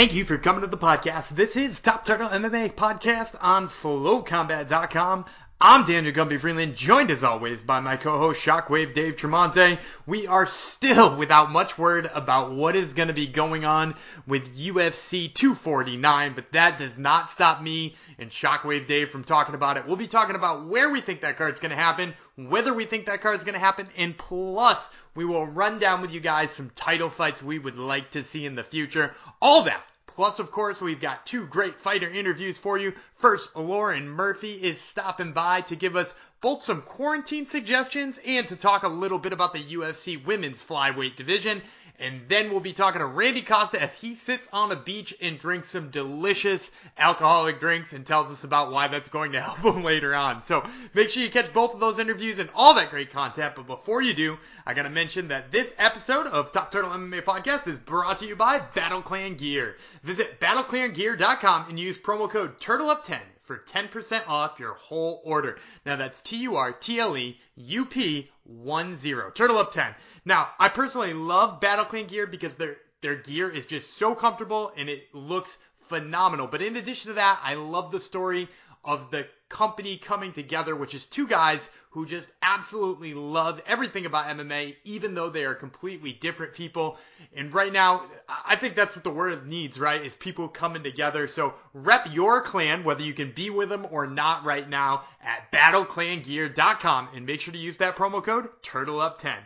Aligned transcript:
Thank 0.00 0.14
you 0.14 0.24
for 0.24 0.38
coming 0.38 0.62
to 0.62 0.66
the 0.66 0.78
podcast. 0.78 1.28
This 1.28 1.56
is 1.56 1.78
Top 1.78 2.06
Turtle 2.06 2.30
MMA 2.30 2.72
podcast 2.72 3.36
on 3.38 3.68
FlowCombat.com. 3.68 5.26
I'm 5.60 5.84
Daniel 5.84 6.14
Gumby 6.14 6.40
Freeland, 6.40 6.74
joined 6.74 7.10
as 7.10 7.22
always 7.22 7.60
by 7.60 7.80
my 7.80 7.98
co-host 7.98 8.40
Shockwave 8.40 8.94
Dave 8.94 9.16
Tremonte. 9.16 9.78
We 10.06 10.26
are 10.26 10.46
still 10.46 11.14
without 11.16 11.52
much 11.52 11.76
word 11.76 12.10
about 12.14 12.52
what 12.54 12.76
is 12.76 12.94
going 12.94 13.08
to 13.08 13.14
be 13.14 13.26
going 13.26 13.66
on 13.66 13.94
with 14.26 14.56
UFC 14.56 15.34
249, 15.34 16.32
but 16.32 16.50
that 16.52 16.78
does 16.78 16.96
not 16.96 17.28
stop 17.28 17.60
me 17.60 17.94
and 18.18 18.30
Shockwave 18.30 18.88
Dave 18.88 19.10
from 19.10 19.24
talking 19.24 19.54
about 19.54 19.76
it. 19.76 19.86
We'll 19.86 19.96
be 19.96 20.08
talking 20.08 20.34
about 20.34 20.66
where 20.66 20.88
we 20.88 21.02
think 21.02 21.20
that 21.20 21.36
card's 21.36 21.60
going 21.60 21.72
to 21.72 21.76
happen, 21.76 22.14
whether 22.36 22.72
we 22.72 22.86
think 22.86 23.04
that 23.04 23.20
card's 23.20 23.44
going 23.44 23.52
to 23.52 23.60
happen, 23.60 23.86
and 23.98 24.16
plus 24.16 24.88
we 25.14 25.26
will 25.26 25.46
run 25.46 25.78
down 25.78 26.00
with 26.00 26.10
you 26.10 26.20
guys 26.20 26.52
some 26.52 26.70
title 26.74 27.10
fights 27.10 27.42
we 27.42 27.58
would 27.58 27.76
like 27.76 28.12
to 28.12 28.24
see 28.24 28.46
in 28.46 28.54
the 28.54 28.64
future. 28.64 29.14
All 29.42 29.64
that 29.64 29.84
Plus, 30.20 30.38
of 30.38 30.50
course, 30.50 30.82
we've 30.82 31.00
got 31.00 31.24
two 31.24 31.46
great 31.46 31.80
fighter 31.80 32.06
interviews 32.06 32.58
for 32.58 32.76
you. 32.76 32.92
First, 33.16 33.56
Lauren 33.56 34.06
Murphy 34.06 34.52
is 34.52 34.78
stopping 34.78 35.32
by 35.32 35.62
to 35.62 35.74
give 35.74 35.96
us 35.96 36.12
both 36.42 36.62
some 36.62 36.82
quarantine 36.82 37.46
suggestions 37.46 38.20
and 38.26 38.46
to 38.48 38.54
talk 38.54 38.82
a 38.82 38.88
little 38.88 39.18
bit 39.18 39.32
about 39.32 39.54
the 39.54 39.64
UFC 39.64 40.22
women's 40.22 40.62
flyweight 40.62 41.16
division. 41.16 41.62
And 42.00 42.22
then 42.28 42.50
we'll 42.50 42.60
be 42.60 42.72
talking 42.72 43.00
to 43.00 43.06
Randy 43.06 43.42
Costa 43.42 43.80
as 43.80 43.94
he 43.94 44.14
sits 44.14 44.48
on 44.54 44.72
a 44.72 44.76
beach 44.76 45.14
and 45.20 45.38
drinks 45.38 45.68
some 45.68 45.90
delicious 45.90 46.70
alcoholic 46.96 47.60
drinks 47.60 47.92
and 47.92 48.06
tells 48.06 48.30
us 48.32 48.42
about 48.42 48.72
why 48.72 48.88
that's 48.88 49.10
going 49.10 49.32
to 49.32 49.40
help 49.42 49.58
him 49.58 49.84
later 49.84 50.14
on. 50.14 50.42
So 50.46 50.66
make 50.94 51.10
sure 51.10 51.22
you 51.22 51.28
catch 51.28 51.52
both 51.52 51.74
of 51.74 51.80
those 51.80 51.98
interviews 51.98 52.38
and 52.38 52.48
all 52.54 52.72
that 52.74 52.88
great 52.90 53.10
content. 53.10 53.54
But 53.54 53.66
before 53.66 54.00
you 54.00 54.14
do, 54.14 54.38
I 54.66 54.72
gotta 54.72 54.88
mention 54.88 55.28
that 55.28 55.52
this 55.52 55.74
episode 55.78 56.26
of 56.26 56.52
Top 56.52 56.72
Turtle 56.72 56.90
MMA 56.90 57.22
Podcast 57.22 57.68
is 57.68 57.76
brought 57.76 58.18
to 58.20 58.26
you 58.26 58.34
by 58.34 58.58
Battle 58.58 59.02
Clan 59.02 59.34
Gear. 59.34 59.76
Visit 60.02 60.40
battleclangear.com 60.40 61.68
and 61.68 61.78
use 61.78 61.98
promo 61.98 62.30
code 62.30 62.58
TURTLEUP10 62.60 63.20
for 63.50 63.58
10% 63.58 64.28
off 64.28 64.60
your 64.60 64.74
whole 64.74 65.20
order. 65.24 65.58
Now 65.84 65.96
that's 65.96 66.20
T-U-R-T-L-E-U-P 66.20 68.30
10. 68.46 69.32
Turtle 69.34 69.58
Up 69.58 69.72
10. 69.72 69.92
Now, 70.24 70.50
I 70.60 70.68
personally 70.68 71.14
love 71.14 71.60
Battle 71.60 71.84
gear 72.06 72.28
because 72.28 72.54
their 72.54 72.76
their 73.00 73.16
gear 73.16 73.50
is 73.50 73.66
just 73.66 73.96
so 73.96 74.14
comfortable 74.14 74.70
and 74.76 74.88
it 74.88 75.12
looks 75.12 75.58
phenomenal. 75.88 76.46
But 76.46 76.62
in 76.62 76.76
addition 76.76 77.08
to 77.08 77.14
that, 77.14 77.40
I 77.42 77.54
love 77.54 77.90
the 77.90 77.98
story 77.98 78.48
of 78.84 79.10
the 79.10 79.26
company 79.48 79.96
coming 79.96 80.32
together, 80.32 80.76
which 80.76 80.94
is 80.94 81.06
two 81.06 81.26
guys 81.26 81.68
who 81.90 82.06
just 82.06 82.28
absolutely 82.42 83.14
love 83.14 83.60
everything 83.66 84.06
about 84.06 84.26
MMA, 84.26 84.76
even 84.84 85.14
though 85.14 85.28
they 85.28 85.44
are 85.44 85.54
completely 85.54 86.12
different 86.12 86.54
people. 86.54 86.96
And 87.34 87.52
right 87.52 87.72
now, 87.72 88.04
I 88.28 88.54
think 88.54 88.76
that's 88.76 88.94
what 88.94 89.02
the 89.02 89.10
world 89.10 89.46
needs, 89.46 89.78
right? 89.78 90.04
Is 90.04 90.14
people 90.14 90.48
coming 90.48 90.84
together. 90.84 91.26
So 91.26 91.54
rep 91.74 92.12
your 92.12 92.42
clan, 92.42 92.84
whether 92.84 93.02
you 93.02 93.12
can 93.12 93.32
be 93.32 93.50
with 93.50 93.68
them 93.68 93.86
or 93.90 94.06
not 94.06 94.44
right 94.44 94.68
now, 94.68 95.02
at 95.20 95.50
battleclangear.com 95.52 97.08
and 97.14 97.26
make 97.26 97.40
sure 97.40 97.52
to 97.52 97.58
use 97.58 97.76
that 97.78 97.96
promo 97.96 98.22
code 98.22 98.48
TurtleUp10. 98.62 99.36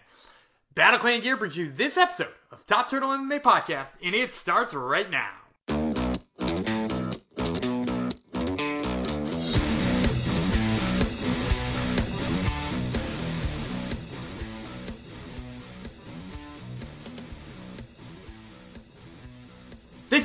Battle 0.75 0.99
Clan 0.99 1.21
Gear 1.21 1.37
brings 1.37 1.57
you 1.57 1.73
this 1.73 1.97
episode 1.97 2.33
of 2.51 2.67
Top 2.67 2.91
Turtle 2.91 3.11
MMA 3.11 3.41
Podcast, 3.41 3.93
and 4.03 4.15
it 4.15 4.35
starts 4.35 4.75
right 4.75 5.09
now. 5.09 5.44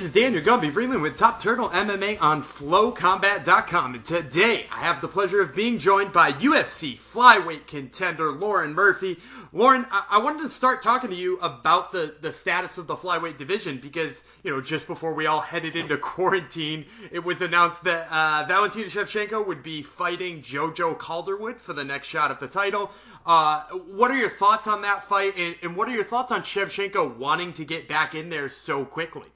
Is 0.09 0.15
Daniel 0.15 0.41
Gumby 0.41 0.73
Freeland 0.73 1.03
with 1.03 1.19
Top 1.19 1.39
Turtle 1.39 1.69
MMA 1.69 2.19
on 2.19 2.41
FlowCombat.com. 2.41 3.93
And 3.93 4.03
today 4.03 4.65
I 4.71 4.79
have 4.79 5.01
the 5.01 5.07
pleasure 5.07 5.39
of 5.39 5.53
being 5.53 5.77
joined 5.77 6.11
by 6.11 6.31
UFC 6.31 6.97
flyweight 7.13 7.67
contender 7.67 8.31
Lauren 8.31 8.73
Murphy. 8.73 9.19
Lauren, 9.53 9.85
I, 9.91 10.05
I 10.09 10.17
wanted 10.23 10.41
to 10.41 10.49
start 10.49 10.81
talking 10.81 11.11
to 11.11 11.15
you 11.15 11.37
about 11.41 11.91
the, 11.91 12.15
the 12.21 12.33
status 12.33 12.79
of 12.79 12.87
the 12.87 12.95
flyweight 12.95 13.37
division 13.37 13.77
because, 13.79 14.23
you 14.41 14.49
know, 14.49 14.61
just 14.61 14.87
before 14.87 15.13
we 15.13 15.27
all 15.27 15.41
headed 15.41 15.75
into 15.75 15.95
quarantine, 15.95 16.85
it 17.11 17.23
was 17.23 17.43
announced 17.43 17.83
that 17.83 18.11
uh, 18.11 18.45
Valentina 18.47 18.87
Shevchenko 18.87 19.45
would 19.45 19.61
be 19.61 19.83
fighting 19.83 20.41
JoJo 20.41 20.97
Calderwood 20.97 21.61
for 21.61 21.73
the 21.73 21.83
next 21.83 22.07
shot 22.07 22.31
at 22.31 22.39
the 22.39 22.47
title. 22.47 22.89
Uh, 23.27 23.61
what 23.91 24.09
are 24.09 24.17
your 24.17 24.31
thoughts 24.31 24.65
on 24.65 24.81
that 24.81 25.07
fight, 25.07 25.37
and, 25.37 25.55
and 25.61 25.75
what 25.75 25.87
are 25.87 25.93
your 25.93 26.03
thoughts 26.03 26.31
on 26.31 26.41
Shevchenko 26.41 27.17
wanting 27.17 27.53
to 27.53 27.63
get 27.63 27.87
back 27.87 28.15
in 28.15 28.29
there 28.29 28.49
so 28.49 28.83
quickly? 28.83 29.27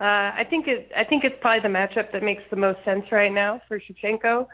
Uh, 0.00 0.30
I 0.36 0.46
think 0.48 0.68
it. 0.68 0.92
I 0.96 1.04
think 1.04 1.24
it's 1.24 1.34
probably 1.40 1.60
the 1.60 1.74
matchup 1.74 2.12
that 2.12 2.22
makes 2.22 2.42
the 2.50 2.56
most 2.56 2.78
sense 2.84 3.04
right 3.10 3.32
now 3.32 3.60
for 3.66 3.80
Shevchenko, 3.80 4.46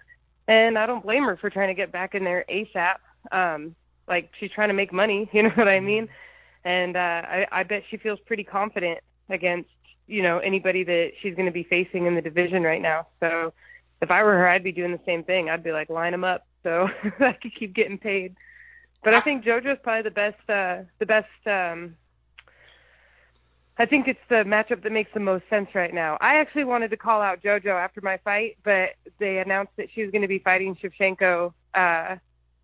and 0.48 0.78
I 0.78 0.86
don't 0.86 1.02
blame 1.02 1.24
her 1.24 1.36
for 1.36 1.50
trying 1.50 1.68
to 1.68 1.74
get 1.74 1.92
back 1.92 2.14
in 2.14 2.24
there 2.24 2.46
ASAP. 2.48 2.96
Um, 3.30 3.74
like 4.08 4.30
she's 4.40 4.50
trying 4.50 4.68
to 4.68 4.74
make 4.74 4.92
money, 4.92 5.28
you 5.32 5.42
know 5.42 5.50
what 5.50 5.68
I 5.68 5.80
mean? 5.80 6.08
And 6.64 6.96
uh, 6.96 6.98
I, 6.98 7.46
I 7.52 7.62
bet 7.62 7.82
she 7.90 7.98
feels 7.98 8.18
pretty 8.26 8.44
confident 8.44 9.00
against 9.28 9.68
you 10.06 10.22
know 10.22 10.38
anybody 10.38 10.82
that 10.82 11.12
she's 11.20 11.34
going 11.34 11.46
to 11.46 11.52
be 11.52 11.64
facing 11.64 12.06
in 12.06 12.14
the 12.14 12.22
division 12.22 12.62
right 12.62 12.80
now. 12.80 13.08
So 13.20 13.52
if 14.00 14.10
I 14.10 14.22
were 14.22 14.32
her, 14.32 14.48
I'd 14.48 14.64
be 14.64 14.72
doing 14.72 14.92
the 14.92 15.00
same 15.04 15.24
thing. 15.24 15.50
I'd 15.50 15.62
be 15.62 15.72
like 15.72 15.90
line 15.90 16.12
them 16.12 16.24
up 16.24 16.46
so 16.62 16.88
I 17.20 17.32
could 17.32 17.54
keep 17.54 17.74
getting 17.74 17.98
paid. 17.98 18.34
But 19.02 19.12
I 19.12 19.20
think 19.20 19.44
JoJo's 19.44 19.80
probably 19.82 20.02
the 20.02 20.10
best. 20.10 20.48
Uh, 20.48 20.84
the 20.98 21.06
best. 21.06 21.46
Um, 21.46 21.96
I 23.76 23.86
think 23.86 24.06
it's 24.06 24.20
the 24.28 24.44
matchup 24.44 24.82
that 24.84 24.92
makes 24.92 25.10
the 25.14 25.20
most 25.20 25.44
sense 25.50 25.68
right 25.74 25.92
now. 25.92 26.16
I 26.20 26.36
actually 26.36 26.64
wanted 26.64 26.90
to 26.90 26.96
call 26.96 27.20
out 27.20 27.42
JoJo 27.42 27.66
after 27.66 28.00
my 28.00 28.18
fight, 28.18 28.56
but 28.62 28.90
they 29.18 29.38
announced 29.38 29.72
that 29.78 29.88
she 29.92 30.02
was 30.02 30.12
going 30.12 30.22
to 30.22 30.28
be 30.28 30.38
fighting 30.38 30.76
Shevchenko 30.76 31.52
uh, 31.74 32.16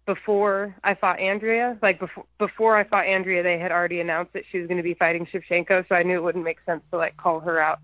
before 0.06 0.76
I 0.84 0.94
fought 0.94 1.18
Andrea. 1.18 1.76
Like 1.82 1.98
before 1.98 2.24
before 2.38 2.76
I 2.76 2.84
fought 2.84 3.06
Andrea, 3.06 3.42
they 3.42 3.58
had 3.58 3.72
already 3.72 4.00
announced 4.00 4.34
that 4.34 4.44
she 4.52 4.58
was 4.58 4.68
going 4.68 4.76
to 4.76 4.84
be 4.84 4.94
fighting 4.94 5.26
Shevchenko, 5.26 5.88
so 5.88 5.96
I 5.96 6.04
knew 6.04 6.14
it 6.14 6.22
wouldn't 6.22 6.44
make 6.44 6.58
sense 6.64 6.82
to 6.92 6.96
like 6.96 7.16
call 7.16 7.40
her 7.40 7.60
out. 7.60 7.80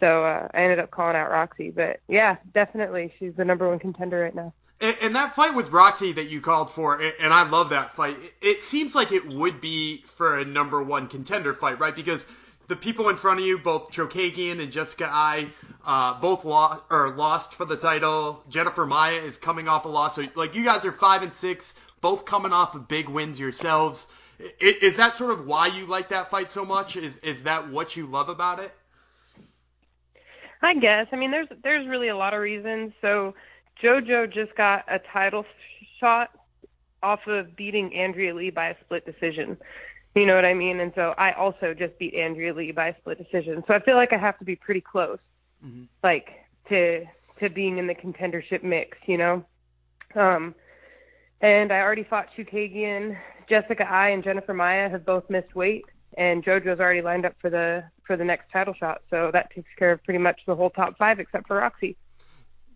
So 0.00 0.24
uh, 0.24 0.48
I 0.52 0.62
ended 0.62 0.78
up 0.78 0.90
calling 0.90 1.16
out 1.16 1.30
Roxy. 1.30 1.70
But 1.70 2.00
yeah, 2.08 2.36
definitely, 2.54 3.12
she's 3.18 3.34
the 3.36 3.44
number 3.44 3.68
one 3.68 3.78
contender 3.78 4.20
right 4.20 4.34
now. 4.34 4.54
And, 4.80 4.96
and 5.02 5.16
that 5.16 5.34
fight 5.34 5.54
with 5.54 5.70
Roxy 5.70 6.12
that 6.12 6.28
you 6.30 6.40
called 6.40 6.70
for, 6.70 6.98
and 7.00 7.32
I 7.32 7.48
love 7.48 7.70
that 7.70 7.94
fight. 7.94 8.16
It 8.40 8.62
seems 8.62 8.94
like 8.94 9.12
it 9.12 9.26
would 9.26 9.60
be 9.60 10.02
for 10.16 10.38
a 10.38 10.44
number 10.44 10.82
one 10.82 11.08
contender 11.08 11.54
fight, 11.54 11.78
right? 11.78 11.94
Because 11.94 12.24
the 12.68 12.76
people 12.76 13.08
in 13.08 13.16
front 13.16 13.40
of 13.40 13.46
you, 13.46 13.58
both 13.58 13.90
Chookagian 13.90 14.60
and 14.60 14.72
Jessica 14.72 15.08
Eye, 15.10 15.48
uh, 15.84 16.20
both 16.20 16.44
lost 16.44 16.82
or 16.90 17.10
lost 17.10 17.54
for 17.54 17.64
the 17.64 17.76
title. 17.76 18.42
Jennifer 18.48 18.86
Maia 18.86 19.20
is 19.20 19.36
coming 19.36 19.68
off 19.68 19.84
a 19.84 19.88
loss. 19.88 20.16
So 20.16 20.24
like 20.34 20.54
you 20.54 20.64
guys 20.64 20.84
are 20.84 20.92
five 20.92 21.22
and 21.22 21.32
six, 21.32 21.74
both 22.00 22.24
coming 22.24 22.52
off 22.52 22.74
of 22.74 22.88
big 22.88 23.08
wins 23.08 23.38
yourselves. 23.38 24.06
Is, 24.60 24.76
is 24.82 24.96
that 24.96 25.16
sort 25.16 25.32
of 25.32 25.46
why 25.46 25.68
you 25.68 25.86
like 25.86 26.08
that 26.08 26.30
fight 26.30 26.50
so 26.50 26.64
much? 26.64 26.96
Is 26.96 27.14
is 27.22 27.42
that 27.42 27.70
what 27.70 27.96
you 27.96 28.06
love 28.06 28.28
about 28.28 28.60
it? 28.60 28.72
I 30.62 30.74
guess. 30.74 31.06
I 31.12 31.16
mean, 31.16 31.30
there's 31.30 31.48
there's 31.62 31.86
really 31.86 32.08
a 32.08 32.16
lot 32.16 32.34
of 32.34 32.40
reasons. 32.40 32.92
So 33.00 33.34
JoJo 33.82 34.32
just 34.32 34.56
got 34.56 34.84
a 34.88 34.98
title 35.12 35.44
shot 36.00 36.30
off 37.02 37.20
of 37.26 37.54
beating 37.54 37.94
Andrea 37.94 38.34
Lee 38.34 38.50
by 38.50 38.70
a 38.70 38.74
split 38.84 39.04
decision. 39.04 39.58
You 40.14 40.26
know 40.26 40.36
what 40.36 40.44
I 40.44 40.54
mean? 40.54 40.80
And 40.80 40.92
so 40.94 41.14
I 41.18 41.32
also 41.32 41.74
just 41.74 41.98
beat 41.98 42.14
Andrea 42.14 42.54
Lee 42.54 42.70
by 42.70 42.88
a 42.88 42.96
split 42.98 43.18
decision. 43.18 43.64
So 43.66 43.74
I 43.74 43.80
feel 43.80 43.96
like 43.96 44.12
I 44.12 44.18
have 44.18 44.38
to 44.38 44.44
be 44.44 44.54
pretty 44.54 44.80
close, 44.80 45.18
mm-hmm. 45.64 45.84
like 46.02 46.28
to 46.68 47.04
to 47.40 47.50
being 47.50 47.78
in 47.78 47.88
the 47.88 47.94
contendership 47.94 48.62
mix, 48.62 48.96
you 49.06 49.18
know. 49.18 49.44
Um, 50.14 50.54
and 51.40 51.72
I 51.72 51.80
already 51.80 52.04
fought 52.04 52.28
Chookagian. 52.36 53.18
Jessica 53.48 53.90
Eye 53.90 54.10
and 54.10 54.24
Jennifer 54.24 54.54
Maia 54.54 54.88
have 54.88 55.04
both 55.04 55.28
missed 55.28 55.54
weight, 55.54 55.84
and 56.16 56.44
JoJo's 56.44 56.80
already 56.80 57.02
lined 57.02 57.26
up 57.26 57.34
for 57.40 57.50
the 57.50 57.84
for 58.06 58.16
the 58.16 58.24
next 58.24 58.50
title 58.52 58.74
shot. 58.74 59.02
So 59.10 59.30
that 59.32 59.50
takes 59.50 59.68
care 59.78 59.92
of 59.92 60.02
pretty 60.04 60.18
much 60.18 60.40
the 60.46 60.54
whole 60.54 60.70
top 60.70 60.96
five 60.96 61.18
except 61.18 61.48
for 61.48 61.56
Roxy. 61.56 61.96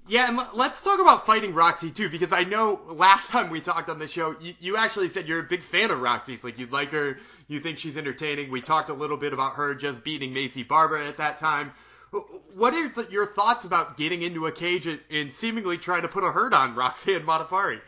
Yeah, 0.08 0.28
and 0.28 0.40
let's 0.54 0.80
talk 0.80 1.00
about 1.00 1.26
fighting 1.26 1.52
Roxy 1.52 1.90
too, 1.90 2.08
because 2.08 2.32
I 2.32 2.42
know 2.44 2.80
last 2.88 3.28
time 3.30 3.50
we 3.50 3.60
talked 3.60 3.90
on 3.90 3.98
the 3.98 4.08
show, 4.08 4.34
you, 4.40 4.54
you 4.58 4.76
actually 4.76 5.10
said 5.10 5.28
you're 5.28 5.40
a 5.40 5.44
big 5.44 5.62
fan 5.62 5.90
of 5.90 6.00
Roxy's. 6.00 6.42
Like 6.42 6.58
you 6.58 6.66
like 6.66 6.90
her, 6.90 7.18
you 7.46 7.60
think 7.60 7.78
she's 7.78 7.96
entertaining. 7.96 8.50
We 8.50 8.62
talked 8.62 8.88
a 8.88 8.94
little 8.94 9.18
bit 9.18 9.32
about 9.32 9.54
her 9.54 9.74
just 9.74 10.02
beating 10.02 10.32
Maycee 10.32 10.66
Barber 10.66 10.96
at 10.96 11.18
that 11.18 11.38
time. 11.38 11.72
What 12.54 12.72
are 12.72 12.88
th- 12.88 13.10
your 13.10 13.26
thoughts 13.26 13.66
about 13.66 13.98
getting 13.98 14.22
into 14.22 14.46
a 14.46 14.52
cage 14.52 14.86
and, 14.86 14.98
and 15.10 15.32
seemingly 15.32 15.76
trying 15.76 16.02
to 16.02 16.08
put 16.08 16.24
a 16.24 16.32
hurt 16.32 16.54
on 16.54 16.74
Roxanne 16.74 17.26
Modafferi? 17.26 17.80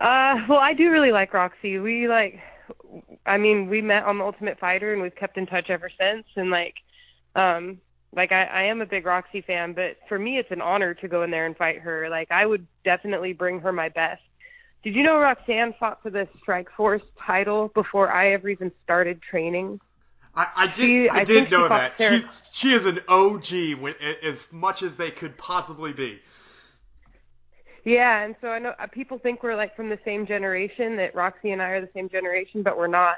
Uh, 0.00 0.34
well, 0.48 0.60
I 0.60 0.72
do 0.72 0.90
really 0.90 1.10
like 1.10 1.34
Roxy. 1.34 1.78
We 1.78 2.06
like, 2.06 2.38
I 3.26 3.36
mean, 3.36 3.68
we 3.68 3.82
met 3.82 4.04
on 4.04 4.18
the 4.18 4.24
Ultimate 4.24 4.60
Fighter 4.60 4.92
and 4.92 5.02
we've 5.02 5.14
kept 5.14 5.36
in 5.38 5.46
touch 5.46 5.70
ever 5.70 5.90
since. 5.90 6.24
And 6.36 6.50
like, 6.50 6.74
um, 7.34 7.78
like 8.14 8.32
I, 8.32 8.44
I 8.44 8.62
am 8.64 8.80
a 8.80 8.86
big 8.86 9.06
Roxy 9.06 9.40
fan, 9.40 9.72
but 9.72 9.96
for 10.08 10.18
me 10.18 10.38
it's 10.38 10.50
an 10.50 10.60
honor 10.60 10.94
to 10.94 11.08
go 11.08 11.22
in 11.22 11.30
there 11.30 11.46
and 11.46 11.56
fight 11.56 11.80
her. 11.80 12.08
Like 12.08 12.30
I 12.30 12.46
would 12.46 12.66
definitely 12.84 13.32
bring 13.32 13.60
her 13.60 13.72
my 13.72 13.88
best. 13.88 14.22
Did 14.82 14.94
you 14.94 15.02
know 15.02 15.18
Roxanne 15.18 15.74
fought 15.78 16.02
for 16.02 16.10
the 16.10 16.28
Strikeforce 16.44 17.02
title 17.24 17.68
before 17.74 18.10
I 18.10 18.32
ever 18.32 18.48
even 18.48 18.72
started 18.84 19.22
training? 19.22 19.80
I, 20.34 20.46
I 20.56 20.66
did. 20.66 20.76
She- 20.76 21.08
I, 21.08 21.20
I 21.20 21.24
did 21.24 21.46
she 21.46 21.50
know 21.50 21.68
that. 21.68 21.92
She 21.98 22.04
Sarah- 22.04 22.30
she 22.52 22.72
is 22.72 22.86
an 22.86 23.00
OG 23.08 23.74
when, 23.80 23.94
as 24.22 24.44
much 24.50 24.82
as 24.82 24.96
they 24.96 25.10
could 25.10 25.36
possibly 25.38 25.92
be. 25.92 26.20
Yeah, 27.84 28.22
and 28.22 28.36
so 28.40 28.48
I 28.48 28.58
know 28.58 28.74
uh, 28.78 28.86
people 28.86 29.18
think 29.18 29.42
we're 29.42 29.56
like 29.56 29.74
from 29.74 29.88
the 29.88 29.98
same 30.04 30.26
generation, 30.26 30.96
that 30.96 31.14
Roxy 31.14 31.50
and 31.50 31.60
I 31.60 31.70
are 31.70 31.80
the 31.80 31.90
same 31.94 32.08
generation, 32.08 32.62
but 32.62 32.78
we're 32.78 32.86
not. 32.86 33.16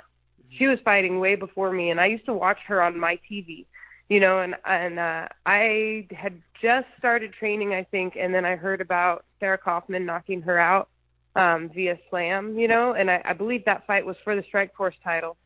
She 0.58 0.66
was 0.66 0.78
fighting 0.84 1.18
way 1.18 1.34
before 1.34 1.72
me, 1.72 1.90
and 1.90 2.00
I 2.00 2.06
used 2.06 2.26
to 2.26 2.34
watch 2.34 2.58
her 2.66 2.80
on 2.80 2.98
my 2.98 3.18
TV, 3.30 3.66
you 4.08 4.20
know, 4.20 4.40
and 4.40 4.54
and 4.64 4.98
uh, 4.98 5.28
I 5.46 6.06
had 6.10 6.40
just 6.60 6.86
started 6.98 7.32
training, 7.32 7.74
I 7.74 7.84
think, 7.84 8.16
and 8.18 8.34
then 8.34 8.44
I 8.44 8.56
heard 8.56 8.80
about 8.80 9.24
Sarah 9.40 9.58
Kaufman 9.58 10.06
knocking 10.06 10.42
her 10.42 10.58
out 10.58 10.88
um, 11.36 11.70
via 11.74 11.98
slam, 12.10 12.58
you 12.58 12.68
know, 12.68 12.92
and 12.92 13.10
I, 13.10 13.22
I 13.24 13.32
believe 13.32 13.64
that 13.64 13.86
fight 13.86 14.04
was 14.06 14.16
for 14.24 14.36
the 14.36 14.42
Strikeforce 14.42 14.94
title. 15.02 15.36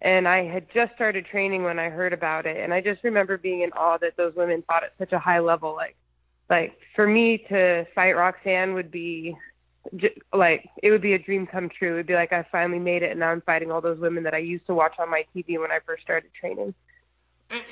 And 0.00 0.28
I 0.28 0.44
had 0.44 0.66
just 0.74 0.94
started 0.94 1.24
training 1.24 1.62
when 1.62 1.78
I 1.78 1.88
heard 1.88 2.12
about 2.12 2.44
it, 2.46 2.58
and 2.58 2.74
I 2.74 2.80
just 2.82 3.02
remember 3.04 3.38
being 3.38 3.62
in 3.62 3.72
awe 3.72 3.96
that 3.98 4.16
those 4.16 4.34
women 4.34 4.62
fought 4.66 4.84
at 4.84 4.92
such 4.98 5.12
a 5.12 5.18
high 5.18 5.40
level, 5.40 5.74
like 5.74 5.96
like 6.50 6.76
for 6.94 7.06
me 7.06 7.38
to 7.48 7.86
fight 7.94 8.12
Roxanne 8.12 8.74
would 8.74 8.90
be 8.90 9.34
j- 9.96 10.14
like 10.32 10.68
it 10.82 10.90
would 10.90 11.00
be 11.00 11.14
a 11.14 11.18
dream 11.18 11.46
come 11.46 11.70
true. 11.70 11.94
It 11.94 11.96
would 11.96 12.06
be 12.06 12.14
like 12.14 12.32
I 12.32 12.44
finally 12.52 12.78
made 12.78 13.02
it, 13.02 13.12
and 13.12 13.20
now 13.20 13.30
I'm 13.30 13.40
fighting 13.42 13.70
all 13.70 13.80
those 13.80 13.98
women 13.98 14.24
that 14.24 14.34
I 14.34 14.38
used 14.38 14.66
to 14.66 14.74
watch 14.74 14.94
on 14.98 15.10
my 15.10 15.24
TV 15.34 15.58
when 15.58 15.70
I 15.70 15.78
first 15.86 16.02
started 16.02 16.30
training. 16.38 16.74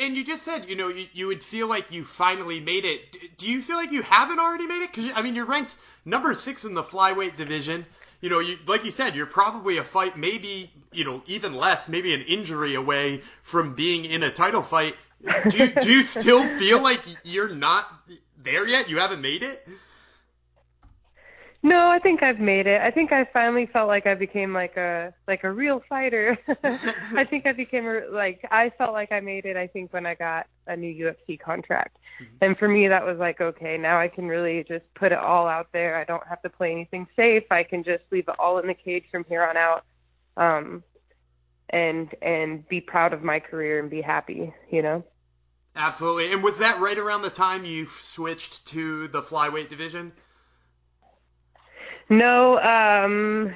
And, 0.00 0.16
you 0.16 0.24
just 0.24 0.44
said, 0.44 0.68
you 0.68 0.76
know, 0.76 0.88
you, 0.88 1.06
you 1.12 1.26
would 1.26 1.42
feel 1.42 1.66
like 1.66 1.90
you 1.90 2.04
finally 2.04 2.60
made 2.60 2.84
it. 2.84 3.36
Do 3.38 3.50
you 3.50 3.62
feel 3.62 3.76
like 3.76 3.90
you 3.90 4.02
haven't 4.02 4.38
already 4.38 4.66
made 4.66 4.82
it? 4.82 4.92
Because 4.92 5.10
I 5.14 5.22
mean, 5.22 5.34
you're 5.34 5.46
ranked 5.46 5.74
number 6.04 6.34
six 6.34 6.64
in 6.64 6.74
the 6.74 6.84
flyweight 6.84 7.36
division. 7.36 7.86
You 8.20 8.28
know, 8.28 8.38
you 8.38 8.58
like 8.66 8.84
you 8.84 8.92
said, 8.92 9.16
you're 9.16 9.26
probably 9.26 9.78
a 9.78 9.84
fight, 9.84 10.16
maybe 10.16 10.70
you 10.92 11.04
know, 11.04 11.22
even 11.26 11.54
less, 11.54 11.88
maybe 11.88 12.14
an 12.14 12.22
injury 12.22 12.74
away 12.74 13.22
from 13.42 13.74
being 13.74 14.04
in 14.04 14.22
a 14.22 14.30
title 14.30 14.62
fight. 14.62 14.94
Do 15.48 15.56
you, 15.56 15.72
do 15.72 15.90
you 15.90 16.02
still 16.02 16.46
feel 16.58 16.82
like 16.82 17.02
you're 17.24 17.54
not 17.54 17.88
there 18.42 18.66
yet? 18.66 18.88
You 18.88 18.98
haven't 18.98 19.20
made 19.20 19.42
it? 19.42 19.66
No, 21.64 21.88
I 21.88 22.00
think 22.00 22.24
I've 22.24 22.40
made 22.40 22.66
it. 22.66 22.80
I 22.80 22.90
think 22.90 23.12
I 23.12 23.24
finally 23.32 23.66
felt 23.66 23.86
like 23.86 24.04
I 24.04 24.16
became 24.16 24.52
like 24.52 24.76
a 24.76 25.14
like 25.28 25.44
a 25.44 25.50
real 25.50 25.80
fighter. 25.88 26.36
I 26.64 27.24
think 27.24 27.46
I 27.46 27.52
became 27.52 27.86
a, 27.86 28.00
like 28.10 28.44
I 28.50 28.72
felt 28.76 28.92
like 28.92 29.12
I 29.12 29.20
made 29.20 29.44
it. 29.44 29.56
I 29.56 29.68
think 29.68 29.92
when 29.92 30.04
I 30.04 30.16
got 30.16 30.48
a 30.66 30.76
new 30.76 30.92
UFC 30.92 31.38
contract, 31.38 31.98
and 32.40 32.58
for 32.58 32.66
me 32.66 32.88
that 32.88 33.06
was 33.06 33.18
like 33.18 33.40
okay, 33.40 33.78
now 33.78 34.00
I 34.00 34.08
can 34.08 34.26
really 34.26 34.64
just 34.66 34.84
put 34.94 35.12
it 35.12 35.18
all 35.18 35.46
out 35.46 35.68
there. 35.72 35.96
I 35.96 36.02
don't 36.02 36.26
have 36.26 36.42
to 36.42 36.50
play 36.50 36.72
anything 36.72 37.06
safe. 37.14 37.44
I 37.52 37.62
can 37.62 37.84
just 37.84 38.02
leave 38.10 38.26
it 38.26 38.34
all 38.40 38.58
in 38.58 38.66
the 38.66 38.74
cage 38.74 39.04
from 39.12 39.24
here 39.28 39.44
on 39.44 39.56
out, 39.56 39.84
um, 40.36 40.82
and 41.70 42.12
and 42.22 42.68
be 42.68 42.80
proud 42.80 43.12
of 43.12 43.22
my 43.22 43.38
career 43.38 43.78
and 43.78 43.88
be 43.88 44.02
happy. 44.02 44.52
You 44.68 44.82
know. 44.82 45.04
Absolutely. 45.76 46.32
And 46.32 46.42
was 46.42 46.58
that 46.58 46.80
right 46.80 46.98
around 46.98 47.22
the 47.22 47.30
time 47.30 47.64
you 47.64 47.86
switched 48.02 48.66
to 48.66 49.08
the 49.08 49.22
flyweight 49.22 49.68
division? 49.70 50.12
No, 52.12 52.58
um, 52.58 53.54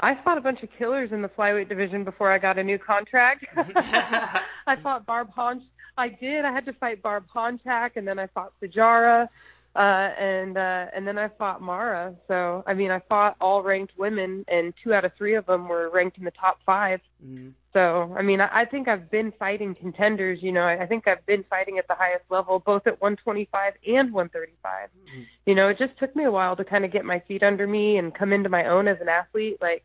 I 0.00 0.14
fought 0.24 0.38
a 0.38 0.40
bunch 0.40 0.62
of 0.62 0.70
killers 0.78 1.12
in 1.12 1.20
the 1.20 1.28
flyweight 1.28 1.68
division 1.68 2.02
before 2.02 2.32
I 2.32 2.38
got 2.38 2.58
a 2.58 2.64
new 2.64 2.78
contract. 2.78 3.44
I 3.56 4.76
fought 4.82 5.04
Barb 5.04 5.28
Honch. 5.36 5.60
I 5.98 6.08
did. 6.08 6.46
I 6.46 6.52
had 6.52 6.64
to 6.64 6.72
fight 6.72 7.02
Barb 7.02 7.26
Honchak, 7.32 7.90
and 7.96 8.08
then 8.08 8.18
I 8.18 8.26
fought 8.28 8.54
Sijara, 8.62 9.28
uh, 9.76 9.78
and 10.18 10.56
uh, 10.56 10.86
and 10.94 11.06
then 11.06 11.18
I 11.18 11.28
fought 11.36 11.60
Mara. 11.60 12.14
So 12.28 12.62
I 12.66 12.74
mean, 12.74 12.90
I 12.90 13.00
fought 13.08 13.36
all 13.40 13.62
ranked 13.62 13.92
women, 13.98 14.44
and 14.46 14.72
two 14.82 14.94
out 14.94 15.04
of 15.04 15.12
three 15.18 15.34
of 15.34 15.46
them 15.46 15.68
were 15.68 15.90
ranked 15.90 16.16
in 16.16 16.24
the 16.24 16.30
top 16.30 16.60
five. 16.64 17.00
Mhm. 17.24 17.52
So 17.72 18.14
I 18.16 18.22
mean, 18.22 18.40
I, 18.40 18.60
I 18.60 18.64
think 18.66 18.86
I've 18.86 19.10
been 19.10 19.32
fighting 19.38 19.74
contenders. 19.74 20.38
You 20.42 20.52
know, 20.52 20.62
I, 20.62 20.82
I 20.82 20.86
think 20.86 21.08
I've 21.08 21.26
been 21.26 21.44
fighting 21.50 21.78
at 21.78 21.88
the 21.88 21.94
highest 21.94 22.24
level, 22.30 22.60
both 22.60 22.86
at 22.86 23.00
125 23.00 23.72
and 23.86 24.12
135. 24.12 24.90
You 25.46 25.54
know, 25.56 25.68
it 25.68 25.78
just 25.78 25.98
took 25.98 26.14
me 26.14 26.24
a 26.24 26.30
while 26.30 26.54
to 26.54 26.64
kind 26.64 26.84
of 26.84 26.92
get 26.92 27.04
my 27.04 27.20
feet 27.26 27.42
under 27.42 27.66
me 27.66 27.96
and 27.96 28.14
come 28.14 28.32
into 28.32 28.48
my 28.48 28.66
own 28.66 28.86
as 28.86 28.98
an 29.00 29.08
athlete. 29.08 29.58
Like, 29.60 29.84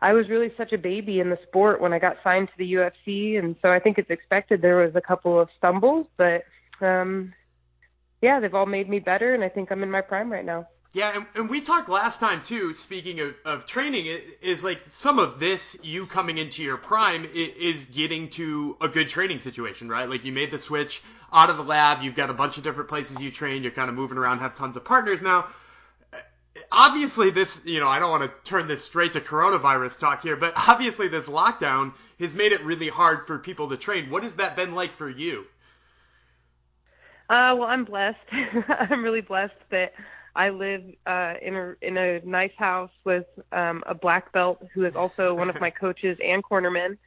I 0.00 0.12
was 0.12 0.28
really 0.28 0.52
such 0.56 0.72
a 0.72 0.78
baby 0.78 1.18
in 1.20 1.30
the 1.30 1.38
sport 1.48 1.80
when 1.80 1.92
I 1.92 1.98
got 1.98 2.16
signed 2.22 2.48
to 2.48 2.54
the 2.58 2.72
UFC, 2.74 3.38
and 3.38 3.56
so 3.62 3.70
I 3.70 3.78
think 3.78 3.98
it's 3.98 4.10
expected 4.10 4.62
there 4.62 4.76
was 4.76 4.94
a 4.94 5.00
couple 5.00 5.40
of 5.40 5.48
stumbles, 5.58 6.06
but 6.16 6.44
um, 6.80 7.32
yeah, 8.22 8.38
they've 8.40 8.54
all 8.54 8.66
made 8.66 8.88
me 8.88 9.00
better, 9.00 9.34
and 9.34 9.42
I 9.42 9.48
think 9.48 9.70
I'm 9.70 9.82
in 9.82 9.90
my 9.90 10.00
prime 10.00 10.30
right 10.32 10.44
now. 10.44 10.68
Yeah, 10.94 11.16
and, 11.16 11.26
and 11.34 11.50
we 11.50 11.60
talked 11.62 11.88
last 11.88 12.20
time 12.20 12.42
too. 12.42 12.74
Speaking 12.74 13.18
of, 13.20 13.34
of 13.44 13.66
training, 13.66 14.06
it, 14.06 14.38
is 14.42 14.62
like 14.62 14.80
some 14.92 15.18
of 15.18 15.40
this 15.40 15.76
you 15.82 16.06
coming 16.06 16.38
into 16.38 16.62
your 16.62 16.76
prime 16.76 17.26
is 17.34 17.86
getting 17.86 18.28
to 18.30 18.76
a 18.80 18.88
good 18.88 19.08
training 19.08 19.40
situation, 19.40 19.88
right? 19.88 20.08
Like 20.08 20.24
you 20.24 20.32
made 20.32 20.50
the 20.50 20.58
switch 20.58 21.02
out 21.32 21.50
of 21.50 21.56
the 21.56 21.64
lab. 21.64 22.02
You've 22.02 22.14
got 22.14 22.28
a 22.28 22.34
bunch 22.34 22.58
of 22.58 22.62
different 22.62 22.90
places 22.90 23.18
you 23.20 23.30
train. 23.30 23.62
You're 23.62 23.72
kind 23.72 23.88
of 23.88 23.96
moving 23.96 24.18
around, 24.18 24.40
have 24.40 24.54
tons 24.54 24.76
of 24.76 24.84
partners 24.84 25.22
now. 25.22 25.46
Obviously, 26.70 27.30
this 27.30 27.58
you 27.64 27.80
know 27.80 27.88
I 27.88 27.98
don't 27.98 28.10
want 28.10 28.24
to 28.24 28.48
turn 28.48 28.68
this 28.68 28.84
straight 28.84 29.14
to 29.14 29.20
coronavirus 29.20 29.98
talk 29.98 30.22
here, 30.22 30.36
but 30.36 30.52
obviously 30.68 31.08
this 31.08 31.24
lockdown 31.24 31.94
has 32.20 32.34
made 32.34 32.52
it 32.52 32.62
really 32.64 32.88
hard 32.88 33.26
for 33.26 33.38
people 33.38 33.70
to 33.70 33.78
train. 33.78 34.10
What 34.10 34.24
has 34.24 34.34
that 34.34 34.56
been 34.56 34.74
like 34.74 34.94
for 34.96 35.08
you? 35.08 35.46
Uh, 37.32 37.56
well, 37.56 37.68
I'm 37.68 37.86
blessed. 37.86 38.18
I'm 38.68 39.02
really 39.02 39.22
blessed 39.22 39.54
that 39.70 39.94
I 40.36 40.50
live 40.50 40.82
uh, 41.06 41.32
in 41.40 41.56
a 41.56 41.74
in 41.80 41.96
a 41.96 42.20
nice 42.26 42.52
house 42.58 42.90
with 43.04 43.24
um, 43.52 43.82
a 43.86 43.94
black 43.94 44.30
belt 44.34 44.62
who 44.74 44.84
is 44.84 44.94
also 44.94 45.32
one 45.32 45.48
of 45.48 45.58
my 45.58 45.70
coaches 45.80 46.18
and 46.22 46.44
cornerman, 46.44 46.98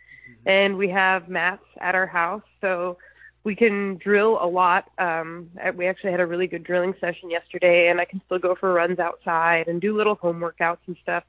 and 0.47 0.77
we 0.79 0.89
have 0.89 1.29
mats 1.29 1.61
at 1.79 1.93
our 1.93 2.07
house, 2.07 2.41
so 2.59 2.97
we 3.43 3.55
can 3.55 3.97
drill 3.97 4.39
a 4.41 4.47
lot. 4.47 4.85
Um, 4.97 5.51
we 5.75 5.85
actually 5.85 6.09
had 6.09 6.21
a 6.21 6.25
really 6.25 6.47
good 6.47 6.63
drilling 6.63 6.95
session 6.99 7.29
yesterday, 7.29 7.89
and 7.89 8.01
I 8.01 8.05
can 8.05 8.19
still 8.25 8.39
go 8.39 8.55
for 8.55 8.73
runs 8.73 8.97
outside 8.97 9.67
and 9.67 9.79
do 9.79 9.95
little 9.95 10.15
home 10.15 10.39
workouts 10.39 10.79
and 10.87 10.97
stuff. 11.03 11.23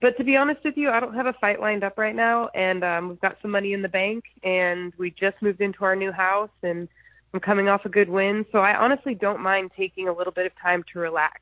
But 0.00 0.16
to 0.16 0.24
be 0.24 0.34
honest 0.34 0.64
with 0.64 0.76
you, 0.76 0.90
I 0.90 0.98
don't 0.98 1.14
have 1.14 1.26
a 1.26 1.34
fight 1.34 1.60
lined 1.60 1.84
up 1.84 1.98
right 1.98 2.16
now, 2.16 2.48
and 2.48 2.82
um, 2.82 3.10
we've 3.10 3.20
got 3.20 3.36
some 3.42 3.52
money 3.52 3.74
in 3.74 3.82
the 3.82 3.88
bank, 3.88 4.24
and 4.42 4.92
we 4.98 5.12
just 5.12 5.40
moved 5.40 5.60
into 5.60 5.84
our 5.84 5.94
new 5.94 6.10
house, 6.10 6.50
and 6.64 6.88
I'm 7.32 7.40
coming 7.40 7.68
off 7.68 7.84
a 7.84 7.88
good 7.88 8.08
win, 8.08 8.44
so 8.50 8.58
I 8.58 8.76
honestly 8.76 9.14
don't 9.14 9.40
mind 9.40 9.70
taking 9.76 10.08
a 10.08 10.12
little 10.12 10.32
bit 10.32 10.46
of 10.46 10.52
time 10.60 10.84
to 10.92 10.98
relax. 10.98 11.40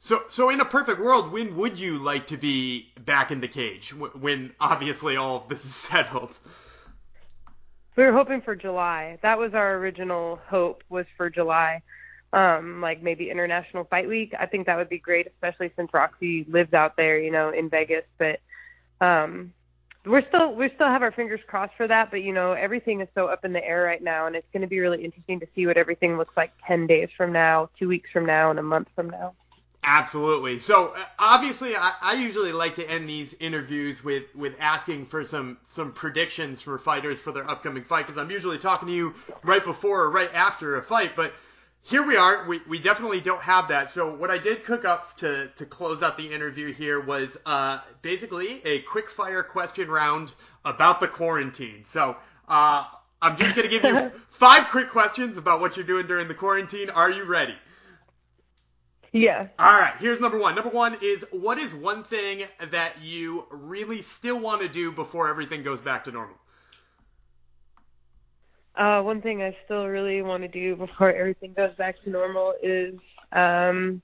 So, 0.00 0.22
so 0.30 0.50
in 0.50 0.60
a 0.60 0.64
perfect 0.64 1.00
world, 1.00 1.32
when 1.32 1.56
would 1.56 1.78
you 1.78 1.98
like 1.98 2.26
to 2.28 2.36
be 2.36 2.92
back 3.04 3.30
in 3.30 3.40
the 3.40 3.48
cage? 3.48 3.94
When 3.94 4.52
obviously 4.60 5.16
all 5.16 5.36
of 5.36 5.48
this 5.48 5.64
is 5.64 5.74
settled. 5.74 6.36
We 7.96 8.04
were 8.04 8.12
hoping 8.12 8.42
for 8.42 8.54
July. 8.54 9.18
That 9.22 9.38
was 9.38 9.54
our 9.54 9.74
original 9.76 10.38
hope 10.46 10.84
was 10.88 11.06
for 11.16 11.30
July. 11.30 11.82
Um, 12.32 12.80
like 12.82 13.02
maybe 13.02 13.30
International 13.30 13.84
Fight 13.84 14.06
Week. 14.06 14.34
I 14.38 14.46
think 14.46 14.66
that 14.66 14.76
would 14.76 14.90
be 14.90 14.98
great, 14.98 15.26
especially 15.26 15.72
since 15.76 15.92
Roxy 15.94 16.44
lives 16.48 16.74
out 16.74 16.96
there, 16.96 17.18
you 17.18 17.30
know, 17.30 17.50
in 17.50 17.70
Vegas. 17.70 18.04
But 18.18 18.40
um 19.00 19.52
we're 20.08 20.26
still 20.28 20.54
we 20.54 20.70
still 20.74 20.88
have 20.88 21.02
our 21.02 21.12
fingers 21.12 21.40
crossed 21.46 21.74
for 21.76 21.86
that, 21.86 22.10
but 22.10 22.22
you 22.22 22.32
know, 22.32 22.52
everything 22.52 23.00
is 23.00 23.08
so 23.14 23.26
up 23.26 23.44
in 23.44 23.52
the 23.52 23.64
air 23.64 23.82
right 23.82 24.02
now 24.02 24.26
and 24.26 24.34
it's 24.34 24.46
gonna 24.52 24.66
be 24.66 24.80
really 24.80 25.04
interesting 25.04 25.40
to 25.40 25.46
see 25.54 25.66
what 25.66 25.76
everything 25.76 26.16
looks 26.16 26.36
like 26.36 26.52
ten 26.66 26.86
days 26.86 27.08
from 27.16 27.32
now, 27.32 27.70
two 27.78 27.88
weeks 27.88 28.10
from 28.10 28.26
now, 28.26 28.50
and 28.50 28.58
a 28.58 28.62
month 28.62 28.88
from 28.94 29.10
now. 29.10 29.34
Absolutely. 29.84 30.58
So 30.58 30.88
uh, 30.88 31.04
obviously, 31.18 31.76
I, 31.76 31.94
I 32.02 32.14
usually 32.14 32.52
like 32.52 32.76
to 32.76 32.88
end 32.88 33.08
these 33.08 33.34
interviews 33.40 34.02
with 34.02 34.24
with 34.34 34.54
asking 34.58 35.06
for 35.06 35.24
some 35.24 35.58
some 35.70 35.92
predictions 35.92 36.60
for 36.60 36.78
fighters 36.78 37.20
for 37.20 37.32
their 37.32 37.48
upcoming 37.48 37.84
fight 37.84 38.06
because 38.06 38.18
I'm 38.18 38.30
usually 38.30 38.58
talking 38.58 38.88
to 38.88 38.94
you 38.94 39.14
right 39.42 39.64
before 39.64 40.02
or 40.02 40.10
right 40.10 40.32
after 40.34 40.76
a 40.76 40.82
fight, 40.82 41.12
but 41.16 41.32
here 41.88 42.06
we 42.06 42.16
are. 42.16 42.46
We, 42.46 42.60
we 42.68 42.78
definitely 42.78 43.22
don't 43.22 43.40
have 43.40 43.68
that. 43.68 43.90
So 43.90 44.14
what 44.14 44.30
I 44.30 44.36
did 44.36 44.62
cook 44.62 44.84
up 44.84 45.16
to 45.16 45.48
to 45.56 45.64
close 45.64 46.02
out 46.02 46.18
the 46.18 46.30
interview 46.30 46.70
here 46.70 47.00
was 47.00 47.38
uh, 47.46 47.80
basically 48.02 48.60
a 48.66 48.80
quick 48.80 49.08
fire 49.08 49.42
question 49.42 49.88
round 49.88 50.32
about 50.66 51.00
the 51.00 51.08
quarantine. 51.08 51.84
So 51.86 52.14
uh, 52.46 52.84
I'm 53.22 53.38
just 53.38 53.56
gonna 53.56 53.68
give 53.68 53.84
you 53.84 54.12
five 54.32 54.68
quick 54.70 54.90
questions 54.90 55.38
about 55.38 55.60
what 55.60 55.78
you're 55.78 55.86
doing 55.86 56.06
during 56.06 56.28
the 56.28 56.34
quarantine. 56.34 56.90
Are 56.90 57.10
you 57.10 57.24
ready? 57.24 57.54
Yeah. 59.12 59.48
All 59.58 59.72
right, 59.72 59.94
here's 59.98 60.20
number 60.20 60.38
one. 60.38 60.54
Number 60.54 60.68
one 60.68 60.98
is 61.00 61.24
what 61.30 61.56
is 61.56 61.72
one 61.72 62.04
thing 62.04 62.44
that 62.70 63.00
you 63.00 63.46
really 63.50 64.02
still 64.02 64.38
want 64.38 64.60
to 64.60 64.68
do 64.68 64.92
before 64.92 65.30
everything 65.30 65.62
goes 65.62 65.80
back 65.80 66.04
to 66.04 66.12
normal? 66.12 66.36
Uh, 68.78 69.02
one 69.02 69.20
thing 69.20 69.42
I 69.42 69.56
still 69.64 69.88
really 69.88 70.22
want 70.22 70.44
to 70.44 70.48
do 70.48 70.76
before 70.76 71.12
everything 71.12 71.52
goes 71.52 71.74
back 71.76 72.00
to 72.04 72.10
normal 72.10 72.54
is 72.62 72.94
um, 73.32 74.00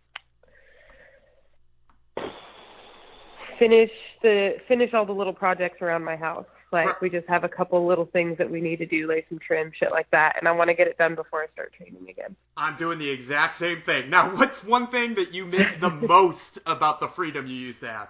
finish 3.57 3.90
the 4.23 4.57
finish 4.66 4.93
all 4.93 5.07
the 5.07 5.12
little 5.12 5.33
projects 5.33 5.81
around 5.81 6.02
my 6.02 6.16
house. 6.16 6.47
Like 6.73 7.00
we 7.00 7.09
just 7.09 7.28
have 7.28 7.45
a 7.45 7.49
couple 7.49 7.87
little 7.87 8.07
things 8.07 8.37
that 8.38 8.50
we 8.50 8.61
need 8.61 8.78
to 8.78 8.87
do, 8.87 9.07
lay 9.07 9.25
some 9.28 9.38
trim, 9.38 9.71
shit 9.78 9.93
like 9.93 10.11
that, 10.11 10.35
and 10.40 10.49
I 10.49 10.50
want 10.50 10.71
to 10.71 10.75
get 10.75 10.88
it 10.88 10.99
done 10.99 11.14
before 11.14 11.43
I 11.43 11.47
start 11.52 11.73
training 11.73 12.09
again. 12.09 12.35
I'm 12.57 12.76
doing 12.76 12.99
the 12.99 13.09
exact 13.09 13.54
same 13.54 13.81
thing. 13.83 14.11
Now, 14.11 14.35
what's 14.37 14.64
one 14.64 14.88
thing 14.88 15.14
that 15.14 15.33
you 15.33 15.47
miss 15.47 15.73
the 15.81 15.90
most 16.09 16.59
about 16.66 16.99
the 16.99 17.07
freedom 17.07 17.47
you 17.47 17.54
used 17.54 17.78
to 17.83 17.88
have? 17.88 18.09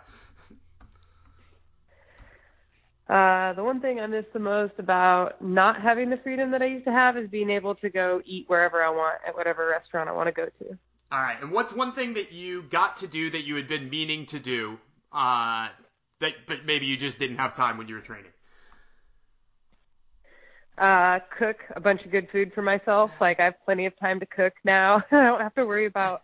Uh, 3.09 3.53
the 3.53 3.63
one 3.63 3.81
thing 3.81 4.01
I 4.01 4.07
miss 4.07 4.25
the 4.33 4.39
most 4.39 4.73
about 4.79 5.43
not 5.43 5.81
having 5.81 6.09
the 6.09 6.17
freedom 6.17 6.51
that 6.53 6.63
I 6.63 6.67
used 6.67 6.87
to 6.87 6.93
have 6.93 7.19
is 7.19 7.29
being 7.29 7.51
able 7.51 7.75
to 7.77 7.91
go 7.91 8.23
eat 8.25 8.45
wherever 8.49 8.83
I 8.83 8.89
want 8.89 9.21
at 9.27 9.37
whatever 9.37 9.69
restaurant 9.69 10.09
I 10.09 10.13
want 10.13 10.29
to 10.29 10.33
go 10.33 10.47
to. 10.47 10.79
All 11.13 11.21
right. 11.21 11.37
And 11.41 11.53
what's 11.53 11.73
one 11.73 11.93
thing 11.93 12.15
that 12.15 12.33
you 12.33 12.63
got 12.63 12.97
to 12.99 13.07
do 13.07 13.31
that 13.31 13.45
you 13.45 13.57
had 13.57 13.69
been 13.69 13.91
meaning 13.91 14.25
to 14.27 14.41
do, 14.41 14.79
uh, 15.13 15.69
that 16.21 16.33
but 16.47 16.65
maybe 16.65 16.87
you 16.87 16.97
just 16.97 17.19
didn't 17.19 17.37
have 17.37 17.55
time 17.55 17.77
when 17.77 17.89
you 17.89 17.95
were 17.95 18.01
training? 18.01 18.33
Uh, 20.79 21.21
cook 21.39 21.59
a 21.77 21.81
bunch 21.81 22.05
of 22.05 22.11
good 22.11 22.27
food 22.33 22.53
for 22.55 22.63
myself. 22.63 23.11
Like 23.21 23.39
I 23.39 23.45
have 23.45 23.55
plenty 23.67 23.85
of 23.85 23.97
time 24.01 24.19
to 24.21 24.27
cook 24.27 24.55
now. 24.65 25.03
I 25.13 25.25
don't 25.25 25.41
have 25.41 25.55
to 25.55 25.67
worry 25.67 25.87
about 25.87 26.23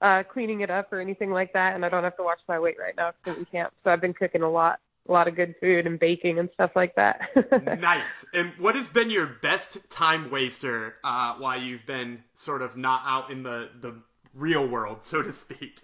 uh 0.00 0.22
cleaning 0.32 0.62
it 0.62 0.70
up 0.70 0.92
or 0.92 1.00
anything 1.00 1.32
like 1.32 1.52
that, 1.52 1.74
and 1.74 1.84
I 1.84 1.88
don't 1.88 2.04
have 2.04 2.16
to 2.16 2.22
watch 2.22 2.40
my 2.48 2.58
weight 2.58 2.76
right 2.78 2.94
now 2.96 3.12
because 3.22 3.36
in 3.36 3.44
camp. 3.46 3.74
So 3.82 3.90
I've 3.90 4.00
been 4.00 4.14
cooking 4.14 4.42
a 4.42 4.50
lot, 4.50 4.78
a 5.08 5.12
lot 5.12 5.28
of 5.28 5.36
good 5.36 5.54
food 5.60 5.86
and 5.86 5.98
baking 5.98 6.38
and 6.38 6.48
stuff 6.54 6.70
like 6.76 6.94
that. 6.94 7.20
nice. 7.80 8.24
And 8.32 8.52
what 8.58 8.76
has 8.76 8.88
been 8.88 9.10
your 9.10 9.26
best 9.26 9.78
time 9.90 10.30
waster 10.30 10.94
uh, 11.02 11.34
while 11.34 11.60
you've 11.60 11.86
been 11.86 12.22
sort 12.36 12.62
of 12.62 12.76
not 12.76 13.02
out 13.04 13.30
in 13.30 13.42
the 13.42 13.68
the 13.80 13.94
real 14.34 14.66
world, 14.66 14.98
so 15.02 15.22
to 15.22 15.32
speak? 15.32 15.80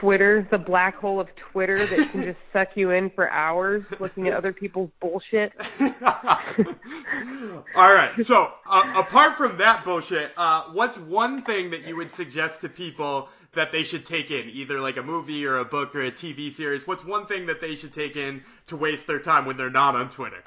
Twitter, 0.00 0.48
the 0.50 0.58
black 0.58 0.96
hole 0.96 1.20
of 1.20 1.28
Twitter 1.36 1.76
that 1.76 2.10
can 2.10 2.22
just 2.22 2.38
suck 2.52 2.68
you 2.74 2.90
in 2.90 3.10
for 3.10 3.30
hours 3.30 3.84
looking 4.00 4.28
at 4.28 4.34
other 4.34 4.52
people's 4.52 4.90
bullshit. 5.00 5.52
All 5.80 7.94
right. 7.94 8.10
So, 8.24 8.50
uh, 8.66 8.92
apart 8.96 9.36
from 9.36 9.58
that 9.58 9.84
bullshit, 9.84 10.32
uh, 10.36 10.64
what's 10.72 10.96
one 10.96 11.42
thing 11.42 11.70
that 11.70 11.86
you 11.86 11.96
would 11.96 12.12
suggest 12.12 12.62
to 12.62 12.68
people 12.68 13.28
that 13.54 13.72
they 13.72 13.82
should 13.82 14.04
take 14.04 14.30
in, 14.30 14.48
either 14.50 14.80
like 14.80 14.96
a 14.96 15.02
movie 15.02 15.46
or 15.46 15.58
a 15.58 15.64
book 15.64 15.94
or 15.94 16.02
a 16.02 16.12
TV 16.12 16.52
series? 16.52 16.86
What's 16.86 17.04
one 17.04 17.26
thing 17.26 17.46
that 17.46 17.60
they 17.60 17.76
should 17.76 17.92
take 17.92 18.16
in 18.16 18.42
to 18.68 18.76
waste 18.76 19.06
their 19.06 19.20
time 19.20 19.46
when 19.46 19.56
they're 19.56 19.70
not 19.70 19.94
on 19.94 20.10
Twitter? 20.10 20.42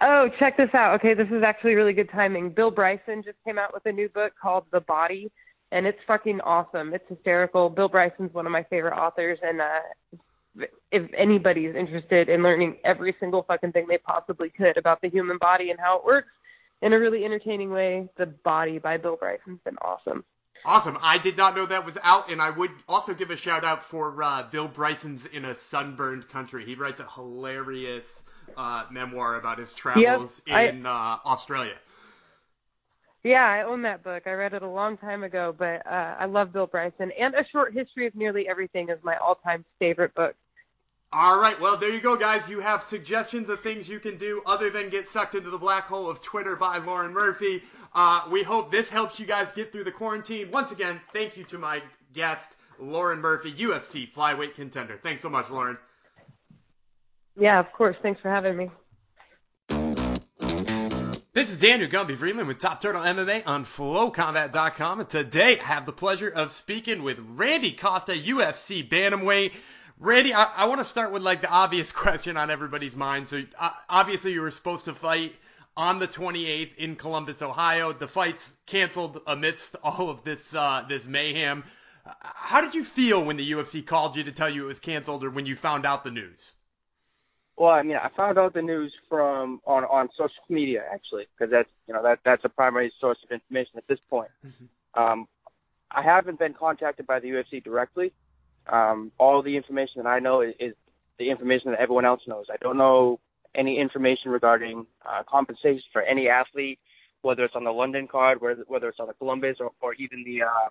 Oh, 0.00 0.28
check 0.38 0.56
this 0.56 0.70
out. 0.74 0.94
Okay, 0.96 1.14
this 1.14 1.28
is 1.28 1.42
actually 1.42 1.74
really 1.74 1.92
good 1.92 2.10
timing. 2.10 2.50
Bill 2.50 2.70
Bryson 2.70 3.22
just 3.24 3.36
came 3.44 3.58
out 3.58 3.74
with 3.74 3.84
a 3.86 3.92
new 3.92 4.08
book 4.08 4.32
called 4.40 4.64
The 4.70 4.80
Body 4.80 5.30
and 5.72 5.86
it's 5.86 5.98
fucking 6.06 6.40
awesome. 6.40 6.94
It's 6.94 7.04
hysterical. 7.08 7.68
Bill 7.68 7.88
Bryson's 7.88 8.32
one 8.32 8.46
of 8.46 8.52
my 8.52 8.62
favorite 8.64 8.96
authors, 8.96 9.38
and 9.42 9.60
uh, 9.60 10.66
if 10.90 11.10
anybody's 11.16 11.74
interested 11.74 12.28
in 12.28 12.42
learning 12.42 12.76
every 12.84 13.14
single 13.20 13.42
fucking 13.42 13.72
thing 13.72 13.86
they 13.88 13.98
possibly 13.98 14.50
could 14.50 14.76
about 14.76 15.00
the 15.02 15.10
human 15.10 15.38
body 15.38 15.70
and 15.70 15.78
how 15.78 15.98
it 15.98 16.04
works 16.04 16.28
in 16.80 16.92
a 16.92 16.98
really 16.98 17.24
entertaining 17.24 17.70
way, 17.70 18.08
The 18.16 18.26
Body 18.26 18.78
by 18.78 18.96
Bill 18.96 19.16
Bryson's 19.16 19.60
been 19.64 19.76
awesome. 19.82 20.24
Awesome. 20.68 20.98
I 21.00 21.16
did 21.16 21.38
not 21.38 21.56
know 21.56 21.64
that 21.64 21.86
was 21.86 21.96
out, 22.02 22.30
and 22.30 22.42
I 22.42 22.50
would 22.50 22.70
also 22.86 23.14
give 23.14 23.30
a 23.30 23.36
shout 23.36 23.64
out 23.64 23.86
for 23.86 24.22
uh, 24.22 24.42
Bill 24.42 24.68
Bryson's 24.68 25.24
In 25.24 25.46
a 25.46 25.54
Sunburned 25.54 26.28
Country. 26.28 26.66
He 26.66 26.74
writes 26.74 27.00
a 27.00 27.06
hilarious 27.10 28.22
uh, 28.54 28.84
memoir 28.90 29.36
about 29.36 29.58
his 29.58 29.72
travels 29.72 30.42
yep, 30.46 30.74
in 30.74 30.84
I, 30.84 31.14
uh, 31.14 31.26
Australia. 31.26 31.72
Yeah, 33.24 33.46
I 33.46 33.62
own 33.62 33.80
that 33.82 34.04
book. 34.04 34.24
I 34.26 34.32
read 34.32 34.52
it 34.52 34.62
a 34.62 34.68
long 34.68 34.98
time 34.98 35.24
ago, 35.24 35.54
but 35.56 35.86
uh, 35.86 36.16
I 36.18 36.26
love 36.26 36.52
Bill 36.52 36.66
Bryson. 36.66 37.12
And 37.18 37.34
A 37.34 37.46
Short 37.50 37.72
History 37.72 38.06
of 38.06 38.14
Nearly 38.14 38.46
Everything 38.46 38.90
is 38.90 38.98
my 39.02 39.16
all-time 39.16 39.64
favorite 39.78 40.14
book. 40.14 40.34
All 41.10 41.40
right, 41.40 41.58
well, 41.58 41.78
there 41.78 41.88
you 41.88 42.00
go, 42.00 42.16
guys. 42.16 42.46
You 42.50 42.60
have 42.60 42.82
suggestions 42.82 43.48
of 43.48 43.62
things 43.62 43.88
you 43.88 43.98
can 43.98 44.18
do 44.18 44.42
other 44.44 44.68
than 44.68 44.90
get 44.90 45.08
sucked 45.08 45.34
into 45.34 45.48
the 45.48 45.56
black 45.56 45.84
hole 45.84 46.10
of 46.10 46.20
Twitter 46.20 46.54
by 46.54 46.76
Lauren 46.78 47.14
Murphy. 47.14 47.62
Uh, 47.94 48.28
we 48.30 48.42
hope 48.42 48.70
this 48.70 48.90
helps 48.90 49.18
you 49.18 49.24
guys 49.24 49.50
get 49.52 49.72
through 49.72 49.84
the 49.84 49.92
quarantine. 49.92 50.50
Once 50.50 50.70
again, 50.70 51.00
thank 51.14 51.34
you 51.38 51.44
to 51.44 51.56
my 51.56 51.82
guest, 52.12 52.56
Lauren 52.78 53.20
Murphy, 53.20 53.52
UFC 53.54 54.12
flyweight 54.12 54.54
contender. 54.54 55.00
Thanks 55.02 55.22
so 55.22 55.30
much, 55.30 55.48
Lauren. 55.48 55.78
Yeah, 57.40 57.58
of 57.58 57.72
course. 57.72 57.96
Thanks 58.02 58.20
for 58.20 58.28
having 58.28 58.56
me. 58.56 58.70
This 61.32 61.50
is 61.50 61.58
Daniel 61.58 61.88
Gumby 61.88 62.18
Freeland 62.18 62.48
with 62.48 62.58
Top 62.58 62.82
Turtle 62.82 63.00
MMA 63.00 63.44
on 63.46 63.64
FlowCombat.com, 63.64 65.00
and 65.00 65.08
today 65.08 65.58
I 65.58 65.62
have 65.62 65.86
the 65.86 65.92
pleasure 65.92 66.28
of 66.28 66.52
speaking 66.52 67.02
with 67.02 67.18
Randy 67.20 67.72
Costa, 67.72 68.12
UFC 68.12 68.86
bantamweight. 68.86 69.52
Randy, 70.00 70.32
I, 70.32 70.44
I 70.44 70.64
want 70.66 70.80
to 70.80 70.84
start 70.84 71.12
with 71.12 71.22
like 71.22 71.40
the 71.40 71.50
obvious 71.50 71.90
question 72.04 72.36
on 72.36 72.50
everybody's 72.50 72.96
mind. 72.96 73.28
So 73.28 73.42
uh, 73.58 73.70
obviously 73.88 74.32
you 74.32 74.42
were 74.42 74.50
supposed 74.50 74.84
to 74.86 74.94
fight 74.94 75.34
on 75.76 75.98
the 75.98 76.08
28th 76.08 76.76
in 76.76 76.96
Columbus, 76.96 77.42
Ohio. 77.42 77.92
The 77.92 78.08
fight's 78.08 78.50
canceled 78.66 79.20
amidst 79.26 79.76
all 79.82 80.10
of 80.10 80.24
this 80.24 80.54
uh, 80.54 80.84
this 80.88 81.06
mayhem. 81.06 81.64
How 82.20 82.62
did 82.62 82.74
you 82.74 82.84
feel 82.84 83.22
when 83.22 83.36
the 83.36 83.52
UFC 83.52 83.84
called 83.84 84.16
you 84.16 84.24
to 84.24 84.32
tell 84.32 84.48
you 84.48 84.64
it 84.64 84.68
was 84.68 84.80
canceled, 84.80 85.24
or 85.24 85.30
when 85.30 85.44
you 85.44 85.56
found 85.56 85.84
out 85.84 86.04
the 86.04 86.10
news? 86.10 86.54
Well, 87.58 87.70
I 87.70 87.82
mean, 87.82 87.96
I 87.96 88.08
found 88.16 88.38
out 88.38 88.54
the 88.54 88.62
news 88.62 88.94
from 89.10 89.60
on 89.66 89.84
on 89.84 90.08
social 90.16 90.44
media 90.48 90.84
actually, 90.90 91.26
because 91.36 91.50
that's 91.50 91.68
you 91.86 91.92
know 91.92 92.02
that 92.02 92.20
that's 92.24 92.44
a 92.44 92.48
primary 92.48 92.92
source 92.98 93.18
of 93.24 93.30
information 93.30 93.72
at 93.76 93.86
this 93.88 93.98
point. 94.08 94.30
Mm-hmm. 94.46 95.02
Um, 95.02 95.28
I 95.90 96.02
haven't 96.02 96.38
been 96.38 96.54
contacted 96.54 97.06
by 97.06 97.20
the 97.20 97.28
UFC 97.28 97.62
directly. 97.62 98.12
Um, 98.68 99.12
all 99.18 99.42
the 99.42 99.56
information 99.56 100.02
that 100.02 100.08
I 100.08 100.18
know 100.18 100.42
is, 100.42 100.54
is 100.60 100.74
the 101.18 101.30
information 101.30 101.70
that 101.70 101.80
everyone 101.80 102.04
else 102.04 102.20
knows. 102.26 102.46
I 102.52 102.56
don't 102.60 102.76
know 102.76 103.18
any 103.54 103.78
information 103.78 104.30
regarding 104.30 104.86
uh, 105.04 105.22
compensation 105.28 105.82
for 105.92 106.02
any 106.02 106.28
athlete, 106.28 106.78
whether 107.22 107.44
it's 107.44 107.56
on 107.56 107.64
the 107.64 107.72
London 107.72 108.06
card, 108.06 108.40
whether, 108.40 108.64
whether 108.68 108.88
it's 108.88 109.00
on 109.00 109.08
the 109.08 109.14
Columbus, 109.14 109.56
or, 109.60 109.72
or 109.80 109.94
even 109.94 110.22
the 110.24 110.42
uh, 110.42 110.68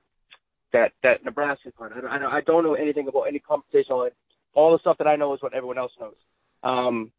that 0.73 0.91
that 1.03 1.23
Nebraska 1.25 1.71
card. 1.77 1.93
I 2.09 2.17
don't, 2.17 2.33
I 2.33 2.41
don't 2.41 2.63
know 2.63 2.75
anything 2.75 3.07
about 3.07 3.23
any 3.23 3.39
compensation. 3.39 4.09
All 4.53 4.71
the 4.71 4.79
stuff 4.79 4.97
that 4.99 5.07
I 5.07 5.15
know 5.15 5.33
is 5.33 5.41
what 5.41 5.53
everyone 5.53 5.77
else 5.77 5.91
knows. 5.99 6.15
Um, 6.63 7.11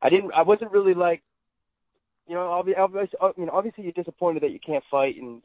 I 0.00 0.08
didn't. 0.10 0.32
I 0.32 0.42
wasn't 0.42 0.72
really 0.72 0.94
like, 0.94 1.22
you 2.26 2.34
know, 2.34 2.50
obviously, 2.50 3.18
I 3.20 3.32
mean, 3.36 3.48
obviously 3.48 3.84
you're 3.84 3.92
disappointed 3.92 4.42
that 4.42 4.52
you 4.52 4.60
can't 4.64 4.84
fight, 4.90 5.16
and 5.16 5.42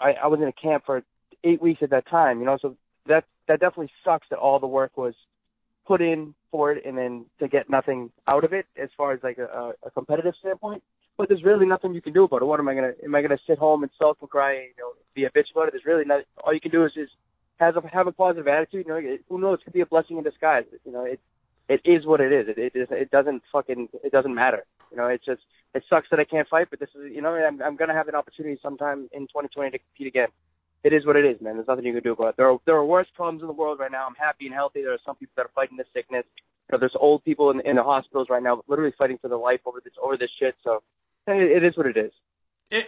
I, 0.00 0.12
I 0.12 0.26
was 0.28 0.40
in 0.40 0.48
a 0.48 0.52
camp 0.52 0.84
for 0.86 1.02
eight 1.44 1.60
weeks 1.60 1.82
at 1.82 1.90
that 1.90 2.08
time, 2.08 2.40
you 2.40 2.46
know, 2.46 2.58
so 2.60 2.76
that 3.06 3.24
that 3.48 3.60
definitely 3.60 3.90
sucks 4.04 4.26
that 4.30 4.38
all 4.38 4.58
the 4.58 4.66
work 4.66 4.96
was 4.96 5.14
put 5.86 6.00
in 6.00 6.34
for 6.50 6.72
it, 6.72 6.84
and 6.84 6.96
then 6.96 7.26
to 7.38 7.48
get 7.48 7.68
nothing 7.68 8.10
out 8.26 8.44
of 8.44 8.52
it 8.52 8.66
as 8.80 8.88
far 8.96 9.12
as 9.12 9.20
like 9.22 9.38
a, 9.38 9.72
a 9.84 9.90
competitive 9.90 10.34
standpoint. 10.38 10.82
But 11.16 11.28
there's 11.28 11.44
really 11.44 11.66
nothing 11.66 11.94
you 11.94 12.00
can 12.00 12.12
do 12.12 12.24
about 12.24 12.42
it. 12.42 12.46
What 12.46 12.60
am 12.60 12.68
I 12.68 12.74
gonna? 12.74 12.92
Am 13.04 13.14
I 13.14 13.22
gonna 13.22 13.38
sit 13.46 13.58
home 13.58 13.82
and 13.82 13.92
sulk 13.98 14.18
and 14.20 14.30
cry? 14.30 14.52
And, 14.54 14.68
you 14.76 14.82
know, 14.82 14.92
be 15.14 15.24
a 15.24 15.30
bitch 15.30 15.50
about 15.52 15.68
it? 15.68 15.72
There's 15.72 15.84
really 15.84 16.04
not. 16.04 16.22
All 16.44 16.54
you 16.54 16.60
can 16.60 16.70
do 16.70 16.84
is 16.84 16.92
just 16.94 17.12
have 17.58 17.76
a 17.76 17.86
have 17.88 18.06
a 18.06 18.12
positive 18.12 18.48
attitude. 18.48 18.86
You 18.86 18.92
know, 18.92 18.98
it, 18.98 19.24
who 19.28 19.40
knows? 19.40 19.58
It 19.60 19.64
could 19.64 19.72
be 19.74 19.82
a 19.82 19.86
blessing 19.86 20.16
in 20.16 20.24
disguise. 20.24 20.64
You 20.84 20.92
know, 20.92 21.04
it 21.04 21.20
it 21.68 21.80
is 21.84 22.06
what 22.06 22.20
it 22.20 22.32
is. 22.32 22.48
It 22.48 22.58
it, 22.58 22.72
is, 22.74 22.88
it 22.90 23.10
doesn't 23.10 23.42
fucking 23.52 23.88
it 24.02 24.12
doesn't 24.12 24.34
matter. 24.34 24.64
You 24.90 24.96
know, 24.96 25.06
it's 25.06 25.24
just 25.24 25.42
it 25.74 25.84
sucks 25.90 26.08
that 26.10 26.20
I 26.20 26.24
can't 26.24 26.48
fight, 26.48 26.68
but 26.70 26.80
this 26.80 26.88
is 26.94 27.12
you 27.14 27.22
know 27.22 27.34
I'm 27.34 27.60
I'm 27.62 27.76
gonna 27.76 27.94
have 27.94 28.08
an 28.08 28.14
opportunity 28.14 28.58
sometime 28.62 29.08
in 29.12 29.22
2020 29.22 29.70
to 29.70 29.78
compete 29.78 30.06
again. 30.06 30.28
It 30.82 30.92
is 30.92 31.04
what 31.04 31.16
it 31.16 31.26
is, 31.26 31.40
man. 31.40 31.56
There's 31.56 31.68
nothing 31.68 31.84
you 31.84 31.92
can 31.92 32.02
do 32.02 32.12
about 32.12 32.28
it. 32.30 32.36
There 32.36 32.50
are 32.50 32.58
there 32.64 32.76
are 32.76 32.84
worse 32.84 33.08
problems 33.14 33.42
in 33.42 33.48
the 33.48 33.52
world 33.52 33.78
right 33.78 33.92
now. 33.92 34.06
I'm 34.06 34.14
happy 34.14 34.46
and 34.46 34.54
healthy. 34.54 34.82
There 34.82 34.94
are 34.94 34.98
some 35.04 35.16
people 35.16 35.32
that 35.36 35.46
are 35.46 35.52
fighting 35.54 35.76
this 35.76 35.86
sickness. 35.92 36.24
You 36.36 36.72
know, 36.72 36.78
there's 36.78 36.96
old 36.98 37.24
people 37.24 37.50
in 37.50 37.60
in 37.60 37.76
the 37.76 37.82
hospitals 37.82 38.28
right 38.30 38.42
now, 38.42 38.62
literally 38.66 38.94
fighting 38.96 39.18
for 39.18 39.28
their 39.28 39.38
life 39.38 39.60
over 39.66 39.80
this 39.84 39.92
over 40.02 40.16
this 40.16 40.30
shit. 40.38 40.54
So 40.64 40.82
it, 41.26 41.62
it 41.62 41.64
is 41.64 41.76
what 41.76 41.86
it 41.86 41.96
is. 41.96 42.12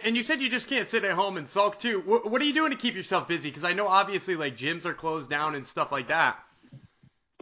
And 0.03 0.15
you 0.15 0.23
said 0.23 0.41
you 0.41 0.49
just 0.49 0.69
can't 0.69 0.87
sit 0.87 1.03
at 1.03 1.11
home 1.11 1.35
and 1.35 1.47
sulk 1.47 1.77
too. 1.77 1.99
What 2.05 2.41
are 2.41 2.45
you 2.45 2.53
doing 2.53 2.71
to 2.71 2.77
keep 2.77 2.95
yourself 2.95 3.27
busy? 3.27 3.49
Because 3.49 3.65
I 3.65 3.73
know 3.73 3.87
obviously 3.87 4.35
like 4.35 4.57
gyms 4.57 4.85
are 4.85 4.93
closed 4.93 5.29
down 5.29 5.55
and 5.55 5.67
stuff 5.67 5.91
like 5.91 6.07
that. 6.07 6.39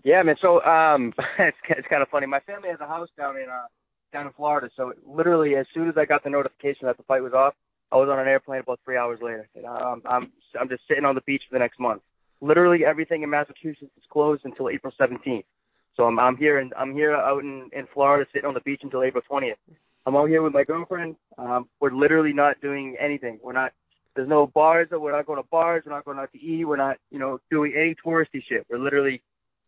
Yeah, 0.04 0.24
man. 0.24 0.36
So 0.42 0.64
um, 0.64 1.14
it's 1.40 1.58
it's 1.70 1.88
kind 1.88 2.02
of 2.02 2.10
funny. 2.10 2.26
My 2.26 2.40
family 2.42 2.70
has 2.70 2.80
a 2.82 2.88
house 2.88 3.10
down 3.16 3.38
in 3.38 3.48
uh 3.48 3.68
down 4.12 4.26
in 4.28 4.34
Florida. 4.34 4.70
So 4.76 4.94
literally, 5.06 5.56
as 5.56 5.66
soon 5.74 5.88
as 5.88 5.98
I 5.98 6.06
got 6.06 6.24
the 6.24 6.30
notification 6.30 6.88
that 6.88 6.98
the 6.98 7.04
fight 7.04 7.22
was 7.22 7.34
off, 7.34 7.54
I 7.92 7.98
was 7.98 8.10
on 8.10 8.20
an 8.20 8.28
airplane 8.28 8.62
about 8.62 8.80
three 8.86 8.98
hours 8.98 9.20
later. 9.22 9.48
And, 9.56 9.66
um, 9.66 10.02
I'm 10.06 10.32
I'm 10.60 10.70
just 10.70 10.84
sitting 10.88 11.06
on 11.06 11.16
the 11.16 11.22
beach 11.22 11.44
for 11.50 11.56
the 11.56 11.60
next 11.60 11.80
month. 11.80 12.02
Literally 12.42 12.86
everything 12.86 13.24
in 13.24 13.30
Massachusetts 13.30 13.92
is 13.98 14.04
closed 14.10 14.44
until 14.46 14.70
April 14.70 14.94
17th. 15.00 15.44
So 15.96 16.04
I'm 16.04 16.20
I'm 16.20 16.38
here 16.38 16.60
and 16.60 16.74
I'm 16.78 16.94
here 16.94 17.14
out 17.14 17.44
in 17.44 17.70
in 17.74 17.88
Florida 17.94 18.30
sitting 18.34 18.48
on 18.48 18.54
the 18.54 18.62
beach 18.62 18.82
until 18.84 19.04
April 19.04 19.24
20th. 19.30 19.56
I'm 20.06 20.16
out 20.16 20.30
here 20.30 20.42
with 20.42 20.54
my 20.54 20.64
girlfriend. 20.64 21.16
Um, 21.38 21.68
we're 21.80 21.92
literally 21.92 22.34
not 22.34 22.60
doing 22.62 22.96
anything. 23.00 23.40
We're 23.44 23.54
not. 23.54 23.72
There's 24.16 24.28
no 24.28 24.48
bars. 24.48 24.88
We're 24.92 25.12
not 25.12 25.26
going 25.26 25.42
to 25.42 25.48
bars. 25.50 25.84
We're 25.86 25.94
not 25.94 26.06
going 26.06 26.20
out 26.20 26.32
to 26.34 26.42
eat. 26.42 26.66
We're 26.66 26.76
not, 26.76 26.98
you 27.12 27.20
know, 27.20 27.40
doing 27.50 27.74
any 27.78 27.96
touristy 27.96 28.44
shit. 28.48 28.66
We're 28.70 28.80
literally 28.80 29.22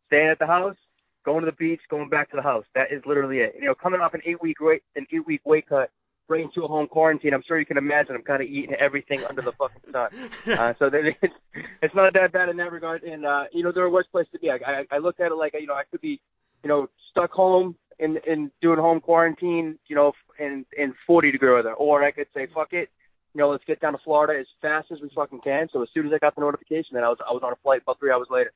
staying 0.08 0.28
at 0.28 0.40
the 0.40 0.48
house, 0.48 0.76
going 1.24 1.42
to 1.42 1.46
the 1.46 1.56
beach, 1.56 1.80
going 1.90 2.10
back 2.10 2.30
to 2.32 2.36
the 2.36 2.42
house. 2.42 2.66
That 2.76 2.92
is 2.92 3.02
literally 3.06 3.40
it. 3.40 3.56
You 3.58 3.68
know, 3.68 3.76
coming 3.76 4.02
off 4.02 4.14
an 4.14 4.22
eight 4.26 4.42
week 4.42 4.60
weight 4.60 4.84
an 4.96 5.06
eight 5.14 5.26
week 5.26 5.42
weight 5.46 5.68
cut, 5.68 5.92
right 6.28 6.46
to 6.54 6.64
a 6.64 6.68
home 6.68 6.88
quarantine. 6.88 7.34
I'm 7.34 7.44
sure 7.48 7.60
you 7.60 7.66
can 7.66 7.78
imagine. 7.78 8.16
I'm 8.16 8.24
kind 8.24 8.42
of 8.42 8.48
eating 8.48 8.76
everything 8.76 9.24
under 9.26 9.42
the 9.42 9.52
fucking 9.54 9.92
sun. 9.92 10.10
Uh, 10.54 10.74
so 10.78 10.90
then 10.90 11.16
it's 11.22 11.34
it's 11.82 11.96
not 11.96 12.14
that 12.14 12.32
bad 12.32 12.50
in 12.50 12.58
that 12.58 12.72
regard. 12.72 13.04
And 13.04 13.26
uh, 13.26 13.46
you 13.52 13.64
know, 13.64 13.72
there 13.72 13.84
are 13.84 13.90
worse 13.90 14.08
places 14.12 14.32
to 14.34 14.40
be. 14.40 14.50
I, 14.50 14.56
I 14.56 14.86
I 14.92 14.98
looked 15.00 15.20
at 15.20 15.32
it 15.32 15.36
like 15.36 15.54
you 15.60 15.68
know 15.68 15.74
I 15.74 15.84
could 15.90 16.02
be, 16.02 16.20
you 16.64 16.70
know, 16.70 16.90
stuck 17.12 17.32
home 17.32 17.76
in 18.00 18.18
in 18.28 18.52
doing 18.62 18.80
home 18.80 19.00
quarantine, 19.00 19.80
you 19.88 19.96
know, 19.96 20.14
in 20.40 20.66
in 20.78 20.94
40 21.08 21.32
degree 21.32 21.54
weather, 21.54 21.74
or 21.74 22.04
I 22.04 22.12
could 22.12 22.28
say 22.34 22.48
fuck 22.54 22.74
it. 22.74 22.90
You 23.34 23.42
know, 23.42 23.50
let's 23.50 23.64
get 23.66 23.80
down 23.80 23.94
to 23.94 24.00
Florida 24.04 24.40
as 24.40 24.46
fast 24.62 24.92
as 24.92 25.00
we 25.02 25.10
fucking 25.16 25.42
can. 25.42 25.68
So 25.74 25.82
as 25.82 25.90
soon 25.94 26.06
as 26.06 26.14
I 26.14 26.20
got 26.20 26.36
the 26.36 26.42
notification, 26.42 26.94
then 26.94 27.04
I 27.04 27.10
was 27.10 27.18
I 27.28 27.34
was 27.34 27.42
on 27.44 27.54
a 27.54 27.58
flight 27.64 27.82
about 27.82 28.00
three 28.00 28.12
hours 28.12 28.28
later. 28.30 28.52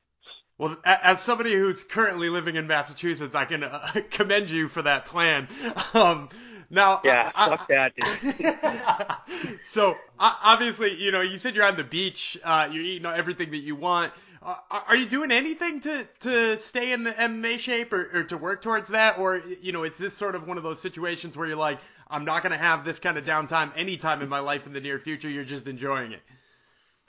Well, 0.58 0.76
as 0.84 1.20
somebody 1.20 1.54
who's 1.54 1.84
currently 1.84 2.28
living 2.28 2.56
in 2.56 2.66
Massachusetts, 2.66 3.34
I 3.34 3.44
can 3.44 3.62
uh, 3.62 3.92
commend 4.10 4.50
you 4.50 4.68
for 4.68 4.82
that 4.82 5.06
plan. 5.06 5.46
Um, 5.94 6.28
now, 6.70 7.00
yeah, 7.02 7.32
I, 7.34 7.48
fuck 7.48 7.68
that, 7.68 7.94
dude. 7.96 9.58
so 9.70 9.96
obviously, 10.18 10.94
you 10.94 11.10
know, 11.10 11.22
you 11.22 11.38
said 11.38 11.54
you're 11.54 11.64
on 11.64 11.76
the 11.76 11.84
beach, 11.84 12.38
uh, 12.44 12.68
you're 12.70 12.82
eating 12.82 13.06
everything 13.06 13.50
that 13.52 13.58
you 13.58 13.74
want. 13.74 14.12
Uh, 14.42 14.54
are 14.70 14.96
you 14.96 15.06
doing 15.06 15.32
anything 15.32 15.80
to 15.80 16.06
to 16.20 16.58
stay 16.58 16.92
in 16.92 17.04
the 17.04 17.12
MMA 17.12 17.58
shape 17.58 17.92
or, 17.92 18.10
or 18.12 18.22
to 18.24 18.36
work 18.36 18.62
towards 18.62 18.88
that, 18.90 19.18
or 19.18 19.42
you 19.62 19.72
know, 19.72 19.84
is 19.84 19.96
this 19.96 20.14
sort 20.14 20.34
of 20.34 20.46
one 20.46 20.56
of 20.58 20.62
those 20.62 20.80
situations 20.80 21.36
where 21.36 21.46
you're 21.46 21.56
like, 21.56 21.78
I'm 22.08 22.24
not 22.24 22.42
gonna 22.42 22.58
have 22.58 22.84
this 22.84 22.98
kind 22.98 23.16
of 23.16 23.24
downtime 23.24 23.72
anytime 23.74 24.20
in 24.20 24.28
my 24.28 24.38
life 24.40 24.66
in 24.66 24.72
the 24.72 24.80
near 24.80 24.98
future. 24.98 25.28
You're 25.28 25.44
just 25.44 25.66
enjoying 25.66 26.12
it. 26.12 26.20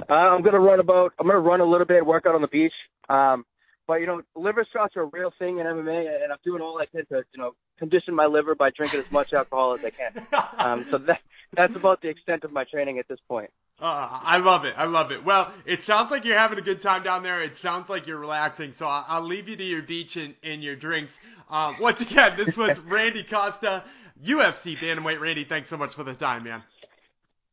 Uh, 0.10 0.14
I'm 0.14 0.42
gonna 0.42 0.60
run 0.60 0.80
about. 0.80 1.14
I'm 1.20 1.28
gonna 1.28 1.40
run 1.40 1.60
a 1.60 1.66
little 1.66 1.86
bit, 1.86 2.06
work 2.06 2.26
out 2.26 2.34
on 2.34 2.42
the 2.42 2.48
beach. 2.48 2.74
Um, 3.10 3.46
but 3.88 3.96
you 3.96 4.08
know, 4.08 4.22
liver 4.36 4.66
shots 4.72 4.96
are 4.96 5.04
a 5.04 5.10
real 5.12 5.32
thing 5.38 5.60
in 5.60 5.66
MMA, 5.66 6.24
and 6.24 6.32
I'm 6.32 6.40
doing 6.46 6.62
all 6.62 6.80
I 6.80 6.86
can 6.86 7.06
to 7.08 7.24
you 7.34 7.42
know 7.42 7.52
condition 7.80 8.14
my 8.14 8.26
liver 8.26 8.54
by 8.56 8.70
drinking 8.70 9.00
as 9.00 9.12
much 9.12 9.34
alcohol 9.34 9.74
as 9.74 9.84
I 9.84 9.90
can. 9.90 10.28
Um, 10.58 10.86
so 10.90 10.98
that 11.00 11.22
that's 11.54 11.76
about 11.76 12.02
the 12.02 12.10
extent 12.10 12.44
of 12.44 12.52
my 12.52 12.64
training 12.66 13.00
at 13.00 13.08
this 13.08 13.20
point. 13.28 13.50
Uh, 13.82 14.20
I 14.22 14.38
love 14.40 14.66
it. 14.66 14.74
I 14.78 14.86
love 14.86 15.12
it. 15.12 15.24
Well, 15.24 15.54
it 15.66 15.84
sounds 15.84 16.12
like 16.12 16.26
you're 16.26 16.38
having 16.38 16.60
a 16.60 16.62
good 16.62 16.82
time 16.82 17.02
down 17.02 17.24
there. 17.24 17.42
It 17.42 17.58
sounds 17.58 17.90
like 17.90 18.08
you're 18.08 18.20
relaxing. 18.20 18.74
So 18.74 18.86
I'll, 18.86 19.06
I'll 19.08 19.24
leave 19.24 19.48
you 19.48 19.56
to 19.56 19.64
your 19.64 19.82
beach 19.82 20.18
and, 20.18 20.36
and 20.44 20.62
your 20.62 20.76
drinks. 20.76 21.18
Uh, 21.50 21.74
once 21.80 22.02
again, 22.02 22.36
this 22.36 22.58
was 22.58 22.78
Randy 22.88 23.24
Costa, 23.24 23.84
UFC 24.24 24.78
bantamweight. 24.78 25.22
Randy, 25.22 25.46
thanks 25.46 25.70
so 25.70 25.78
much 25.78 25.96
for 25.96 26.04
the 26.04 26.14
time, 26.14 26.44
man. 26.44 26.62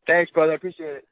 Thanks, 0.06 0.32
brother. 0.32 0.52
I 0.52 0.56
appreciate 0.56 0.96
it. 0.96 1.04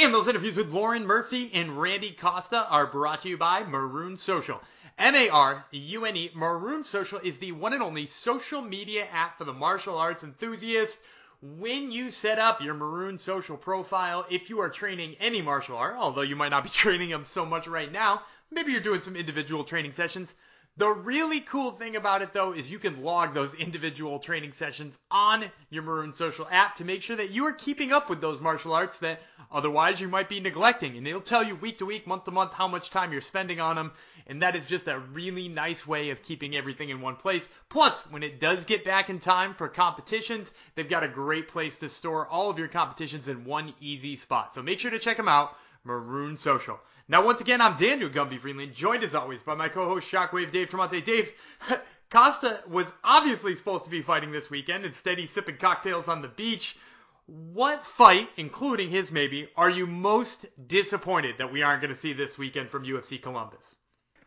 And 0.00 0.14
those 0.14 0.28
interviews 0.28 0.56
with 0.56 0.68
Lauren 0.68 1.06
Murphy 1.06 1.50
and 1.52 1.80
Randy 1.80 2.12
Costa 2.12 2.68
are 2.70 2.86
brought 2.86 3.22
to 3.22 3.28
you 3.28 3.36
by 3.36 3.64
Marune 3.64 4.16
Social. 4.16 4.60
M-A-R-U-N-E. 4.98 6.32
Marune 6.34 6.82
Social 6.82 7.20
is 7.20 7.38
the 7.38 7.52
one 7.52 7.72
and 7.72 7.82
only 7.82 8.06
social 8.06 8.60
media 8.60 9.06
app 9.12 9.38
for 9.38 9.44
the 9.44 9.52
martial 9.52 9.96
arts 9.96 10.24
enthusiast. 10.24 10.98
When 11.40 11.92
you 11.92 12.10
set 12.10 12.40
up 12.40 12.60
your 12.60 12.74
Marune 12.74 13.20
Social 13.20 13.56
profile, 13.56 14.26
if 14.28 14.50
you 14.50 14.58
are 14.58 14.68
training 14.68 15.14
any 15.20 15.40
martial 15.40 15.76
art, 15.76 15.94
although 15.96 16.22
you 16.22 16.34
might 16.34 16.48
not 16.48 16.64
be 16.64 16.68
training 16.70 17.10
them 17.10 17.24
so 17.24 17.46
much 17.46 17.68
right 17.68 17.92
now, 17.92 18.22
maybe 18.50 18.72
you're 18.72 18.80
doing 18.80 19.00
some 19.00 19.14
individual 19.14 19.62
training 19.62 19.92
sessions, 19.92 20.34
the 20.78 20.88
really 20.88 21.40
cool 21.40 21.72
thing 21.72 21.96
about 21.96 22.22
it 22.22 22.32
though 22.32 22.52
is 22.52 22.70
you 22.70 22.78
can 22.78 23.02
log 23.02 23.34
those 23.34 23.52
individual 23.54 24.20
training 24.20 24.52
sessions 24.52 24.96
on 25.10 25.44
your 25.70 25.82
Marune 25.82 26.14
Social 26.14 26.46
app 26.50 26.76
to 26.76 26.84
make 26.84 27.02
sure 27.02 27.16
that 27.16 27.30
you 27.30 27.46
are 27.46 27.52
keeping 27.52 27.92
up 27.92 28.08
with 28.08 28.20
those 28.20 28.40
martial 28.40 28.72
arts 28.72 28.96
that 28.98 29.20
otherwise 29.50 30.00
you 30.00 30.06
might 30.06 30.28
be 30.28 30.38
neglecting. 30.38 30.96
And 30.96 31.06
it'll 31.06 31.20
tell 31.20 31.42
you 31.42 31.56
week 31.56 31.78
to 31.78 31.86
week, 31.86 32.06
month 32.06 32.24
to 32.24 32.30
month 32.30 32.52
how 32.52 32.68
much 32.68 32.90
time 32.90 33.10
you're 33.10 33.20
spending 33.20 33.60
on 33.60 33.74
them. 33.74 33.92
And 34.28 34.42
that 34.42 34.54
is 34.54 34.66
just 34.66 34.86
a 34.86 35.00
really 35.00 35.48
nice 35.48 35.84
way 35.84 36.10
of 36.10 36.22
keeping 36.22 36.54
everything 36.54 36.90
in 36.90 37.00
one 37.00 37.16
place. 37.16 37.48
Plus, 37.68 37.98
when 38.10 38.22
it 38.22 38.40
does 38.40 38.64
get 38.64 38.84
back 38.84 39.10
in 39.10 39.18
time 39.18 39.54
for 39.54 39.68
competitions, 39.68 40.52
they've 40.76 40.88
got 40.88 41.02
a 41.02 41.08
great 41.08 41.48
place 41.48 41.76
to 41.78 41.88
store 41.88 42.28
all 42.28 42.50
of 42.50 42.58
your 42.58 42.68
competitions 42.68 43.26
in 43.26 43.44
one 43.44 43.74
easy 43.80 44.14
spot. 44.14 44.54
So 44.54 44.62
make 44.62 44.78
sure 44.78 44.92
to 44.92 45.00
check 45.00 45.16
them 45.16 45.28
out, 45.28 45.56
Marune 45.88 46.36
Social. 46.36 46.78
Now, 47.08 47.24
once 47.24 47.40
again, 47.40 47.62
I'm 47.62 47.78
Daniel 47.78 48.10
Gumby 48.10 48.38
Freeland, 48.38 48.74
joined 48.74 49.02
as 49.02 49.14
always 49.14 49.42
by 49.42 49.54
my 49.54 49.70
co-host 49.70 50.06
Shockwave 50.06 50.52
Dave 50.52 50.68
Tremonte. 50.68 51.02
Dave, 51.02 51.32
Costa 52.10 52.62
was 52.68 52.92
obviously 53.02 53.54
supposed 53.54 53.84
to 53.84 53.90
be 53.90 54.02
fighting 54.02 54.30
this 54.30 54.50
weekend. 54.50 54.84
Instead, 54.84 55.16
he's 55.16 55.30
sipping 55.30 55.56
cocktails 55.56 56.06
on 56.06 56.20
the 56.20 56.28
beach. 56.28 56.76
What 57.24 57.86
fight, 57.86 58.28
including 58.36 58.90
his 58.90 59.10
maybe, 59.10 59.48
are 59.56 59.70
you 59.70 59.86
most 59.86 60.44
disappointed 60.66 61.36
that 61.38 61.50
we 61.50 61.62
aren't 61.62 61.80
going 61.80 61.94
to 61.94 61.98
see 61.98 62.12
this 62.12 62.36
weekend 62.36 62.68
from 62.68 62.84
UFC 62.84 63.20
Columbus? 63.20 63.76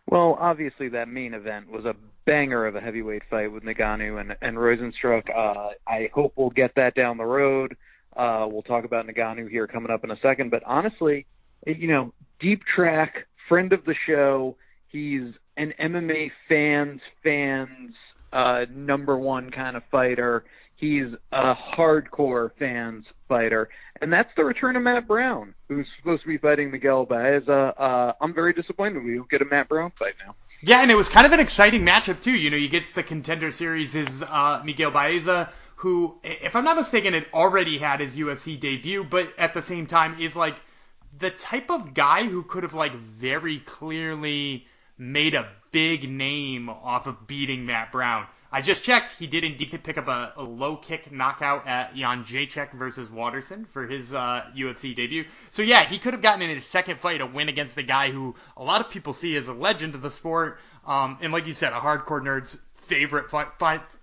Well, 0.08 0.36
obviously 0.40 0.90
that 0.90 1.08
main 1.08 1.36
event 1.36 1.70
was 1.70 1.86
a 1.86 1.96
banger 2.26 2.66
of 2.66 2.76
a 2.76 2.82
heavyweight 2.82 3.24
fight 3.30 3.52
with 3.52 3.64
Ngannou 3.64 4.20
and 4.20 4.36
and 4.42 4.58
Rozenstruik. 4.58 5.30
Uh, 5.30 5.70
I 5.88 6.10
hope 6.14 6.34
we'll 6.36 6.50
get 6.50 6.74
that 6.76 6.96
down 6.96 7.18
the 7.18 7.26
road. 7.26 7.78
Uh, 8.16 8.48
we'll 8.50 8.64
talk 8.64 8.84
about 8.84 9.08
Ngannou 9.08 9.50
here 9.50 9.68
coming 9.68 9.92
up 9.92 10.04
in 10.04 10.12
a 10.12 10.20
second. 10.22 10.50
But 10.50 10.64
honestly, 10.66 11.28
you 11.66 11.88
know, 11.88 12.14
Deep 12.40 12.64
Track, 12.64 13.28
friend 13.48 13.74
of 13.74 13.86
the 13.86 13.96
show. 14.06 14.56
He's 14.88 15.34
an 15.58 15.74
MMA 15.80 16.32
fans 16.50 17.02
fans 17.24 17.94
uh, 18.34 18.66
number 18.74 19.18
one 19.18 19.52
kind 19.52 19.78
of 19.78 19.84
fighter. 19.92 20.44
He's 20.76 21.08
a 21.32 21.54
hardcore 21.54 22.50
fans 22.58 23.06
fighter, 23.28 23.70
and 24.02 24.12
that's 24.12 24.32
the 24.36 24.44
return 24.44 24.76
of 24.76 24.82
Matt 24.82 25.08
Brown, 25.08 25.54
who's 25.68 25.86
supposed 26.00 26.24
to 26.24 26.28
be 26.28 26.40
fighting 26.40 26.72
Miguel 26.72 27.06
Baeza. 27.06 27.74
Uh, 27.78 28.14
I'm 28.20 28.34
very 28.34 28.54
disappointed 28.54 29.04
we 29.04 29.16
don't 29.16 29.30
get 29.30 29.44
a 29.44 29.46
Matt 29.46 29.70
Brown 29.70 29.92
fight 30.00 30.16
now. 30.26 30.36
Yeah, 30.64 30.82
and 30.82 30.90
it 30.90 30.96
was 30.96 31.10
kind 31.10 31.26
of 31.26 31.34
an 31.34 31.40
exciting 31.40 31.82
matchup 31.82 32.22
too. 32.22 32.32
You 32.32 32.50
know, 32.50 32.58
you 32.58 32.68
get 32.68 32.86
to 32.86 32.96
the 32.96 33.04
contender 33.04 33.52
series 33.52 33.94
is 33.94 34.24
uh, 34.24 34.62
Miguel 34.66 34.92
Baeza, 34.92 35.52
who, 35.76 36.16
if 36.24 36.56
I'm 36.56 36.64
not 36.64 36.78
mistaken, 36.78 37.14
had 37.14 37.28
already 37.34 37.78
had 37.78 38.00
his 38.00 38.16
UFC 38.16 38.60
debut, 38.60 39.04
but 39.04 39.28
at 39.38 39.54
the 39.54 39.62
same 39.62 39.88
time 39.88 40.20
is 40.20 40.36
like 40.36 40.56
the 41.18 41.30
type 41.30 41.70
of 41.70 41.94
guy 41.94 42.24
who 42.24 42.44
could 42.44 42.64
have 42.64 42.74
like 42.74 42.96
very 42.96 43.60
clearly 43.60 44.66
made 44.98 45.34
a 45.34 45.50
big 45.72 46.10
name 46.10 46.70
off 46.70 47.08
of 47.08 47.28
beating 47.28 47.66
Matt 47.66 47.92
Brown. 47.92 48.28
I 48.54 48.62
just 48.62 48.84
checked. 48.84 49.14
He 49.14 49.28
did 49.28 49.46
indeed 49.46 49.80
pick 49.82 49.98
up 49.98 50.10
a, 50.10 50.34
a 50.36 50.44
low 50.44 50.76
kick 50.76 51.10
knockout 51.10 51.66
at 51.68 51.96
Jędrzejczyk 51.96 52.74
versus 52.74 53.10
Waterson 53.10 53.66
for 53.72 53.88
his 53.88 54.14
uh, 54.14 54.44
UFC 54.56 54.94
debut. 54.94 55.24
So 55.52 55.62
yeah, 55.62 55.86
he 55.86 55.98
could 55.98 56.14
have 56.14 56.22
gotten 56.22 56.42
in 56.42 56.54
his 56.54 56.66
second 56.66 57.00
fight 57.00 57.22
a 57.22 57.26
win 57.26 57.48
against 57.48 57.78
a 57.78 57.84
guy 57.84 58.12
who 58.12 58.36
a 58.58 58.64
lot 58.64 58.82
of 58.82 58.92
people 58.92 59.14
see 59.14 59.38
as 59.38 59.48
a 59.48 59.54
legend 59.54 59.96
of 59.96 60.02
the 60.02 60.12
sport, 60.12 60.60
um, 60.86 61.18
and 61.22 61.32
like 61.32 61.48
you 61.48 61.54
said, 61.54 61.72
a 61.72 61.80
hardcore 61.80 62.22
nerd's 62.22 62.60
favorite 62.88 63.32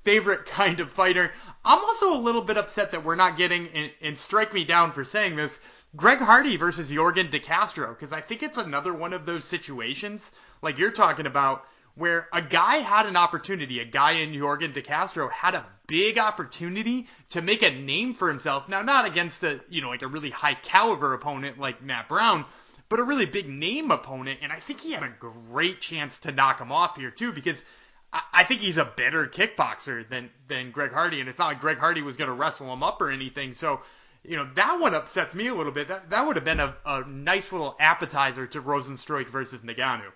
favorite 0.02 0.46
kind 0.46 0.80
of 0.80 0.90
fighter. 0.92 1.30
I'm 1.62 1.84
also 1.84 2.14
a 2.14 2.20
little 2.22 2.40
bit 2.40 2.56
upset 2.56 2.92
that 2.92 3.04
we're 3.04 3.16
not 3.16 3.36
getting, 3.36 3.68
and, 3.68 3.90
and 4.00 4.16
strike 4.16 4.54
me 4.54 4.64
down 4.64 4.92
for 4.92 5.04
saying 5.04 5.36
this, 5.36 5.58
Greg 5.96 6.18
Hardy 6.18 6.56
versus 6.56 6.90
Yorgan 6.90 7.30
De 7.30 7.40
Castro, 7.40 7.88
because 7.88 8.12
I 8.12 8.20
think 8.20 8.42
it's 8.42 8.58
another 8.58 8.92
one 8.92 9.12
of 9.12 9.24
those 9.24 9.44
situations 9.44 10.30
like 10.60 10.78
you're 10.78 10.90
talking 10.90 11.26
about 11.26 11.64
where 11.94 12.28
a 12.32 12.40
guy 12.40 12.76
had 12.76 13.06
an 13.06 13.16
opportunity, 13.16 13.80
a 13.80 13.84
guy 13.84 14.12
in 14.12 14.30
Yorgan 14.30 14.72
De 14.72 14.82
Castro 14.82 15.28
had 15.28 15.54
a 15.54 15.66
big 15.88 16.18
opportunity 16.18 17.08
to 17.30 17.42
make 17.42 17.62
a 17.62 17.70
name 17.70 18.14
for 18.14 18.28
himself. 18.28 18.68
Now, 18.68 18.82
not 18.82 19.06
against 19.06 19.42
a, 19.42 19.60
you 19.68 19.82
know, 19.82 19.88
like 19.88 20.02
a 20.02 20.06
really 20.06 20.30
high 20.30 20.54
caliber 20.54 21.14
opponent 21.14 21.58
like 21.58 21.82
Matt 21.82 22.08
Brown, 22.08 22.44
but 22.88 23.00
a 23.00 23.04
really 23.04 23.26
big 23.26 23.48
name 23.48 23.90
opponent. 23.90 24.40
And 24.42 24.52
I 24.52 24.60
think 24.60 24.80
he 24.80 24.92
had 24.92 25.02
a 25.02 25.12
great 25.18 25.80
chance 25.80 26.18
to 26.20 26.32
knock 26.32 26.60
him 26.60 26.70
off 26.70 26.96
here 26.96 27.10
too, 27.10 27.32
because 27.32 27.64
I, 28.12 28.44
think 28.44 28.60
he's 28.60 28.78
a 28.78 28.84
better 28.84 29.26
kickboxer 29.26 30.08
than, 30.08 30.30
than 30.48 30.70
Greg 30.70 30.92
Hardy. 30.92 31.20
And 31.20 31.28
it's 31.28 31.38
not 31.38 31.48
like 31.48 31.60
Greg 31.60 31.78
Hardy 31.78 32.02
was 32.02 32.16
going 32.16 32.28
to 32.28 32.34
wrestle 32.34 32.72
him 32.72 32.82
up 32.82 33.02
or 33.02 33.10
anything. 33.10 33.54
So, 33.54 33.80
you 34.24 34.36
know, 34.36 34.48
that 34.54 34.80
one 34.80 34.94
upsets 34.94 35.34
me 35.34 35.48
a 35.48 35.54
little 35.54 35.72
bit. 35.72 35.88
That, 35.88 36.10
that 36.10 36.26
would 36.26 36.36
have 36.36 36.44
been 36.44 36.60
a, 36.60 36.74
a 36.84 37.06
nice 37.06 37.52
little 37.52 37.76
appetizer 37.80 38.46
to 38.48 38.60
Rozenstruik 38.60 39.28
versus 39.28 39.60
Ngannou. 39.60 40.12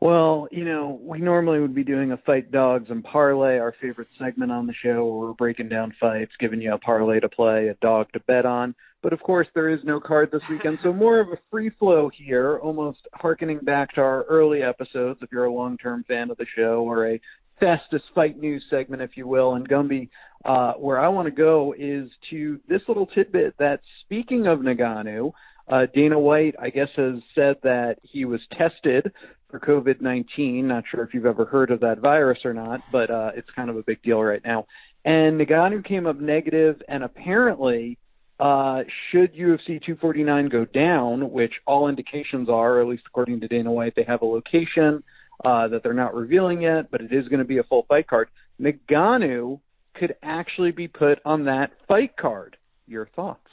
Well, 0.00 0.46
you 0.52 0.64
know, 0.64 1.00
we 1.02 1.18
normally 1.18 1.58
would 1.58 1.74
be 1.74 1.82
doing 1.82 2.12
a 2.12 2.16
fight 2.18 2.52
dogs 2.52 2.88
and 2.88 3.02
parlay, 3.02 3.58
our 3.58 3.74
favorite 3.80 4.06
segment 4.16 4.52
on 4.52 4.66
the 4.66 4.72
show, 4.72 5.04
where 5.04 5.28
we're 5.28 5.32
breaking 5.32 5.68
down 5.68 5.92
fights, 5.98 6.30
giving 6.38 6.60
you 6.60 6.72
a 6.72 6.78
parlay 6.78 7.18
to 7.18 7.28
play, 7.28 7.68
a 7.68 7.74
dog 7.74 8.06
to 8.12 8.20
bet 8.20 8.46
on. 8.46 8.76
But 9.02 9.12
of 9.12 9.20
course, 9.20 9.48
there 9.54 9.68
is 9.68 9.80
no 9.82 9.98
card 9.98 10.30
this 10.30 10.42
weekend, 10.48 10.78
so 10.84 10.92
more 10.92 11.18
of 11.18 11.28
a 11.28 11.38
free 11.50 11.70
flow 11.70 12.10
here, 12.14 12.58
almost 12.58 13.08
harkening 13.14 13.58
back 13.58 13.92
to 13.94 14.00
our 14.00 14.22
early 14.24 14.62
episodes. 14.62 15.18
If 15.20 15.32
you're 15.32 15.46
a 15.46 15.52
long-term 15.52 16.04
fan 16.06 16.30
of 16.30 16.36
the 16.36 16.46
show, 16.56 16.82
or 16.82 17.08
a 17.08 17.20
fastest 17.60 18.04
fight 18.14 18.38
news 18.38 18.64
segment, 18.70 19.02
if 19.02 19.16
you 19.16 19.26
will. 19.26 19.54
And 19.54 19.68
Gumby, 19.68 20.08
uh, 20.44 20.74
where 20.74 21.00
I 21.00 21.08
want 21.08 21.26
to 21.26 21.32
go 21.32 21.74
is 21.78 22.08
to 22.30 22.60
this 22.68 22.82
little 22.88 23.06
tidbit 23.06 23.54
that 23.58 23.80
speaking 24.04 24.46
of 24.46 24.60
Ngannou, 24.60 25.32
uh, 25.68 25.86
Dana 25.94 26.18
White, 26.18 26.54
I 26.60 26.70
guess, 26.70 26.88
has 26.96 27.16
said 27.34 27.56
that 27.62 27.96
he 28.02 28.24
was 28.24 28.40
tested 28.56 29.12
for 29.50 29.60
COVID 29.60 30.00
19. 30.00 30.66
Not 30.66 30.84
sure 30.90 31.04
if 31.04 31.12
you've 31.12 31.26
ever 31.26 31.44
heard 31.44 31.70
of 31.70 31.80
that 31.80 31.98
virus 31.98 32.38
or 32.44 32.54
not, 32.54 32.80
but 32.90 33.10
uh, 33.10 33.30
it's 33.34 33.48
kind 33.54 33.68
of 33.68 33.76
a 33.76 33.82
big 33.82 34.02
deal 34.02 34.22
right 34.22 34.42
now. 34.44 34.66
And 35.04 35.40
Ngannou 35.40 35.84
came 35.84 36.06
up 36.06 36.18
negative, 36.18 36.80
and 36.88 37.04
apparently, 37.04 37.98
uh, 38.40 38.82
should 39.10 39.34
UFC 39.34 39.82
249 39.84 40.48
go 40.48 40.64
down, 40.64 41.30
which 41.30 41.52
all 41.66 41.88
indications 41.88 42.48
are, 42.48 42.80
at 42.80 42.86
least 42.86 43.02
according 43.06 43.40
to 43.40 43.48
Dana 43.48 43.70
White, 43.70 43.94
they 43.96 44.04
have 44.04 44.22
a 44.22 44.26
location 44.26 45.02
uh, 45.44 45.68
that 45.68 45.82
they're 45.82 45.92
not 45.94 46.14
revealing 46.14 46.62
yet, 46.62 46.90
but 46.90 47.00
it 47.00 47.12
is 47.12 47.28
going 47.28 47.38
to 47.38 47.44
be 47.44 47.58
a 47.58 47.62
full 47.62 47.84
fight 47.88 48.06
card. 48.06 48.28
Ngannou 48.60 49.60
could 49.94 50.16
actually 50.22 50.72
be 50.72 50.88
put 50.88 51.20
on 51.24 51.44
that 51.44 51.72
fight 51.86 52.16
card. 52.16 52.56
Your 52.86 53.06
thoughts? 53.06 53.50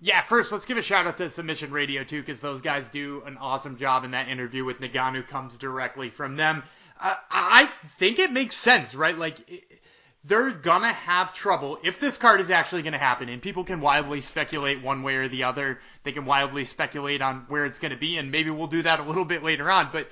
Yeah, 0.00 0.22
first 0.22 0.52
let's 0.52 0.64
give 0.64 0.78
a 0.78 0.82
shout 0.82 1.06
out 1.06 1.18
to 1.18 1.28
Submission 1.30 1.72
Radio 1.72 2.04
too, 2.04 2.20
because 2.20 2.40
those 2.40 2.62
guys 2.62 2.88
do 2.88 3.22
an 3.26 3.36
awesome 3.36 3.76
job 3.76 4.04
in 4.04 4.12
that 4.12 4.28
interview 4.28 4.64
with 4.64 4.80
Ngannou 4.80 5.26
comes 5.26 5.58
directly 5.58 6.10
from 6.10 6.36
them. 6.36 6.62
Uh, 7.00 7.14
I 7.30 7.70
think 7.98 8.18
it 8.18 8.32
makes 8.32 8.56
sense, 8.56 8.94
right? 8.94 9.16
Like. 9.16 9.38
They're 10.24 10.50
gonna 10.50 10.92
have 10.92 11.32
trouble 11.32 11.78
if 11.84 12.00
this 12.00 12.18
card 12.18 12.40
is 12.40 12.50
actually 12.50 12.82
gonna 12.82 12.98
happen. 12.98 13.28
And 13.28 13.40
people 13.40 13.64
can 13.64 13.80
wildly 13.80 14.20
speculate 14.20 14.82
one 14.82 15.02
way 15.02 15.14
or 15.14 15.28
the 15.28 15.44
other. 15.44 15.78
They 16.02 16.12
can 16.12 16.26
wildly 16.26 16.64
speculate 16.64 17.22
on 17.22 17.46
where 17.48 17.64
it's 17.64 17.78
gonna 17.78 17.96
be, 17.96 18.18
and 18.18 18.30
maybe 18.30 18.50
we'll 18.50 18.66
do 18.66 18.82
that 18.82 19.00
a 19.00 19.04
little 19.04 19.24
bit 19.24 19.42
later 19.44 19.70
on. 19.70 19.88
But 19.90 20.10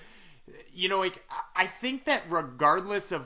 you 0.72 0.88
know, 0.88 0.98
like 0.98 1.22
I 1.54 1.66
think 1.66 2.04
that 2.04 2.24
regardless 2.28 3.12
of 3.12 3.24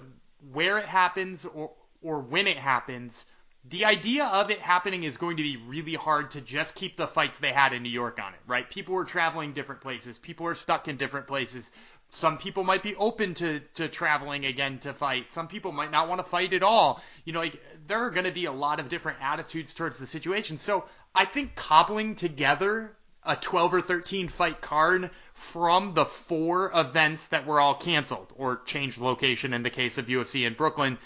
where 0.53 0.79
it 0.79 0.87
happens 0.87 1.45
or 1.45 1.71
or 2.03 2.21
when 2.21 2.47
it 2.47 2.57
happens, 2.57 3.27
the 3.69 3.85
idea 3.85 4.25
of 4.25 4.51
it 4.51 4.59
happening 4.59 5.05
is 5.05 5.19
going 5.19 5.37
to 5.37 5.43
be 5.43 5.59
really 5.59 5.95
hard 5.95 6.31
to 6.31 6.41
just 6.41 6.75
keep 6.75 6.97
the 6.97 7.07
fights 7.07 7.39
they 7.39 7.53
had 7.53 7.75
in 7.75 7.83
New 7.83 7.91
York 7.91 8.19
on 8.19 8.33
it, 8.33 8.41
right? 8.47 8.69
People 8.71 8.95
were 8.95 9.05
traveling 9.05 9.53
different 9.53 9.83
places. 9.83 10.17
People 10.17 10.47
are 10.47 10.55
stuck 10.55 10.89
in 10.89 10.97
different 10.97 11.27
places. 11.27 11.71
Some 12.09 12.39
people 12.39 12.65
might 12.65 12.83
be 12.83 12.97
open 12.97 13.35
to, 13.35 13.61
to 13.75 13.89
traveling 13.89 14.47
again 14.47 14.79
to 14.81 14.95
fight. 14.95 15.31
Some 15.31 15.47
people 15.47 15.73
might 15.73 15.91
not 15.91 16.09
want 16.09 16.25
to 16.25 16.31
fight 16.31 16.55
at 16.55 16.63
all. 16.63 17.03
You 17.25 17.35
know, 17.35 17.41
like 17.41 17.63
there 17.87 18.03
are 18.05 18.11
going 18.11 18.25
to 18.25 18.33
be 18.33 18.47
a 18.47 18.53
lot 18.53 18.81
of 18.81 18.89
different 18.89 19.19
attitudes 19.21 19.75
towards 19.75 19.99
the 19.99 20.07
situation. 20.07 20.57
So 20.57 20.87
I 21.15 21.27
think 21.27 21.55
cobbling 21.55 22.17
together 22.17 22.97
a 23.25 23.37
12 23.37 23.75
or 23.75 23.83
13 23.83 24.29
fight 24.29 24.61
card 24.61 25.11
from 25.35 25.95
the 25.95 26.05
four 26.05 26.71
events 26.75 27.27
that 27.29 27.47
were 27.47 27.61
all 27.61 27.75
canceled 27.75 28.33
or 28.37 28.63
changed 28.65 28.99
location 28.99 29.53
in 29.53 29.63
the 29.63 29.71
case 29.71 29.99
of 29.99 30.07
UFC 30.07 30.47
in 30.47 30.55
Brooklyn 30.55 30.99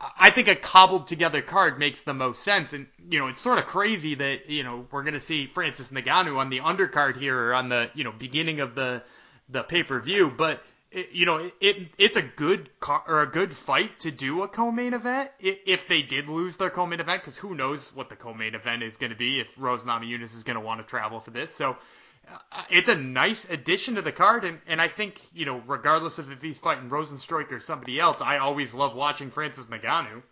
I 0.00 0.30
think 0.30 0.48
a 0.48 0.56
cobbled 0.56 1.06
together 1.06 1.40
card 1.40 1.78
makes 1.78 2.02
the 2.02 2.12
most 2.12 2.42
sense. 2.42 2.72
And, 2.72 2.86
you 3.08 3.18
know, 3.18 3.28
it's 3.28 3.40
sort 3.40 3.58
of 3.58 3.66
crazy 3.66 4.14
that, 4.16 4.50
you 4.50 4.62
know, 4.62 4.86
we're 4.90 5.02
going 5.02 5.14
to 5.14 5.20
see 5.20 5.46
Francis 5.46 5.88
Ngannou 5.88 6.36
on 6.36 6.50
the 6.50 6.60
undercard 6.60 7.16
here 7.16 7.48
or 7.48 7.54
on 7.54 7.70
the, 7.70 7.90
you 7.94 8.04
know, 8.04 8.12
beginning 8.12 8.60
of 8.60 8.74
the, 8.74 9.02
the 9.48 9.62
pay-per-view. 9.62 10.34
But, 10.36 10.62
it, 10.96 11.12
you 11.12 11.26
know, 11.26 11.50
it, 11.60 11.88
it's 11.98 12.16
a 12.16 12.22
good 12.22 12.70
car, 12.80 13.02
or 13.06 13.22
a 13.22 13.26
good 13.26 13.54
fight 13.54 14.00
to 14.00 14.10
do 14.10 14.42
a 14.42 14.48
co-main 14.48 14.94
event 14.94 15.30
if 15.38 15.86
they 15.88 16.02
did 16.02 16.28
lose 16.28 16.56
their 16.56 16.70
co-main 16.70 17.00
event, 17.00 17.22
because 17.22 17.36
who 17.36 17.54
knows 17.54 17.94
what 17.94 18.08
the 18.08 18.16
co-main 18.16 18.54
event 18.54 18.82
is 18.82 18.96
going 18.96 19.12
to 19.12 19.16
be 19.16 19.40
if 19.40 19.46
Rose 19.58 19.84
Namajunas 19.84 20.34
is 20.34 20.42
going 20.42 20.56
to 20.56 20.64
want 20.64 20.80
to 20.80 20.86
travel 20.86 21.20
for 21.20 21.30
this. 21.30 21.54
So, 21.54 21.76
uh, 22.28 22.62
it's 22.70 22.88
a 22.88 22.96
nice 22.96 23.46
addition 23.50 23.94
to 23.96 24.02
the 24.02 24.10
card, 24.10 24.44
and, 24.44 24.58
and 24.66 24.80
I 24.80 24.88
think 24.88 25.20
you 25.32 25.44
know, 25.44 25.62
regardless 25.66 26.18
of 26.18 26.32
if 26.32 26.42
he's 26.42 26.58
fighting 26.58 26.88
Rozenstruik 26.88 27.52
or 27.52 27.60
somebody 27.60 28.00
else, 28.00 28.20
I 28.20 28.38
always 28.38 28.74
love 28.74 28.96
watching 28.96 29.30
Francis 29.30 29.66
Ngannou. 29.66 30.22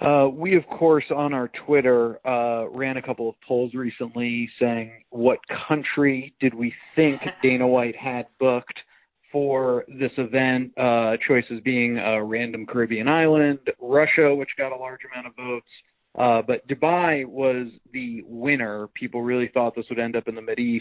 Uh, 0.00 0.30
we, 0.32 0.56
of 0.56 0.66
course, 0.66 1.04
on 1.14 1.34
our 1.34 1.48
Twitter 1.48 2.26
uh, 2.26 2.66
ran 2.70 2.96
a 2.96 3.02
couple 3.02 3.28
of 3.28 3.34
polls 3.46 3.74
recently 3.74 4.48
saying 4.58 5.04
what 5.10 5.40
country 5.68 6.34
did 6.40 6.54
we 6.54 6.72
think 6.96 7.20
Dana 7.42 7.66
White 7.66 7.96
had 7.96 8.26
booked 8.38 8.80
for 9.32 9.84
this 9.88 10.12
event. 10.16 10.72
Uh, 10.78 11.16
choices 11.26 11.60
being 11.64 11.98
a 11.98 12.22
random 12.22 12.66
Caribbean 12.66 13.08
island, 13.08 13.58
Russia, 13.80 14.34
which 14.34 14.50
got 14.58 14.72
a 14.72 14.76
large 14.76 15.00
amount 15.12 15.26
of 15.26 15.36
votes, 15.36 15.68
uh, 16.18 16.42
but 16.42 16.66
Dubai 16.66 17.24
was 17.24 17.68
the 17.92 18.22
winner. 18.26 18.88
People 18.94 19.22
really 19.22 19.48
thought 19.52 19.74
this 19.76 19.86
would 19.88 19.98
end 19.98 20.16
up 20.16 20.26
in 20.26 20.34
the 20.34 20.40
Mideast. 20.40 20.80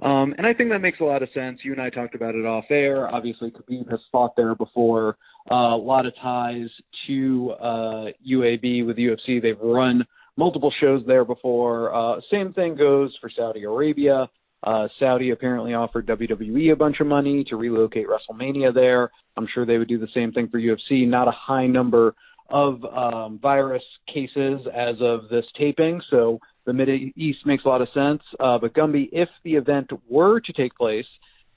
Um, 0.00 0.34
and 0.38 0.46
I 0.46 0.54
think 0.54 0.70
that 0.70 0.80
makes 0.80 1.00
a 1.00 1.04
lot 1.04 1.22
of 1.22 1.28
sense. 1.34 1.60
You 1.62 1.72
and 1.72 1.80
I 1.80 1.90
talked 1.90 2.14
about 2.14 2.34
it 2.34 2.46
off 2.46 2.64
air. 2.70 3.12
Obviously, 3.14 3.50
Khabib 3.50 3.90
has 3.90 4.00
fought 4.10 4.34
there 4.36 4.54
before. 4.54 5.18
Uh, 5.50 5.74
a 5.74 5.76
lot 5.76 6.06
of 6.06 6.14
ties 6.16 6.70
to 7.06 7.52
uh, 7.60 8.06
UAE 8.26 8.86
with 8.86 8.96
UFC. 8.96 9.42
They've 9.42 9.60
run 9.60 10.04
multiple 10.36 10.72
shows 10.80 11.02
there 11.06 11.24
before. 11.24 11.94
Uh, 11.94 12.20
same 12.30 12.52
thing 12.54 12.74
goes 12.74 13.14
for 13.20 13.28
Saudi 13.28 13.64
Arabia. 13.64 14.28
Uh, 14.62 14.88
Saudi 14.98 15.30
apparently 15.30 15.74
offered 15.74 16.06
WWE 16.06 16.72
a 16.72 16.76
bunch 16.76 17.00
of 17.00 17.06
money 17.06 17.44
to 17.44 17.56
relocate 17.56 18.06
WrestleMania 18.06 18.72
there. 18.72 19.10
I'm 19.36 19.48
sure 19.52 19.66
they 19.66 19.78
would 19.78 19.88
do 19.88 19.98
the 19.98 20.08
same 20.14 20.32
thing 20.32 20.48
for 20.48 20.60
UFC. 20.60 21.06
Not 21.06 21.26
a 21.26 21.32
high 21.32 21.66
number 21.66 22.14
of 22.48 22.84
um, 22.84 23.38
virus 23.40 23.82
cases 24.12 24.60
as 24.74 24.96
of 25.00 25.28
this 25.30 25.46
taping, 25.58 26.00
so 26.10 26.38
the 26.64 26.72
Middle 26.72 27.10
East 27.16 27.44
makes 27.44 27.64
a 27.64 27.68
lot 27.68 27.80
of 27.80 27.88
sense. 27.94 28.22
Uh, 28.38 28.58
but 28.58 28.74
Gumby, 28.74 29.08
if 29.10 29.28
the 29.42 29.54
event 29.54 29.90
were 30.08 30.38
to 30.40 30.52
take 30.52 30.76
place 30.76 31.06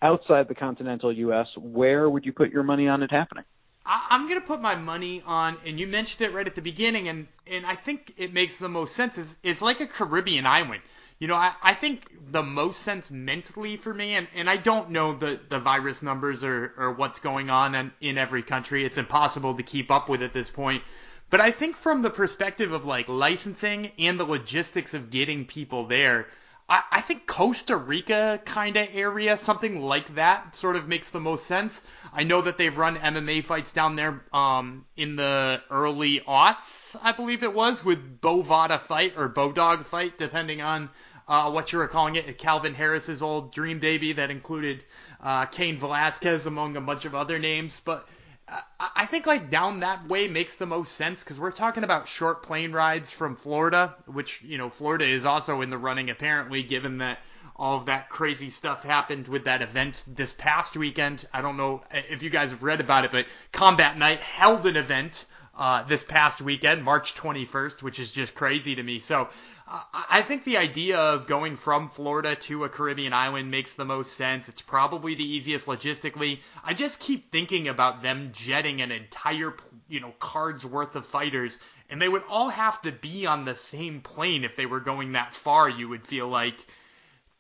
outside 0.02 0.48
the 0.48 0.56
continental 0.56 1.12
U.S., 1.12 1.48
where 1.58 2.10
would 2.10 2.26
you 2.26 2.34
put 2.34 2.50
your 2.50 2.64
money 2.64 2.88
on 2.88 3.04
it 3.04 3.12
happening? 3.12 3.44
I'm 3.88 4.28
going 4.28 4.42
to 4.42 4.48
put 4.48 4.62
my 4.62 4.74
money 4.74 5.22
on, 5.28 5.58
and 5.64 5.80
you 5.80 5.86
mentioned 5.86 6.22
it 6.28 6.34
right 6.34 6.48
at 6.48 6.56
the 6.56 6.62
beginning, 6.62 7.08
and, 7.08 7.28
and 7.46 7.68
I 7.68 7.76
think 7.76 8.16
it 8.18 8.34
makes 8.34 8.58
the 8.58 8.68
most 8.68 8.96
sense. 8.96 9.20
Is 9.20 9.38
it's 9.44 9.62
like 9.62 9.80
a 9.80 9.86
Caribbean 9.86 10.48
island 10.48 10.82
you 11.26 11.30
know, 11.30 11.38
I, 11.38 11.54
I 11.60 11.74
think 11.74 12.08
the 12.30 12.44
most 12.44 12.84
sense 12.84 13.10
mentally 13.10 13.78
for 13.78 13.92
me, 13.92 14.14
and, 14.14 14.28
and 14.36 14.48
I 14.48 14.58
don't 14.58 14.92
know 14.92 15.18
the, 15.18 15.40
the 15.50 15.58
virus 15.58 16.04
numbers 16.04 16.44
or, 16.44 16.72
or 16.78 16.92
what's 16.92 17.18
going 17.18 17.50
on 17.50 17.74
in, 17.74 17.92
in 18.00 18.20
every 18.20 18.44
country. 18.44 18.86
It's 18.86 19.00
impossible 19.00 19.56
to 19.56 19.64
keep 19.64 19.90
up 19.90 20.08
with 20.08 20.22
at 20.22 20.34
this 20.34 20.52
point. 20.52 20.84
But 21.32 21.42
I 21.42 21.50
think 21.50 21.78
from 21.78 22.04
the 22.04 22.12
perspective 22.12 22.74
of 22.74 22.86
like 22.86 23.10
licensing 23.10 23.92
and 23.98 24.20
the 24.20 24.24
logistics 24.24 24.94
of 24.94 25.10
getting 25.10 25.46
people 25.46 25.88
there, 25.88 26.28
I, 26.70 26.84
I 26.92 27.02
think 27.02 27.26
Costa 27.26 27.76
Rica 27.76 28.40
kind 28.46 28.78
of 28.78 28.88
area, 28.94 29.40
something 29.40 29.82
like 29.82 30.14
that, 30.14 30.56
sort 30.56 30.76
of 30.76 30.88
makes 30.88 31.10
the 31.10 31.20
most 31.20 31.48
sense. 31.48 31.82
I 32.14 32.22
know 32.22 32.42
that 32.42 32.60
they've 32.60 32.78
run 32.78 32.98
MMA 32.98 33.46
fights 33.46 33.72
down 33.72 33.96
there 33.96 34.22
um, 34.32 34.86
in 34.96 35.16
the 35.16 35.62
early 35.72 36.20
aughts, 36.20 36.96
I 37.02 37.14
believe 37.14 37.42
it 37.42 37.54
was, 37.54 37.84
with 37.84 38.22
Bovada 38.22 38.80
fight 38.80 39.14
or 39.18 39.28
Bodog 39.28 39.88
fight, 39.88 40.20
depending 40.20 40.62
on 40.62 40.92
uh, 41.28 41.52
what 41.52 41.72
you 41.72 41.80
were 41.80 41.88
calling 41.88 42.16
it, 42.16 42.38
Calvin 42.38 42.74
Harris's 42.74 43.22
old 43.22 43.52
dream 43.52 43.80
baby 43.80 44.14
that 44.14 44.30
included 44.30 44.84
uh, 45.22 45.46
Cain 45.46 45.80
Velasquez 45.80 46.46
among 46.46 46.78
a 46.78 46.82
bunch 46.82 47.06
of 47.06 47.16
other 47.16 47.40
names. 47.40 47.82
But 47.84 48.08
uh, 48.48 48.62
I 48.80 49.08
think 49.08 49.26
like 49.26 49.50
down 49.50 49.80
that 49.80 50.08
way 50.08 50.28
makes 50.28 50.56
the 50.56 50.68
most 50.68 50.96
sense 50.96 51.24
because 51.24 51.40
we're 51.40 51.52
talking 51.52 51.84
about 51.84 52.08
short 52.08 52.44
plane 52.44 52.72
rides 52.72 53.10
from 53.10 53.36
Florida, 53.36 53.96
which 54.06 54.42
you 54.44 54.58
know 54.58 54.70
Florida 54.70 55.06
is 55.06 55.26
also 55.26 55.62
in 55.62 55.70
the 55.70 55.78
running 55.78 56.10
apparently, 56.10 56.62
given 56.62 57.00
that 57.00 57.20
all 57.56 57.78
of 57.78 57.86
that 57.86 58.10
crazy 58.10 58.50
stuff 58.50 58.84
happened 58.84 59.28
with 59.28 59.46
that 59.46 59.62
event 59.62 60.04
this 60.08 60.34
past 60.34 60.76
weekend. 60.76 61.26
I 61.34 61.42
don't 61.42 61.58
know 61.58 61.84
if 61.92 62.22
you 62.22 62.30
guys 62.30 62.52
have 62.52 62.64
read 62.64 62.82
about 62.82 63.06
it, 63.06 63.12
but 63.12 63.26
Combat 63.52 63.98
Night 63.98 64.20
held 64.20 64.66
an 64.66 64.76
event 64.76 65.26
uh, 65.58 65.84
this 65.84 66.04
past 66.04 66.42
weekend, 66.42 66.84
March 66.84 67.16
21st, 67.16 67.82
which 67.82 68.00
is 68.00 68.12
just 68.12 68.36
crazy 68.36 68.76
to 68.76 68.84
me. 68.84 69.00
So 69.00 69.30
I 69.68 70.22
think 70.22 70.44
the 70.44 70.58
idea 70.58 71.00
of 71.00 71.26
going 71.26 71.58
from 71.58 71.90
Florida 71.90 72.36
to 72.36 72.66
a 72.66 72.70
Caribbean 72.70 73.14
island 73.14 73.50
makes 73.50 73.74
the 73.74 73.86
most 73.86 74.16
sense. 74.16 74.48
It's 74.48 74.62
probably 74.62 75.16
the 75.16 75.24
easiest 75.24 75.66
logistically. 75.66 76.42
I 76.64 76.76
just 76.76 77.00
keep 77.00 77.32
thinking 77.32 77.68
about 77.68 78.04
them 78.04 78.30
jetting 78.32 78.82
an 78.82 78.92
entire, 78.92 79.56
you 79.88 80.02
know, 80.02 80.14
card's 80.20 80.66
worth 80.66 80.96
of 80.96 81.08
fighters, 81.08 81.58
and 81.90 82.00
they 82.00 82.10
would 82.10 82.24
all 82.30 82.50
have 82.50 82.80
to 82.84 82.92
be 82.92 83.26
on 83.26 83.46
the 83.46 83.56
same 83.56 84.02
plane 84.02 84.44
if 84.44 84.56
they 84.56 84.68
were 84.68 84.82
going 84.82 85.14
that 85.14 85.34
far. 85.34 85.68
You 85.68 85.90
would 85.90 86.06
feel 86.06 86.28
like 86.28 86.64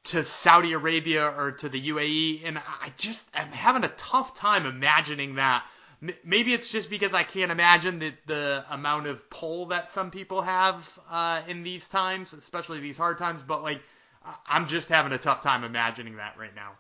to 0.06 0.23
Saudi 0.23 0.73
Arabia 0.73 1.28
or 1.28 1.51
to 1.51 1.69
the 1.69 1.89
UAE, 1.89 2.41
and 2.43 2.58
I 2.58 2.91
just 2.97 3.28
am 3.36 3.51
having 3.51 3.84
a 3.84 3.93
tough 3.97 4.34
time 4.34 4.65
imagining 4.65 5.36
that 5.36 5.63
maybe 6.24 6.54
it's 6.54 6.70
just 6.70 6.89
because 6.89 7.13
I 7.13 7.24
can't 7.24 7.52
imagine 7.52 8.00
the 8.00 8.13
the 8.26 8.65
amount 8.70 9.08
of 9.08 9.30
pull 9.30 9.68
that 9.68 9.91
some 9.91 10.12
people 10.12 10.41
have 10.41 11.00
uh, 11.10 11.41
in 11.48 11.63
these 11.63 11.88
times, 11.88 12.34
especially 12.34 12.80
these 12.80 12.98
hard 12.98 13.18
times. 13.18 13.41
But 13.46 13.63
like, 13.63 13.82
I'm 14.48 14.68
just 14.68 14.89
having 14.89 15.12
a 15.12 15.18
tough 15.18 15.41
time 15.41 15.63
imagining 15.63 16.18
that 16.18 16.38
right 16.38 16.56
now. 16.56 16.74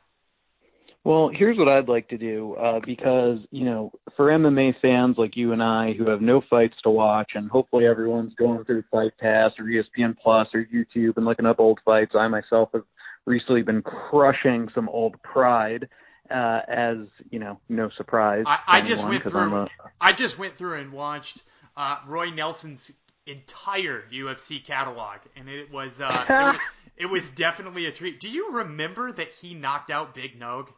Well, 1.03 1.29
here's 1.31 1.55
what 1.55 1.69
I'd 1.69 1.87
like 1.87 2.09
to 2.09 2.17
do 2.17 2.55
uh, 2.55 2.79
because 2.83 3.37
you 3.51 3.63
know, 3.63 3.91
for 4.17 4.27
MMA 4.27 4.73
fans 4.81 5.17
like 5.17 5.37
you 5.37 5.53
and 5.53 5.61
I 5.61 5.93
who 5.93 6.09
have 6.09 6.21
no 6.21 6.41
fights 6.49 6.75
to 6.83 6.89
watch, 6.89 7.33
and 7.35 7.49
hopefully 7.49 7.85
everyone's 7.85 8.33
going 8.35 8.65
through 8.65 8.83
Fight 8.91 9.11
Pass 9.19 9.51
or 9.59 9.65
ESPN 9.65 10.15
Plus 10.17 10.47
or 10.53 10.65
YouTube 10.65 11.17
and 11.17 11.25
looking 11.25 11.45
up 11.45 11.59
old 11.59 11.79
fights. 11.85 12.15
I 12.15 12.27
myself 12.27 12.69
have 12.73 12.85
recently 13.25 13.61
been 13.61 13.83
crushing 13.83 14.67
some 14.73 14.89
old 14.89 15.21
Pride 15.21 15.87
uh, 16.29 16.61
as 16.67 16.97
you 17.29 17.39
know, 17.39 17.59
no 17.69 17.89
surprise. 17.89 18.43
I, 18.47 18.59
I 18.67 18.81
just 18.81 19.05
went 19.05 19.23
through. 19.23 19.55
A... 19.55 19.67
I 19.99 20.11
just 20.11 20.37
went 20.37 20.57
through 20.57 20.79
and 20.79 20.91
watched 20.91 21.41
uh, 21.77 21.97
Roy 22.07 22.29
Nelson's 22.29 22.91
entire 23.27 24.03
UFC 24.13 24.63
catalog, 24.63 25.19
and 25.35 25.49
it 25.49 25.71
was, 25.71 25.99
uh, 25.99 26.25
it 26.27 26.33
was 26.33 26.59
it 26.97 27.05
was 27.07 27.29
definitely 27.31 27.85
a 27.85 27.91
treat. 27.91 28.19
Do 28.19 28.29
you 28.29 28.51
remember 28.53 29.11
that 29.11 29.29
he 29.41 29.53
knocked 29.53 29.89
out 29.89 30.15
Big 30.15 30.39
Nog? 30.39 30.71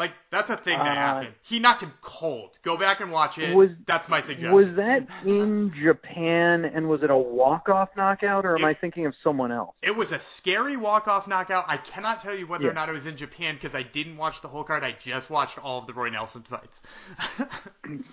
Like 0.00 0.12
that's 0.30 0.48
a 0.48 0.56
thing 0.56 0.78
that 0.78 0.92
uh, 0.92 0.94
happened. 0.94 1.34
He 1.42 1.58
knocked 1.58 1.82
him 1.82 1.92
cold. 2.00 2.52
Go 2.62 2.78
back 2.78 3.00
and 3.02 3.12
watch 3.12 3.36
it. 3.36 3.54
Was, 3.54 3.68
that's 3.86 4.08
my 4.08 4.22
suggestion. 4.22 4.50
Was 4.50 4.74
that 4.76 5.06
in 5.26 5.74
Japan 5.78 6.64
and 6.64 6.88
was 6.88 7.02
it 7.02 7.10
a 7.10 7.18
walk-off 7.18 7.90
knockout 7.98 8.46
or 8.46 8.56
am 8.56 8.64
it, 8.64 8.68
I 8.68 8.72
thinking 8.72 9.04
of 9.04 9.12
someone 9.22 9.52
else? 9.52 9.76
It 9.82 9.94
was 9.94 10.12
a 10.12 10.18
scary 10.18 10.78
walk-off 10.78 11.28
knockout. 11.28 11.66
I 11.68 11.76
cannot 11.76 12.22
tell 12.22 12.34
you 12.34 12.46
whether 12.46 12.64
yeah. 12.64 12.70
or 12.70 12.72
not 12.72 12.88
it 12.88 12.92
was 12.92 13.04
in 13.04 13.18
Japan 13.18 13.56
because 13.56 13.74
I 13.74 13.82
didn't 13.82 14.16
watch 14.16 14.40
the 14.40 14.48
whole 14.48 14.64
card. 14.64 14.84
I 14.84 14.96
just 14.98 15.28
watched 15.28 15.58
all 15.58 15.80
of 15.80 15.86
the 15.86 15.92
Roy 15.92 16.08
Nelson 16.08 16.46
fights. 16.48 16.80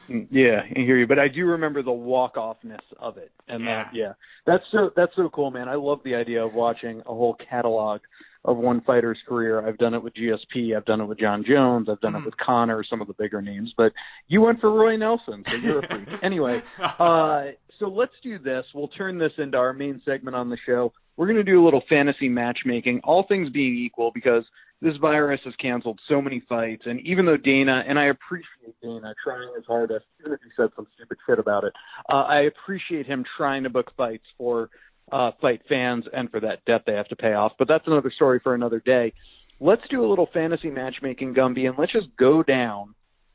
yeah, 0.30 0.64
I 0.64 0.80
hear 0.80 0.98
you, 0.98 1.08
but 1.08 1.20
I 1.20 1.30
do 1.30 1.46
remember 1.46 1.84
the 1.84 1.94
walk-offness 1.94 2.84
of 3.00 3.18
it. 3.18 3.32
And 3.48 3.64
yeah. 3.64 3.84
that 3.84 3.96
yeah. 3.96 4.14
That's 4.46 4.64
so 4.74 4.92
that's 4.94 5.16
so 5.16 5.30
cool, 5.30 5.52
man. 5.52 5.70
I 5.70 5.76
love 5.76 6.02
the 6.04 6.16
idea 6.16 6.44
of 6.44 6.54
watching 6.54 7.00
a 7.00 7.14
whole 7.14 7.36
catalog 7.50 8.02
of 8.48 8.58
one 8.58 8.82
fighter's 8.82 9.20
career. 9.28 9.68
I've 9.68 9.78
done 9.78 9.94
it 9.94 10.02
with 10.02 10.14
GSP. 10.16 10.76
I've 10.76 10.86
done 10.86 11.02
it 11.02 11.06
with 11.06 11.20
Jon 11.20 11.44
Jones. 11.44 11.90
I've 11.90 12.00
done 12.00 12.14
Mhm. 12.14 12.22
it 12.22 12.26
with 12.26 12.38
Conor, 12.38 12.84
some 12.84 13.02
of 13.02 13.08
the 13.08 13.14
bigger 13.14 13.42
names. 13.42 13.74
But 13.76 13.92
you 14.28 14.42
went 14.42 14.62
for 14.62 14.72
Roy 14.72 14.96
Nelson, 14.96 15.44
so 15.48 15.56
you're 15.58 15.80
a 15.80 15.88
freak. 15.88 16.08
anyway, 16.24 16.62
uh, 16.80 17.48
so 17.78 17.90
let's 17.90 18.16
do 18.24 18.40
this. 18.40 18.66
We'll 18.74 18.88
turn 18.88 19.18
this 19.18 19.34
into 19.38 19.58
our 19.58 19.74
main 19.74 20.02
segment 20.06 20.36
on 20.36 20.50
the 20.50 20.58
show. 20.66 20.94
We're 21.18 21.28
going 21.28 21.38
to 21.38 21.44
do 21.44 21.62
a 21.62 21.66
little 21.66 21.84
fantasy 21.90 22.30
matchmaking, 22.30 23.02
all 23.04 23.24
things 23.24 23.50
being 23.50 23.76
equal, 23.76 24.12
because 24.12 24.46
this 24.82 24.96
virus 24.98 25.42
has 25.44 25.56
canceled 25.56 26.00
so 26.08 26.22
many 26.22 26.40
fights. 26.48 26.84
And 26.86 27.00
even 27.02 27.26
though 27.26 27.36
Dana, 27.38 27.84
and 27.88 27.98
I 28.00 28.06
appreciate 28.06 28.80
Dana 28.82 29.14
trying 29.24 29.50
his 29.56 29.66
hardest, 29.66 30.06
even 30.20 30.34
if 30.34 30.40
he 30.44 30.50
said 30.56 30.70
some 30.76 30.86
stupid 30.96 31.18
shit 31.26 31.40
about 31.40 31.64
it, 31.64 31.74
uh, 32.10 32.22
I 32.22 32.42
appreciate 32.42 33.08
him 33.08 33.26
trying 33.36 33.64
to 33.64 33.70
book 33.72 33.92
fights 33.98 34.26
for 34.38 34.70
uh, 35.12 35.32
fight 35.42 35.62
fans 35.70 36.06
and 36.14 36.30
for 36.30 36.40
that 36.42 36.66
debt 36.66 36.84
they 36.86 36.94
have 36.94 37.08
to 37.10 37.16
pay 37.16 37.34
off. 37.34 37.54
But 37.58 37.68
that's 37.68 37.88
another 37.88 38.12
story 38.12 38.40
for 38.44 38.54
another 38.56 38.80
day. 38.80 39.14
Let's 39.60 39.84
do 39.90 40.06
a 40.06 40.08
little 40.08 40.30
fantasy 40.34 40.70
matchmaking, 40.70 41.34
Gumby, 41.34 41.68
and 41.68 41.78
let's 41.78 41.92
just 41.92 42.16
go 42.18 42.44
down 42.44 42.94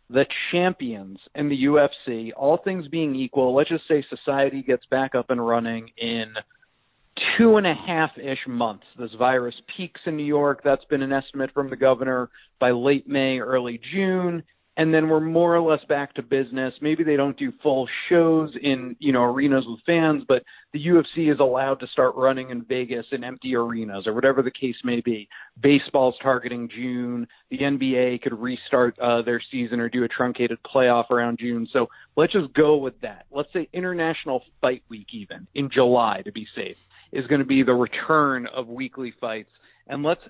the 0.09 0.27
champions 0.51 1.19
in 1.35 1.49
the 1.49 1.65
UFC. 1.65 2.31
All 2.37 2.59
things 2.59 2.87
being 2.89 3.15
equal, 3.15 3.55
let's 3.55 3.71
just 3.71 3.89
say 3.89 4.05
society 4.09 4.63
gets 4.63 4.85
back 4.87 5.15
up 5.15 5.31
and 5.31 5.45
running 5.45 5.91
in 5.97 6.35
two 7.37 7.57
and 7.57 7.67
a 7.67 7.75
half 7.75 8.11
ish 8.19 8.47
months. 8.47 8.85
This 8.99 9.11
virus 9.19 9.55
peaks 9.77 10.01
in 10.07 10.17
New 10.17 10.25
York. 10.25 10.61
That's 10.65 10.85
been 10.87 11.03
an 11.03 11.13
estimate 11.13 11.51
from 11.53 11.71
the 11.71 11.77
governor 11.77 12.31
by 12.61 12.71
late 12.71 13.09
May, 13.09 13.39
early 13.39 13.81
June. 13.93 14.43
And 14.79 14.93
then 14.93 15.11
we're 15.11 15.21
more 15.21 15.55
or 15.55 15.61
less 15.61 15.85
back 15.87 16.15
to 16.15 16.23
business. 16.23 16.73
Maybe 16.81 17.05
they 17.05 17.17
don't 17.17 17.37
do 17.37 17.53
full 17.63 17.87
shows 18.09 18.51
in, 18.63 18.97
you 19.01 19.13
know, 19.13 19.23
arenas 19.23 19.65
with 19.67 19.81
fans, 19.85 20.25
but 20.27 20.43
the 20.73 20.87
UFC 20.87 21.31
is 21.31 21.41
allowed 21.41 21.79
to 21.81 21.87
start 21.89 22.15
running 22.17 22.49
in 22.49 22.63
Vegas 22.65 23.05
in 23.13 23.23
empty 23.23 23.55
arenas 23.55 24.07
or 24.07 24.15
whatever 24.15 24.41
the 24.41 24.51
case 24.51 24.77
may 24.83 25.03
be. 25.03 25.29
Baseball's 25.61 26.15
targeting 26.23 26.71
June. 26.75 27.27
The 27.51 27.59
NBA 27.59 28.23
could 28.23 28.39
restart 28.39 28.99
uh, 28.99 29.21
their 29.21 29.43
season 29.51 29.79
or 29.79 29.91
do 29.91 30.05
a 30.05 30.09
truncated 30.09 30.59
playoff 30.63 31.11
around 31.11 31.39
June. 31.39 31.69
So 31.71 31.89
let's 32.17 32.33
just 32.33 32.55
go 32.55 32.79
with 32.79 32.99
that. 33.03 33.27
Let's 33.31 33.53
say 33.53 33.69
International 33.75 34.43
Fight 34.63 34.83
Week, 34.89 35.09
even 35.13 35.47
in 35.55 35.69
July 35.69 36.23
to 36.25 36.33
be 36.33 36.47
safe, 36.55 36.79
is 37.13 37.27
going 37.27 37.41
to 37.41 37.47
be 37.47 37.63
the 37.63 37.75
return 37.75 38.47
of 38.47 38.69
weekly 38.69 39.13
fights. 39.21 39.51
And 39.87 40.03
let's 40.03 40.23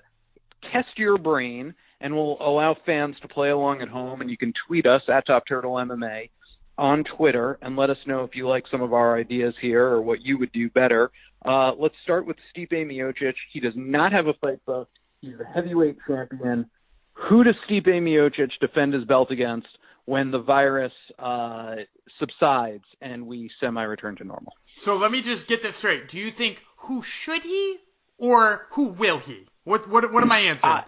test 0.73 0.89
your 0.97 1.17
brain 1.17 1.73
and 2.03 2.13
we'll 2.13 2.37
allow 2.41 2.75
fans 2.85 3.15
to 3.21 3.27
play 3.27 3.49
along 3.49 3.81
at 3.81 3.87
home. 3.87 4.21
And 4.21 4.29
you 4.29 4.37
can 4.37 4.53
tweet 4.67 4.85
us 4.85 5.01
at 5.07 5.25
Top 5.25 5.47
Turtle 5.47 5.73
MMA 5.73 6.29
on 6.77 7.05
Twitter 7.05 7.57
and 7.61 7.77
let 7.77 7.89
us 7.89 7.97
know 8.05 8.23
if 8.23 8.35
you 8.35 8.47
like 8.47 8.65
some 8.69 8.81
of 8.81 8.93
our 8.93 9.17
ideas 9.17 9.55
here 9.61 9.85
or 9.85 10.01
what 10.01 10.21
you 10.21 10.37
would 10.37 10.51
do 10.51 10.69
better. 10.69 11.11
Uh, 11.45 11.71
let's 11.79 11.95
start 12.03 12.27
with 12.27 12.35
Stipe 12.53 12.71
Miocic. 12.71 13.35
He 13.51 13.61
does 13.61 13.73
not 13.75 14.11
have 14.11 14.27
a 14.27 14.33
fight 14.33 14.63
book. 14.65 14.89
He's 15.21 15.39
a 15.39 15.45
heavyweight 15.45 15.97
champion. 16.05 16.69
Who 17.13 17.43
does 17.43 17.55
Stipe 17.69 17.87
Miocic 17.87 18.49
defend 18.59 18.93
his 18.93 19.05
belt 19.05 19.31
against 19.31 19.67
when 20.05 20.31
the 20.31 20.39
virus 20.39 20.91
uh, 21.17 21.75
subsides 22.19 22.83
and 23.01 23.25
we 23.25 23.49
semi-return 23.61 24.17
to 24.17 24.25
normal? 24.25 24.53
So 24.75 24.97
let 24.97 25.11
me 25.11 25.21
just 25.21 25.47
get 25.47 25.63
this 25.63 25.77
straight. 25.77 26.09
Do 26.09 26.19
you 26.19 26.31
think 26.31 26.61
who 26.77 27.01
should 27.01 27.43
he 27.43 27.77
or 28.17 28.67
who 28.71 28.89
will 28.89 29.19
he? 29.19 29.45
What 29.63 29.89
what 29.89 30.11
what 30.11 30.23
am 30.23 30.31
I 30.31 30.39
answering? 30.39 30.73
Uh, 30.73 30.83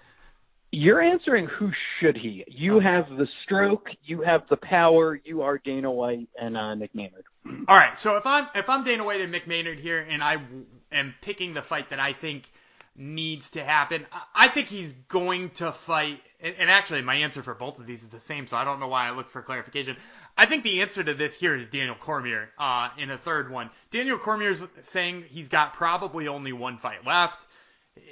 you're 0.75 1.01
answering 1.01 1.47
who 1.47 1.71
should 1.99 2.17
he. 2.17 2.43
You 2.47 2.79
have 2.81 3.09
the 3.09 3.27
stroke, 3.43 3.87
you 4.03 4.21
have 4.21 4.41
the 4.49 4.57
power, 4.57 5.19
you 5.23 5.41
are 5.41 5.57
Dana 5.57 5.89
White 5.89 6.27
and 6.39 6.57
uh, 6.57 6.75
Mick 6.75 6.89
Maynard. 6.93 7.23
All 7.67 7.77
right. 7.77 7.97
So 7.97 8.17
if 8.17 8.25
I'm 8.25 8.47
if 8.53 8.69
I'm 8.69 8.83
Dana 8.83 9.05
White 9.05 9.21
and 9.21 9.33
Mick 9.33 9.47
Maynard 9.47 9.79
here, 9.79 10.05
and 10.09 10.21
I 10.21 10.35
w- 10.35 10.65
am 10.91 11.15
picking 11.21 11.53
the 11.53 11.61
fight 11.61 11.91
that 11.91 11.99
I 11.99 12.11
think 12.11 12.51
needs 12.97 13.51
to 13.51 13.63
happen, 13.63 14.05
I, 14.33 14.49
think 14.49 14.67
he's 14.67 14.91
going 15.09 15.51
to 15.51 15.71
fight. 15.71 16.21
And, 16.41 16.55
and 16.59 16.69
actually, 16.69 17.01
my 17.03 17.15
answer 17.15 17.41
for 17.41 17.53
both 17.53 17.79
of 17.79 17.85
these 17.85 18.03
is 18.03 18.09
the 18.09 18.19
same, 18.19 18.47
so 18.47 18.57
I 18.57 18.65
don't 18.65 18.79
know 18.79 18.87
why 18.87 19.07
I 19.07 19.11
look 19.11 19.29
for 19.29 19.41
clarification. 19.41 19.95
I 20.37 20.45
think 20.45 20.63
the 20.63 20.81
answer 20.81 21.03
to 21.03 21.13
this 21.13 21.35
here 21.35 21.55
is 21.55 21.67
Daniel 21.69 21.95
Cormier 21.95 22.49
uh, 22.57 22.89
in 22.97 23.11
a 23.11 23.17
third 23.17 23.49
one. 23.49 23.69
Daniel 23.91 24.17
Cormier's 24.17 24.61
saying 24.81 25.25
he's 25.29 25.47
got 25.47 25.73
probably 25.73 26.27
only 26.27 26.51
one 26.51 26.77
fight 26.77 27.05
left. 27.05 27.45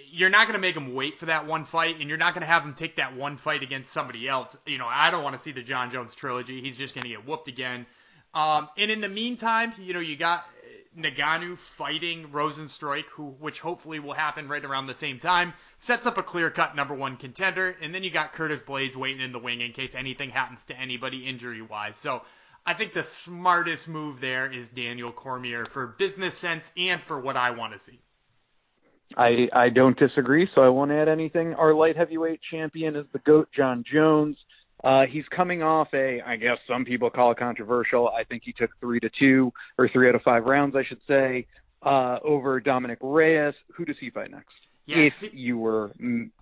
You're 0.09 0.29
not 0.29 0.47
going 0.47 0.55
to 0.55 0.61
make 0.61 0.75
him 0.75 0.93
wait 0.93 1.19
for 1.19 1.25
that 1.25 1.47
one 1.47 1.65
fight, 1.65 1.99
and 1.99 2.07
you're 2.07 2.17
not 2.17 2.33
going 2.33 2.41
to 2.41 2.47
have 2.47 2.63
him 2.63 2.73
take 2.73 2.95
that 2.97 3.15
one 3.15 3.37
fight 3.37 3.63
against 3.63 3.91
somebody 3.91 4.27
else. 4.27 4.55
You 4.65 4.77
know, 4.77 4.87
I 4.87 5.11
don't 5.11 5.23
want 5.23 5.35
to 5.35 5.41
see 5.41 5.51
the 5.51 5.63
Jon 5.63 5.91
Jones 5.91 6.13
trilogy. 6.15 6.61
He's 6.61 6.77
just 6.77 6.93
going 6.93 7.03
to 7.03 7.09
get 7.09 7.27
whooped 7.27 7.47
again. 7.47 7.85
Um, 8.33 8.69
and 8.77 8.89
in 8.89 9.01
the 9.01 9.09
meantime, 9.09 9.73
you 9.79 9.93
know, 9.93 9.99
you 9.99 10.15
got 10.15 10.45
Ngannou 10.97 11.57
fighting 11.57 12.29
Rozenstruik, 12.29 13.05
who, 13.05 13.29
which 13.39 13.59
hopefully 13.59 13.99
will 13.99 14.13
happen 14.13 14.47
right 14.47 14.63
around 14.63 14.87
the 14.87 14.95
same 14.95 15.19
time, 15.19 15.53
sets 15.79 16.05
up 16.05 16.17
a 16.17 16.23
clear-cut 16.23 16.75
number 16.75 16.93
one 16.93 17.17
contender. 17.17 17.75
And 17.81 17.93
then 17.93 18.03
you 18.03 18.09
got 18.09 18.33
Curtis 18.33 18.61
Blaydes 18.61 18.95
waiting 18.95 19.21
in 19.21 19.31
the 19.31 19.39
wing 19.39 19.61
in 19.61 19.71
case 19.71 19.95
anything 19.95 20.29
happens 20.29 20.63
to 20.65 20.79
anybody 20.79 21.27
injury-wise. 21.27 21.97
So 21.97 22.21
I 22.65 22.73
think 22.73 22.93
the 22.93 23.03
smartest 23.03 23.87
move 23.87 24.19
there 24.19 24.51
is 24.51 24.69
Daniel 24.69 25.11
Cormier 25.11 25.65
for 25.65 25.87
business 25.87 26.37
sense 26.37 26.71
and 26.77 27.01
for 27.01 27.19
what 27.19 27.35
I 27.35 27.51
want 27.51 27.73
to 27.73 27.79
see. 27.79 27.99
I 29.17 29.47
I 29.53 29.69
don't 29.69 29.97
disagree, 29.97 30.47
so 30.53 30.61
I 30.61 30.69
won't 30.69 30.91
add 30.91 31.07
anything. 31.07 31.53
Our 31.55 31.73
light 31.73 31.95
heavyweight 31.97 32.39
champion 32.51 32.95
is 32.95 33.05
the 33.13 33.19
GOAT, 33.19 33.49
Jon 33.55 33.83
Jones. 33.91 34.37
Uh, 34.83 35.03
he's 35.09 35.23
coming 35.33 35.63
off 35.63 35.87
a, 35.93 36.19
I 36.25 36.35
guess 36.35 36.57
some 36.67 36.83
people 36.83 37.09
call 37.09 37.31
it 37.31 37.37
controversial. 37.37 38.09
I 38.09 38.25
think 38.25 38.43
he 38.43 38.51
took 38.51 38.69
three 38.81 38.99
to 38.99 39.09
two 39.17 39.51
or 39.77 39.87
three 39.87 40.09
out 40.09 40.15
of 40.15 40.21
five 40.23 40.43
rounds, 40.43 40.75
I 40.75 40.83
should 40.83 40.99
say, 41.07 41.47
uh, 41.83 42.17
over 42.23 42.59
Dominick 42.59 42.97
Reyes. 43.01 43.53
Who 43.75 43.85
does 43.85 43.95
he 44.01 44.09
fight 44.09 44.31
next? 44.31 44.53
Yeah, 44.85 44.97
if 44.97 45.33
you 45.33 45.57
were, 45.57 45.93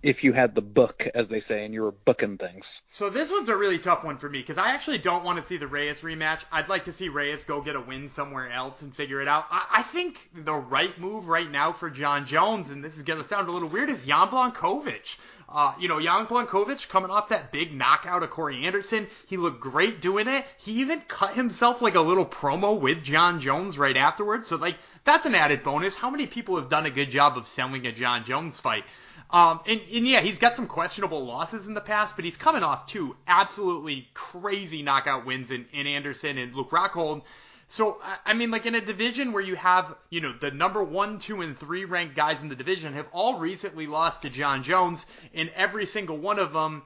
if 0.02 0.24
you 0.24 0.32
had 0.32 0.56
the 0.56 0.62
book, 0.62 1.04
as 1.14 1.28
they 1.28 1.42
say, 1.46 1.64
and 1.64 1.72
you 1.72 1.82
were 1.82 1.92
booking 1.92 2.38
things. 2.38 2.64
So 2.88 3.08
this 3.08 3.30
one's 3.30 3.48
a 3.48 3.56
really 3.56 3.78
tough 3.78 4.02
one 4.02 4.18
for 4.18 4.28
me 4.28 4.40
because 4.40 4.58
I 4.58 4.70
actually 4.70 4.98
don't 4.98 5.22
want 5.22 5.38
to 5.38 5.44
see 5.44 5.58
the 5.58 5.68
Reyes 5.68 6.00
rematch. 6.00 6.42
I'd 6.50 6.68
like 6.68 6.86
to 6.86 6.92
see 6.92 7.08
Reyes 7.08 7.44
go 7.44 7.60
get 7.60 7.76
a 7.76 7.80
win 7.80 8.10
somewhere 8.10 8.50
else 8.50 8.82
and 8.82 8.94
figure 8.94 9.22
it 9.22 9.28
out. 9.28 9.46
I, 9.48 9.66
I 9.70 9.82
think 9.84 10.28
the 10.34 10.54
right 10.54 10.98
move 10.98 11.28
right 11.28 11.48
now 11.48 11.72
for 11.72 11.88
Jon 11.88 12.26
Jones, 12.26 12.70
and 12.70 12.84
this 12.84 12.96
is 12.96 13.04
going 13.04 13.22
to 13.22 13.28
sound 13.28 13.48
a 13.48 13.52
little 13.52 13.68
weird, 13.68 13.90
is 13.90 14.04
Jan 14.04 14.26
Blachowicz. 14.26 15.16
Uh, 15.48 15.74
you 15.78 15.86
know, 15.86 16.00
Jan 16.00 16.26
Blachowicz 16.26 16.88
coming 16.88 17.10
off 17.10 17.28
that 17.28 17.52
big 17.52 17.74
knockout 17.74 18.22
of 18.22 18.30
Corey 18.30 18.64
Anderson. 18.64 19.06
He 19.26 19.36
looked 19.36 19.60
great 19.60 20.00
doing 20.00 20.26
it. 20.26 20.46
He 20.56 20.80
even 20.80 21.02
cut 21.02 21.34
himself 21.34 21.82
like 21.82 21.94
a 21.94 22.00
little 22.00 22.24
promo 22.24 22.80
with 22.80 23.02
Jon 23.02 23.38
Jones 23.38 23.76
right 23.76 23.96
afterwards. 23.96 24.46
So 24.46 24.56
like 24.56 24.76
that's 25.04 25.26
an 25.26 25.34
added 25.34 25.62
bonus. 25.62 25.96
How 25.96 26.10
many 26.10 26.26
people 26.26 26.56
have 26.56 26.68
done 26.68 26.86
a 26.86 26.90
good 26.90 27.10
job 27.10 27.36
of 27.36 27.46
selling 27.48 27.86
a 27.86 27.92
Jon 27.92 28.24
Jones 28.24 28.58
fight? 28.58 28.84
Um, 29.30 29.60
and, 29.66 29.80
and 29.92 30.06
yeah, 30.06 30.20
he's 30.20 30.38
got 30.38 30.56
some 30.56 30.66
questionable 30.66 31.24
losses 31.24 31.66
in 31.66 31.74
the 31.74 31.80
past, 31.80 32.16
but 32.16 32.24
he's 32.24 32.36
coming 32.36 32.62
off 32.62 32.86
two 32.86 33.16
absolutely 33.26 34.08
crazy 34.14 34.82
knockout 34.82 35.24
wins 35.24 35.50
in, 35.50 35.66
in 35.72 35.86
Anderson 35.86 36.36
and 36.38 36.54
Luke 36.54 36.70
Rockhold. 36.70 37.22
So, 37.68 37.98
I- 38.26 38.34
mean, 38.34 38.50
like 38.50 38.66
in 38.66 38.74
a 38.74 38.80
division 38.82 39.32
where 39.32 39.42
you 39.42 39.56
have, 39.56 39.94
you 40.10 40.20
know, 40.20 40.34
the 40.38 40.50
number 40.50 40.82
one, 40.82 41.18
two, 41.18 41.40
and 41.40 41.58
three 41.58 41.86
ranked 41.86 42.14
guys 42.14 42.42
in 42.42 42.50
the 42.50 42.54
division 42.54 42.92
have 42.92 43.06
all 43.12 43.38
recently 43.38 43.86
lost 43.86 44.22
to 44.22 44.30
Jon 44.30 44.62
Jones, 44.62 45.06
and 45.32 45.50
every 45.56 45.86
single 45.86 46.18
one 46.18 46.38
of 46.38 46.52
them, 46.52 46.82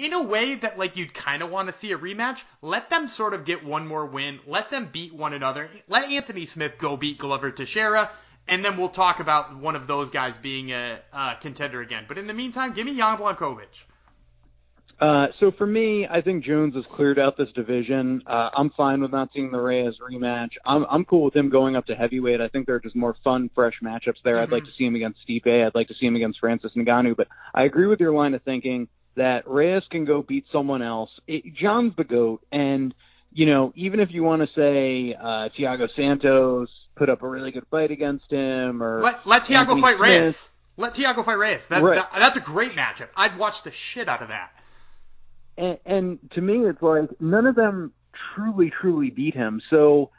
in 0.00 0.14
a 0.14 0.22
way 0.22 0.54
that, 0.54 0.78
like, 0.78 0.96
you'd 0.96 1.12
kind 1.12 1.42
of 1.42 1.50
want 1.50 1.68
to 1.68 1.74
see 1.74 1.92
a 1.92 1.98
rematch. 1.98 2.42
Let 2.62 2.88
them 2.88 3.06
sort 3.06 3.34
of 3.34 3.44
get 3.44 3.64
one 3.64 3.86
more 3.86 4.06
win. 4.06 4.40
Let 4.46 4.70
them 4.70 4.88
beat 4.90 5.14
one 5.14 5.34
another. 5.34 5.68
Let 5.88 6.10
Anthony 6.10 6.46
Smith 6.46 6.72
go 6.78 6.96
beat 6.96 7.18
Glover 7.18 7.50
Teixeira, 7.50 8.10
and 8.48 8.64
then 8.64 8.78
we'll 8.78 8.88
talk 8.88 9.20
about 9.20 9.56
one 9.56 9.76
of 9.76 9.86
those 9.86 10.10
guys 10.10 10.38
being 10.38 10.72
a, 10.72 11.00
a 11.12 11.36
contender 11.40 11.82
again. 11.82 12.06
But 12.08 12.18
in 12.18 12.26
the 12.26 12.34
meantime, 12.34 12.72
give 12.72 12.86
me 12.86 12.96
Jan 12.96 13.18
Blachowicz. 13.18 13.66
Uh, 15.00 15.28
so 15.38 15.50
for 15.50 15.66
me, 15.66 16.06
I 16.06 16.20
think 16.20 16.44
Jones 16.44 16.74
has 16.74 16.84
cleared 16.84 17.18
out 17.18 17.38
this 17.38 17.50
division. 17.54 18.22
Uh, 18.26 18.50
I'm 18.54 18.68
fine 18.70 19.00
with 19.00 19.10
not 19.10 19.30
seeing 19.32 19.50
the 19.50 19.58
Reyes 19.58 19.94
rematch. 19.98 20.50
I'm, 20.66 20.84
I'm 20.90 21.04
cool 21.06 21.24
with 21.24 21.34
him 21.34 21.48
going 21.48 21.74
up 21.74 21.86
to 21.86 21.94
heavyweight. 21.94 22.42
I 22.42 22.48
think 22.48 22.66
there 22.66 22.74
are 22.74 22.80
just 22.80 22.96
more 22.96 23.16
fun, 23.24 23.48
fresh 23.54 23.80
matchups 23.82 24.22
there. 24.24 24.38
I'd 24.38 24.52
like 24.52 24.64
to 24.64 24.70
see 24.76 24.84
him 24.84 24.96
against 24.96 25.20
Stipe. 25.26 25.66
I'd 25.66 25.74
like 25.74 25.88
to 25.88 25.94
see 25.94 26.04
him 26.04 26.16
against 26.16 26.38
Francis 26.38 26.72
Ngannou. 26.76 27.16
But 27.16 27.28
I 27.54 27.64
agree 27.64 27.86
with 27.86 27.98
your 27.98 28.12
line 28.12 28.34
of 28.34 28.42
thinking 28.42 28.88
that 29.16 29.48
Reyes 29.48 29.82
can 29.90 30.04
go 30.04 30.22
beat 30.22 30.46
someone 30.52 30.82
else. 30.82 31.10
It, 31.26 31.54
Jon's 31.54 31.94
the 31.96 32.04
goat, 32.04 32.42
and 32.52 32.94
you 33.32 33.46
know, 33.46 33.72
even 33.76 34.00
if 34.00 34.10
you 34.12 34.22
want 34.22 34.42
to 34.42 34.48
say 34.54 35.14
uh, 35.14 35.48
Thiago 35.58 35.88
Santos 35.94 36.68
put 36.96 37.08
up 37.08 37.22
a 37.22 37.28
really 37.28 37.50
good 37.50 37.66
fight 37.70 37.90
against 37.90 38.30
him, 38.30 38.82
or 38.82 39.00
Let 39.02 39.26
let 39.26 39.44
Thiago 39.44 39.56
Anthony 39.58 39.80
fight 39.82 39.96
Smith, 39.96 40.00
Reyes. 40.24 40.50
Let 40.76 40.94
Thiago 40.94 41.24
fight 41.24 41.38
Reyes. 41.38 41.66
That, 41.68 41.82
Right. 41.82 41.96
that- 41.96 42.10
that's 42.14 42.36
a 42.36 42.40
great 42.40 42.72
matchup. 42.72 43.08
I'd 43.16 43.36
watch 43.38 43.62
the 43.62 43.70
shit 43.70 44.08
out 44.08 44.22
of 44.22 44.28
that. 44.28 44.50
and, 45.56 45.78
and 45.84 46.18
to 46.32 46.40
me, 46.40 46.66
it's 46.66 46.80
like 46.82 47.20
none 47.20 47.46
of 47.46 47.54
them 47.54 47.92
truly, 48.34 48.70
truly 48.80 49.10
beat 49.10 49.34
him. 49.34 49.60
So, 49.70 50.10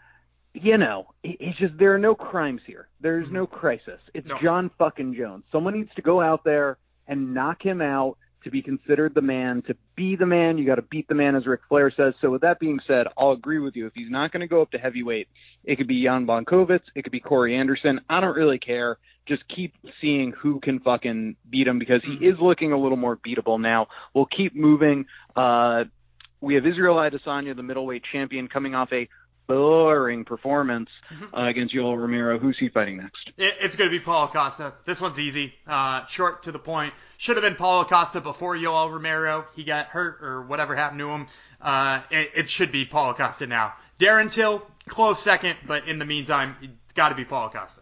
you 0.54 0.78
know, 0.78 1.08
it, 1.24 1.38
it's 1.40 1.58
just 1.58 1.78
there 1.78 1.94
are 1.94 1.98
no 2.00 2.14
crimes 2.16 2.62
here. 2.68 2.88
There's 3.00 3.30
no 3.32 3.48
crisis. 3.48 4.00
It's 4.14 4.28
No. 4.28 4.38
Jon 4.42 4.70
fucking 4.78 5.16
Jones. 5.16 5.44
Someone 5.52 5.74
needs 5.74 5.94
to 5.96 6.02
go 6.02 6.22
out 6.22 6.44
there 6.44 6.78
and 7.08 7.34
knock 7.34 7.62
him 7.64 7.82
out, 7.82 8.18
to 8.44 8.52
be 8.52 8.62
considered 8.62 9.14
the 9.14 9.22
man, 9.22 9.62
to 9.68 9.76
be 9.96 10.16
the 10.16 10.26
man, 10.26 10.58
you 10.58 10.66
got 10.66 10.76
to 10.76 10.82
beat 10.82 11.08
the 11.08 11.16
man, 11.16 11.36
as 11.36 11.46
Ric 11.46 11.62
Flair 11.70 11.92
says. 11.96 12.14
So 12.22 12.32
with 12.32 12.42
that 12.42 12.60
being 12.60 12.80
said, 12.88 13.08
I'll 13.18 13.32
agree 13.32 13.60
with 13.60 13.76
you. 13.76 13.88
If 13.88 13.94
he's 13.94 14.10
not 14.10 14.32
going 14.32 14.42
to 14.42 14.48
go 14.48 14.62
up 14.62 14.72
to 14.72 14.78
heavyweight, 14.78 15.28
it 15.64 15.78
could 15.78 15.88
be 15.88 16.04
Jan 16.04 16.26
Blachowicz, 16.26 16.82
it 16.96 17.04
could 17.04 17.12
be 17.12 17.20
Corey 17.20 17.56
Anderson. 17.56 18.02
I 18.10 18.20
don't 18.20 18.36
really 18.36 18.60
care. 18.60 18.98
Just 19.28 19.44
keep 19.48 19.74
seeing 20.02 20.32
who 20.32 20.60
can 20.60 20.80
fucking 20.80 21.36
beat 21.50 21.68
him 21.68 21.78
because 21.78 22.02
he 22.04 22.14
is 22.26 22.36
looking 22.42 22.72
a 22.72 22.78
little 22.78 22.98
more 22.98 23.18
beatable 23.18 23.62
now. 23.62 23.88
We'll 24.14 24.26
keep 24.26 24.56
moving. 24.56 25.06
Uh, 25.36 25.84
we 26.42 26.56
have 26.56 26.66
Israel 26.66 26.96
Adesanya, 26.96 27.56
the 27.56 27.62
middleweight 27.62 28.04
champion, 28.12 28.48
coming 28.48 28.74
off 28.74 28.90
a 28.92 29.08
boring 29.48 30.24
performance 30.26 30.90
uh, 31.34 31.44
against 31.44 31.74
Yoel 31.74 31.98
Romero. 31.98 32.40
Who's 32.40 32.58
he 32.58 32.70
fighting 32.70 32.98
next? 32.98 33.32
It, 33.38 33.56
it's 33.60 33.76
going 33.76 33.90
to 33.90 33.98
be 33.98 34.04
Paulo 34.04 34.28
Costa. 34.28 34.74
This 34.86 35.02
one's 35.02 35.20
easy, 35.20 35.54
uh, 35.68 36.06
short 36.08 36.44
to 36.44 36.52
the 36.52 36.60
point. 36.60 36.94
Should 37.18 37.38
have 37.38 37.44
been 37.44 37.56
Paulo 37.56 37.84
Costa 37.86 38.22
before 38.22 38.56
Yoel 38.56 38.92
Romero. 38.92 39.46
He 39.56 39.64
got 39.64 39.88
hurt 39.88 40.24
or 40.24 40.44
whatever 40.44 40.76
happened 40.76 41.00
to 41.00 41.10
him. 41.10 41.28
Uh, 41.60 42.02
it, 42.10 42.32
it 42.36 42.50
should 42.50 42.72
be 42.72 42.86
Paulo 42.86 43.14
Costa 43.14 43.46
now. 43.46 43.74
Darren 44.00 44.32
Till, 44.32 44.64
close 44.88 45.22
second, 45.22 45.58
but 45.68 45.88
in 45.88 46.00
the 46.00 46.06
meantime, 46.06 46.56
it's 46.62 46.94
got 46.94 47.10
to 47.10 47.16
be 47.16 47.26
Paulo 47.26 47.50
Costa. 47.50 47.82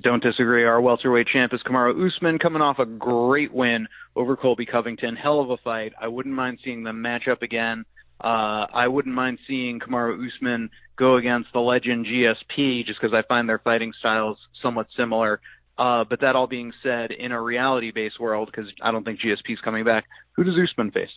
Don't 0.00 0.22
disagree. 0.22 0.64
Our 0.64 0.80
welterweight 0.80 1.28
champ 1.28 1.54
is 1.54 1.62
Kamaru 1.62 2.08
Usman 2.08 2.40
coming 2.40 2.60
off 2.60 2.80
a 2.80 2.86
great 2.86 3.52
win 3.52 3.86
over 4.16 4.36
Colby 4.36 4.66
Covington. 4.66 5.14
Hell 5.14 5.38
of 5.38 5.50
a 5.50 5.56
fight. 5.58 5.92
I 6.00 6.08
wouldn't 6.08 6.34
mind 6.34 6.58
seeing 6.64 6.82
them 6.82 7.02
match 7.02 7.28
up 7.28 7.42
again. 7.42 7.84
Uh, 8.20 8.66
I 8.72 8.88
wouldn't 8.88 9.14
mind 9.14 9.38
seeing 9.46 9.78
Kamaru 9.78 10.26
Usman 10.26 10.70
go 10.96 11.16
against 11.16 11.52
the 11.52 11.60
legend 11.60 12.06
GSP 12.06 12.86
just 12.86 13.00
because 13.00 13.14
I 13.14 13.22
find 13.22 13.48
their 13.48 13.58
fighting 13.58 13.92
styles 13.98 14.38
somewhat 14.62 14.86
similar. 14.96 15.40
Uh, 15.78 16.04
but 16.04 16.20
that 16.20 16.34
all 16.34 16.46
being 16.46 16.72
said, 16.82 17.10
in 17.10 17.32
a 17.32 17.40
reality-based 17.40 18.18
world, 18.18 18.50
because 18.50 18.70
I 18.80 18.90
don't 18.90 19.04
think 19.04 19.20
GSP 19.20 19.52
is 19.52 19.60
coming 19.60 19.84
back, 19.84 20.06
who 20.32 20.44
does 20.44 20.54
Usman 20.58 20.90
face? 20.90 21.10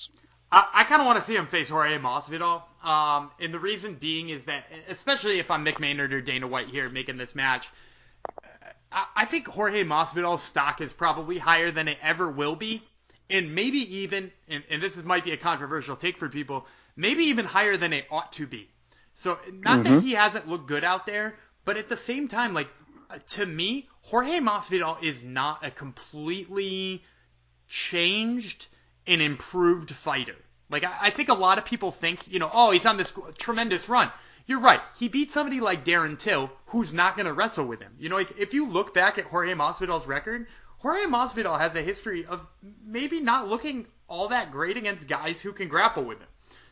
I, 0.52 0.68
I 0.74 0.84
kind 0.84 1.02
of 1.02 1.06
want 1.06 1.20
to 1.20 1.24
see 1.24 1.36
him 1.36 1.48
face 1.48 1.70
Jorge 1.70 1.98
Masvidal. 1.98 2.64
Um, 2.84 3.32
and 3.40 3.54
the 3.54 3.60
reason 3.60 3.96
being 3.96 4.30
is 4.30 4.44
that, 4.46 4.66
especially 4.90 5.40
if 5.40 5.50
I'm 5.50 5.64
Mick 5.64 5.80
Maynard 5.80 6.14
or 6.14 6.22
Dana 6.22 6.48
White 6.48 6.68
here 6.68 6.90
making 6.90 7.18
this 7.18 7.36
match, 7.36 7.70
I, 8.92 9.06
I 9.16 9.26
think 9.26 9.48
Jorge 9.48 9.84
Masvidal's 9.84 10.44
stock 10.44 10.82
is 10.82 10.92
probably 10.92 11.38
higher 11.38 11.72
than 11.72 11.88
it 11.88 11.98
ever 12.02 12.30
will 12.30 12.56
be, 12.56 12.84
and 13.30 13.56
maybe 13.56 13.80
even, 13.98 14.32
and, 14.50 14.64
and 14.70 14.82
this 14.82 14.98
is, 14.98 15.06
might 15.06 15.24
be 15.24 15.32
a 15.32 15.38
controversial 15.38 15.96
take 15.96 16.18
for 16.18 16.28
people, 16.28 16.66
maybe 17.00 17.24
even 17.26 17.46
higher 17.46 17.78
than 17.78 17.94
it 17.94 18.06
ought 18.12 18.32
to 18.34 18.46
be. 18.46 18.70
So 19.14 19.40
not 19.52 19.80
Mm-hmm. 19.80 19.96
that 19.96 20.04
he 20.04 20.14
hasn't 20.14 20.48
looked 20.48 20.68
good 20.68 20.84
out 20.84 21.06
there, 21.06 21.36
but 21.66 21.78
at 21.78 21.90
the 21.90 21.98
same 21.98 22.28
time, 22.28 22.54
like 22.54 22.68
uh, 23.10 23.18
to 23.30 23.46
me, 23.46 23.88
Jorge 24.02 24.40
Masvidal 24.40 25.02
is 25.02 25.24
not 25.24 25.66
a 25.66 25.72
completely 25.72 27.04
changed 27.68 28.68
and 29.08 29.22
improved 29.22 29.92
fighter. 29.92 30.36
Like 30.70 30.84
I, 30.84 30.94
I 31.04 31.10
think 31.10 31.30
a 31.30 31.34
lot 31.34 31.58
of 31.58 31.66
people 31.66 31.92
think, 31.92 32.28
you 32.28 32.40
know, 32.40 32.50
oh, 32.54 32.72
he's 32.72 32.86
on 32.86 32.98
this 32.98 33.14
tremendous 33.38 33.88
run. 33.90 34.12
You're 34.46 34.60
right. 34.62 34.82
He 34.98 35.10
beat 35.10 35.32
somebody 35.32 35.60
like 35.60 35.86
Darren 35.86 36.18
Till, 36.18 36.50
who's 36.68 36.92
not 36.92 37.16
going 37.16 37.28
to 37.28 37.34
wrestle 37.34 37.66
with 37.66 37.82
him. 37.82 37.94
You 38.00 38.10
know, 38.10 38.16
like 38.16 38.38
if 38.38 38.54
you 38.54 38.68
look 38.68 38.94
back 38.94 39.18
at 39.18 39.26
Jorge 39.26 39.54
Masvidal's 39.54 40.08
record, 40.08 40.48
Jorge 40.80 41.06
Masvidal 41.06 41.60
has 41.60 41.76
a 41.76 41.82
history 41.82 42.26
of 42.26 42.46
maybe 42.84 43.20
not 43.20 43.48
looking 43.48 43.86
all 44.08 44.30
that 44.30 44.52
great 44.52 44.76
against 44.78 45.08
guys 45.08 45.40
who 45.40 45.54
can 45.54 45.68
grapple 45.68 46.04
with 46.04 46.20
him. 46.20 46.28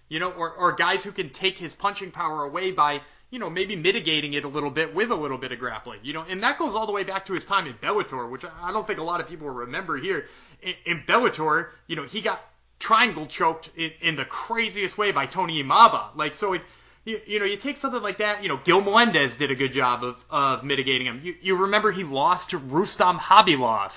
You 0.09 0.19
know, 0.19 0.31
or, 0.31 0.51
or 0.51 0.71
guys 0.71 1.03
who 1.03 1.11
can 1.11 1.29
take 1.29 1.57
his 1.57 1.73
punching 1.73 2.11
power 2.11 2.43
away 2.43 2.71
by, 2.71 3.01
you 3.29 3.39
know, 3.39 3.49
maybe 3.49 3.75
mitigating 3.75 4.33
it 4.33 4.45
a 4.45 4.47
little 4.47 4.69
bit 4.69 4.95
with 4.95 5.11
a 5.11 5.15
little 5.15 5.37
bit 5.37 5.51
of 5.51 5.59
grappling. 5.59 5.99
You 6.03 6.13
know, 6.13 6.25
and 6.29 6.41
that 6.43 6.57
goes 6.57 6.75
all 6.75 6.85
the 6.85 6.93
way 6.93 7.03
back 7.03 7.25
to 7.25 7.33
his 7.33 7.45
time 7.45 7.67
in 7.67 7.73
Bellator, 7.75 8.29
which 8.29 8.43
I 8.61 8.71
don't 8.71 8.87
think 8.87 8.99
a 8.99 9.03
lot 9.03 9.19
of 9.19 9.27
people 9.27 9.49
remember 9.49 9.97
here. 9.97 10.27
In, 10.61 10.73
in 10.85 11.03
Bellator, 11.07 11.69
you 11.87 11.95
know, 11.95 12.03
he 12.03 12.21
got 12.21 12.41
triangle 12.79 13.25
choked 13.25 13.69
in, 13.75 13.91
in 14.01 14.15
the 14.15 14.25
craziest 14.25 14.97
way 14.97 15.11
by 15.11 15.25
Toby 15.25 15.63
Imada. 15.63 16.15
Like, 16.15 16.35
so 16.35 16.53
it, 16.53 16.61
you, 17.05 17.19
you 17.25 17.39
know, 17.39 17.45
you 17.45 17.57
take 17.57 17.77
something 17.77 18.01
like 18.01 18.19
that, 18.19 18.43
you 18.43 18.49
know, 18.49 18.59
Gil 18.63 18.81
Melendez 18.81 19.35
did 19.35 19.51
a 19.51 19.55
good 19.55 19.73
job 19.73 20.03
of, 20.03 20.23
of 20.29 20.63
mitigating 20.63 21.07
him. 21.07 21.21
You, 21.23 21.35
you 21.41 21.55
remember 21.55 21.91
he 21.91 22.03
lost 22.03 22.51
to 22.51 22.57
Rustam 22.57 23.17
Khabilov, 23.17 23.91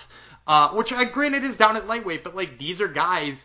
uh, 0.46 0.70
which 0.70 0.92
I 0.92 1.05
granted 1.05 1.44
is 1.44 1.57
down 1.57 1.77
at 1.77 1.87
lightweight, 1.87 2.25
but 2.25 2.35
like 2.35 2.59
these 2.59 2.81
are 2.81 2.88
guys 2.88 3.44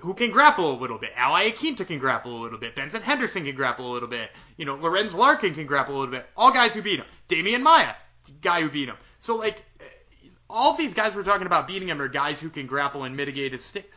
who 0.00 0.14
can 0.14 0.30
grapple 0.30 0.72
a 0.72 0.78
little 0.78 0.98
bit. 0.98 1.10
Al 1.16 1.32
Iaquinta 1.32 1.86
can 1.86 1.98
grapple 1.98 2.38
a 2.38 2.40
little 2.42 2.58
bit. 2.58 2.74
Benson 2.74 3.02
Henderson 3.02 3.44
can 3.44 3.54
grapple 3.54 3.90
a 3.90 3.92
little 3.92 4.08
bit. 4.08 4.30
You 4.56 4.64
know, 4.64 4.74
Lorenz 4.74 5.14
Larkin 5.14 5.54
can 5.54 5.66
grapple 5.66 5.96
a 5.96 5.98
little 5.98 6.12
bit. 6.12 6.26
All 6.36 6.52
guys 6.52 6.74
who 6.74 6.82
beat 6.82 6.98
him. 6.98 7.06
Demian 7.28 7.62
Maia, 7.62 7.94
guy 8.40 8.62
who 8.62 8.70
beat 8.70 8.88
him. 8.88 8.96
So 9.18 9.36
like, 9.36 9.62
all 10.48 10.72
of 10.72 10.78
these 10.78 10.94
guys 10.94 11.14
we're 11.14 11.22
talking 11.22 11.46
about 11.46 11.66
beating 11.66 11.88
him 11.88 12.00
are 12.00 12.08
guys 12.08 12.40
who 12.40 12.50
can 12.50 12.66
grapple 12.66 13.04
and 13.04 13.16
mitigate 13.16 13.52
his 13.52 13.64
stick. 13.64 13.90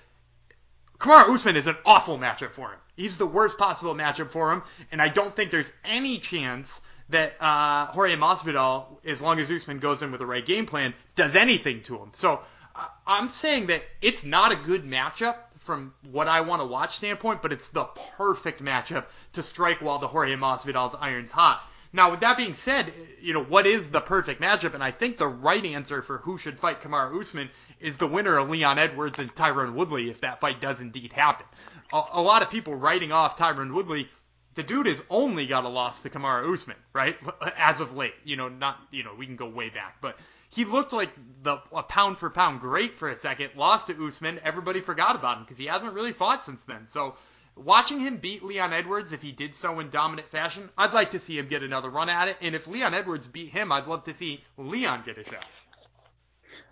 Kamaru 1.00 1.36
Usman 1.36 1.56
is 1.56 1.68
an 1.68 1.76
awful 1.86 2.18
matchup 2.18 2.52
for 2.52 2.72
him. 2.72 2.80
He's 2.96 3.18
the 3.18 3.26
worst 3.26 3.58
possible 3.58 3.96
matchup 3.96 4.32
for 4.32 4.54
him, 4.54 4.64
and 4.92 5.02
I 5.02 5.10
don't 5.10 5.36
think 5.36 5.52
there's 5.52 5.72
any 5.84 6.20
chance 6.20 6.82
that 7.10 7.34
uh, 7.42 7.88
Jorge 7.88 8.16
Masvidal, 8.16 8.86
as 9.06 9.22
long 9.22 9.40
as 9.40 9.52
Usman 9.52 9.80
goes 9.80 10.02
in 10.02 10.12
with 10.12 10.20
the 10.20 10.26
right 10.26 10.46
game 10.46 10.66
plan, 10.66 10.94
does 11.16 11.36
anything 11.36 11.82
to 11.84 11.98
him. 11.98 12.12
So 12.14 12.42
uh, 12.76 12.88
I'm 13.06 13.30
saying 13.30 13.68
that 13.68 13.84
it's 14.02 14.24
not 14.24 14.52
a 14.52 14.56
good 14.56 14.84
matchup 14.84 15.36
from 15.64 15.94
what 16.12 16.28
I 16.28 16.42
want 16.42 16.62
to 16.62 16.66
watch 16.66 16.96
standpoint, 16.98 17.42
but 17.42 17.54
it's 17.54 17.70
the 17.70 17.86
perfect 18.18 18.64
matchup 18.64 19.06
to 19.34 19.44
strike 19.44 19.82
while 19.82 20.00
the 20.00 20.08
Jorge 20.08 20.36
Masvidal's 20.36 20.96
iron's 21.00 21.32
hot. 21.32 21.64
Now, 21.96 22.10
with 22.10 22.22
that 22.22 22.38
being 22.38 22.56
said, 22.56 22.92
you 23.22 23.34
know, 23.34 23.44
what 23.44 23.68
is 23.68 23.88
the 23.88 24.02
perfect 24.02 24.42
matchup? 24.42 24.74
And 24.74 24.84
I 24.84 24.90
think 24.90 25.18
the 25.18 25.28
right 25.28 25.64
answer 25.64 26.02
for 26.02 26.18
who 26.18 26.40
should 26.40 26.60
fight 26.60 26.82
Kamaru 26.82 27.22
Usman 27.22 27.52
is 27.80 27.96
the 27.98 28.08
winner 28.08 28.38
of 28.38 28.50
Leon 28.50 28.80
Edwards 28.80 29.20
and 29.20 29.34
Tyron 29.36 29.74
Woodley 29.74 30.10
if 30.10 30.22
that 30.22 30.42
fight 30.42 30.60
does 30.60 30.82
indeed 30.82 31.14
happen. 31.14 31.46
A, 31.94 32.02
a 32.14 32.22
lot 32.22 32.42
of 32.42 32.50
people 32.50 32.74
writing 32.74 33.12
off 33.12 33.38
Tyron 33.38 33.74
Woodley. 33.74 34.10
The 34.56 34.64
dude 34.64 34.88
has 34.88 35.02
only 35.10 35.46
got 35.46 35.66
a 35.66 35.70
loss 35.70 36.02
to 36.02 36.10
Kamaru 36.10 36.52
Usman, 36.54 36.78
right? 36.94 37.16
As 37.58 37.80
of 37.80 37.96
late, 37.96 38.14
you 38.24 38.38
know, 38.38 38.50
not, 38.50 38.80
you 38.92 39.04
know, 39.04 39.14
we 39.16 39.28
can 39.28 39.36
go 39.36 39.48
way 39.48 39.70
back, 39.70 39.98
but 40.02 40.18
he 40.54 40.66
looked 40.66 40.94
like 40.94 41.10
the 41.42 41.58
a 41.76 41.82
pound 41.84 42.20
for 42.20 42.30
pound 42.30 42.62
great 42.62 42.98
for 42.98 43.10
a 43.10 43.18
second. 43.18 43.52
Lost 43.56 43.88
to 43.88 44.08
Usman, 44.08 44.40
everybody 44.44 44.82
forgot 44.82 45.16
about 45.16 45.38
him 45.38 45.44
because 45.44 45.58
he 45.58 45.66
hasn't 45.66 45.94
really 45.94 46.14
fought 46.14 46.46
since 46.46 46.62
then. 46.68 46.86
So 46.90 47.16
watching 47.56 48.00
him 48.00 48.18
beat 48.18 48.44
Leon 48.44 48.72
Edwards, 48.72 49.14
if 49.14 49.22
he 49.22 49.32
did 49.32 49.56
so 49.56 49.80
in 49.80 49.90
dominant 49.90 50.30
fashion, 50.30 50.70
I'd 50.78 50.94
like 50.94 51.12
to 51.12 51.20
see 51.20 51.40
him 51.40 51.48
get 51.48 51.64
another 51.64 51.90
run 51.90 52.08
at 52.08 52.28
it. 52.28 52.38
And 52.40 52.54
if 52.54 52.68
Leon 52.68 52.94
Edwards 52.94 53.28
beat 53.28 53.50
him, 53.50 53.72
I'd 53.72 53.88
love 53.88 54.04
to 54.04 54.14
see 54.14 54.44
Leon 54.58 55.04
get 55.06 55.18
a 55.18 55.24
shot. 55.24 55.46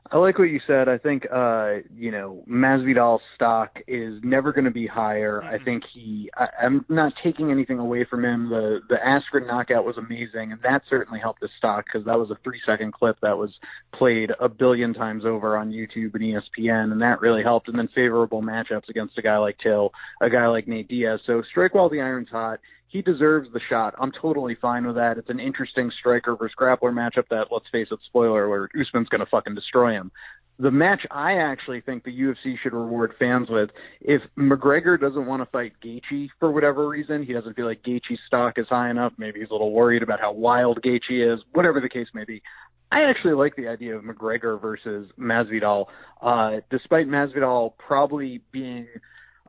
I 0.09 0.17
like 0.17 0.37
what 0.37 0.45
you 0.45 0.59
said. 0.67 0.89
I 0.89 0.97
think 0.97 1.25
uh, 1.31 1.75
you 1.95 2.11
know 2.11 2.43
Masvidal's 2.49 3.21
stock 3.35 3.79
is 3.87 4.19
never 4.23 4.51
going 4.51 4.65
to 4.65 4.71
be 4.71 4.87
higher. 4.87 5.41
I 5.43 5.63
think 5.63 5.83
he. 5.93 6.29
I, 6.35 6.47
I'm 6.63 6.85
not 6.89 7.13
taking 7.23 7.51
anything 7.51 7.79
away 7.79 8.05
from 8.09 8.25
him. 8.25 8.49
The 8.49 8.79
the 8.89 8.95
Askren 8.95 9.47
knockout 9.47 9.85
was 9.85 9.97
amazing, 9.97 10.51
and 10.51 10.59
that 10.63 10.81
certainly 10.89 11.19
helped 11.19 11.41
his 11.41 11.51
stock 11.57 11.85
because 11.85 12.05
that 12.07 12.17
was 12.19 12.29
a 12.29 12.37
three 12.43 12.59
second 12.65 12.93
clip 12.93 13.17
that 13.21 13.37
was 13.37 13.51
played 13.93 14.31
a 14.39 14.49
billion 14.49 14.93
times 14.93 15.23
over 15.23 15.55
on 15.55 15.71
YouTube 15.71 16.13
and 16.15 16.23
ESPN, 16.23 16.91
and 16.91 17.01
that 17.01 17.21
really 17.21 17.43
helped. 17.43 17.69
And 17.69 17.77
then 17.77 17.87
favorable 17.95 18.41
matchups 18.41 18.89
against 18.89 19.17
a 19.17 19.21
guy 19.21 19.37
like 19.37 19.57
Till, 19.63 19.91
a 20.21 20.29
guy 20.29 20.47
like 20.47 20.67
Nate 20.67 20.89
Diaz. 20.89 21.21
So 21.25 21.41
strike 21.51 21.73
while 21.73 21.89
the 21.89 22.01
iron's 22.01 22.29
hot 22.29 22.59
he 22.91 23.01
deserves 23.01 23.47
the 23.54 23.62
shot. 23.69 23.95
I'm 23.97 24.12
totally 24.12 24.56
fine 24.62 24.86
with 24.86 24.95
that. 24.95 25.17
It's 25.17 25.30
an 25.30 25.39
interesting 25.39 25.89
striker 25.97 26.36
versus 26.36 26.56
grappler 26.60 26.91
matchup 26.91 27.30
that, 27.30 27.45
let's 27.49 27.65
face 27.71 27.88
it, 27.89 27.99
spoiler 28.06 28.45
alert, 28.45 28.71
Usman's 28.80 29.08
going 29.08 29.21
to 29.21 29.30
fucking 29.32 29.56
destroy 29.56 29.93
him. 29.93 30.12
The 30.60 30.71
match 30.71 31.08
I 31.10 31.38
actually 31.38 31.82
think 31.82 32.04
the 32.04 32.12
UFC 32.12 32.56
should 32.62 32.73
reward 32.73 33.13
fans 33.17 33.47
with, 33.49 33.69
if 34.01 34.21
McGregor 34.38 34.99
doesn't 34.99 35.25
want 35.25 35.41
to 35.41 35.45
fight 35.47 35.71
Gaethje 35.84 36.27
for 36.38 36.51
whatever 36.51 36.88
reason, 36.88 37.23
he 37.23 37.32
doesn't 37.32 37.56
feel 37.56 37.65
like 37.65 37.82
Gaethje's 37.82 38.19
stock 38.27 38.60
is 38.60 38.67
high 38.67 38.89
enough, 38.89 39.13
maybe 39.17 39.39
he's 39.39 39.49
a 39.49 39.54
little 39.54 39.71
worried 39.71 40.04
about 40.04 40.19
how 40.19 40.34
wild 40.34 40.82
Gaethje 40.84 41.34
is, 41.34 41.39
whatever 41.54 41.80
the 41.80 41.89
case 41.89 42.08
may 42.13 42.25
be. 42.25 42.43
I 42.91 43.04
actually 43.04 43.34
like 43.34 43.56
the 43.56 43.69
idea 43.69 43.95
of 43.95 44.04
McGregor 44.04 44.62
versus 44.62 45.10
Masvidal, 45.17 45.86
uh, 46.21 46.58
despite 46.69 47.08
Masvidal 47.08 47.71
probably 47.77 48.41
being– 48.51 48.88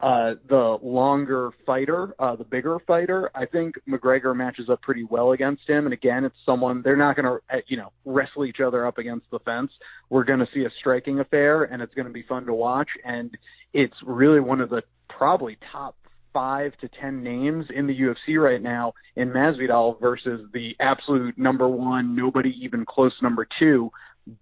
uh, 0.03 0.35
the 0.49 0.79
longer 0.83 1.51
fighter, 1.65 2.13
uh, 2.19 2.35
the 2.35 2.45
bigger 2.45 2.79
fighter. 2.87 3.31
I 3.37 3.47
think 3.47 3.77
McGregor 3.89 4.35
matches 4.35 4.69
up 4.69 4.83
pretty 4.83 5.05
well 5.05 5.31
against 5.31 5.69
him. 5.69 5.85
And 5.85 5.93
again, 5.93 6.25
it's 6.25 6.35
someone 6.45 6.83
they're 6.83 6.97
not 6.97 7.15
going 7.15 7.27
to, 7.27 7.63
you 7.69 7.77
know, 7.77 7.93
wrestle 8.05 8.45
each 8.45 8.59
other 8.59 8.85
up 8.85 8.99
against 8.99 9.31
the 9.31 9.39
fence. 9.41 9.71
We're 10.11 10.25
going 10.25 10.41
to 10.41 10.49
see 10.53 10.65
a 10.65 10.71
striking 10.81 11.21
affair, 11.21 11.65
and 11.65 11.81
it's 11.81 11.95
going 11.95 12.09
to 12.09 12.13
be 12.13 12.25
fun 12.25 12.47
to 12.47 12.55
watch. 12.55 12.89
And 13.05 13.31
it's 13.73 13.95
really 14.05 14.41
one 14.41 14.61
of 14.61 14.71
the 14.71 14.83
probably 15.09 15.57
top 15.71 15.95
five 16.33 16.73
to 16.81 16.89
ten 17.01 17.23
names 17.23 17.67
in 17.73 17.87
the 17.87 17.97
UFC 17.97 18.43
right 18.43 18.63
now 18.63 18.95
in 19.15 19.29
Masvidal 19.29 20.01
versus 20.01 20.41
the 20.53 20.75
absolute 20.81 21.39
number 21.39 21.69
one, 21.69 22.17
nobody 22.17 22.53
even 22.61 22.85
close 22.85 23.13
number 23.23 23.47
two 23.59 23.91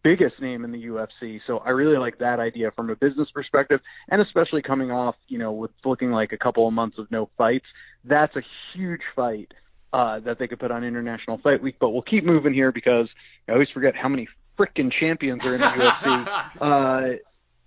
biggest 0.03 0.41
name 0.41 0.65
in 0.65 0.73
the 0.73 0.87
UFC. 0.87 1.41
So 1.47 1.59
I 1.59 1.71
really 1.71 1.99
like 1.99 2.19
that 2.19 2.41
idea 2.41 2.71
from 2.73 2.91
a 2.91 2.97
business 2.97 3.29
perspective, 3.33 3.81
and 4.09 4.21
especially 4.21 4.63
coming 4.63 4.91
off, 4.91 5.17
you 5.29 5.39
know, 5.39 5.53
with 5.53 5.71
looking 5.85 6.11
like 6.11 6.33
a 6.33 6.39
couple 6.39 6.67
of 6.67 6.75
months 6.75 6.99
of 6.99 7.11
no 7.11 7.31
fights. 7.39 7.67
That's 8.05 8.35
a 8.37 8.43
huge 8.73 9.03
fight 9.15 9.53
uh, 9.93 10.21
that 10.21 10.39
they 10.39 10.47
could 10.47 10.59
put 10.59 10.71
on 10.71 10.85
International 10.85 11.39
Fight 11.39 11.63
Week. 11.63 11.77
But 11.81 11.91
we'll 11.91 12.03
keep 12.03 12.25
moving 12.25 12.55
here 12.55 12.73
because 12.73 13.09
I 13.49 13.53
always 13.53 13.69
forget 13.71 13.95
how 13.97 14.09
many 14.09 14.29
freaking 14.59 14.93
champions 14.93 15.45
are 15.45 15.55
in 15.55 15.61
the 15.61 15.67
UFC. 15.67 16.47
Uh, 16.61 17.17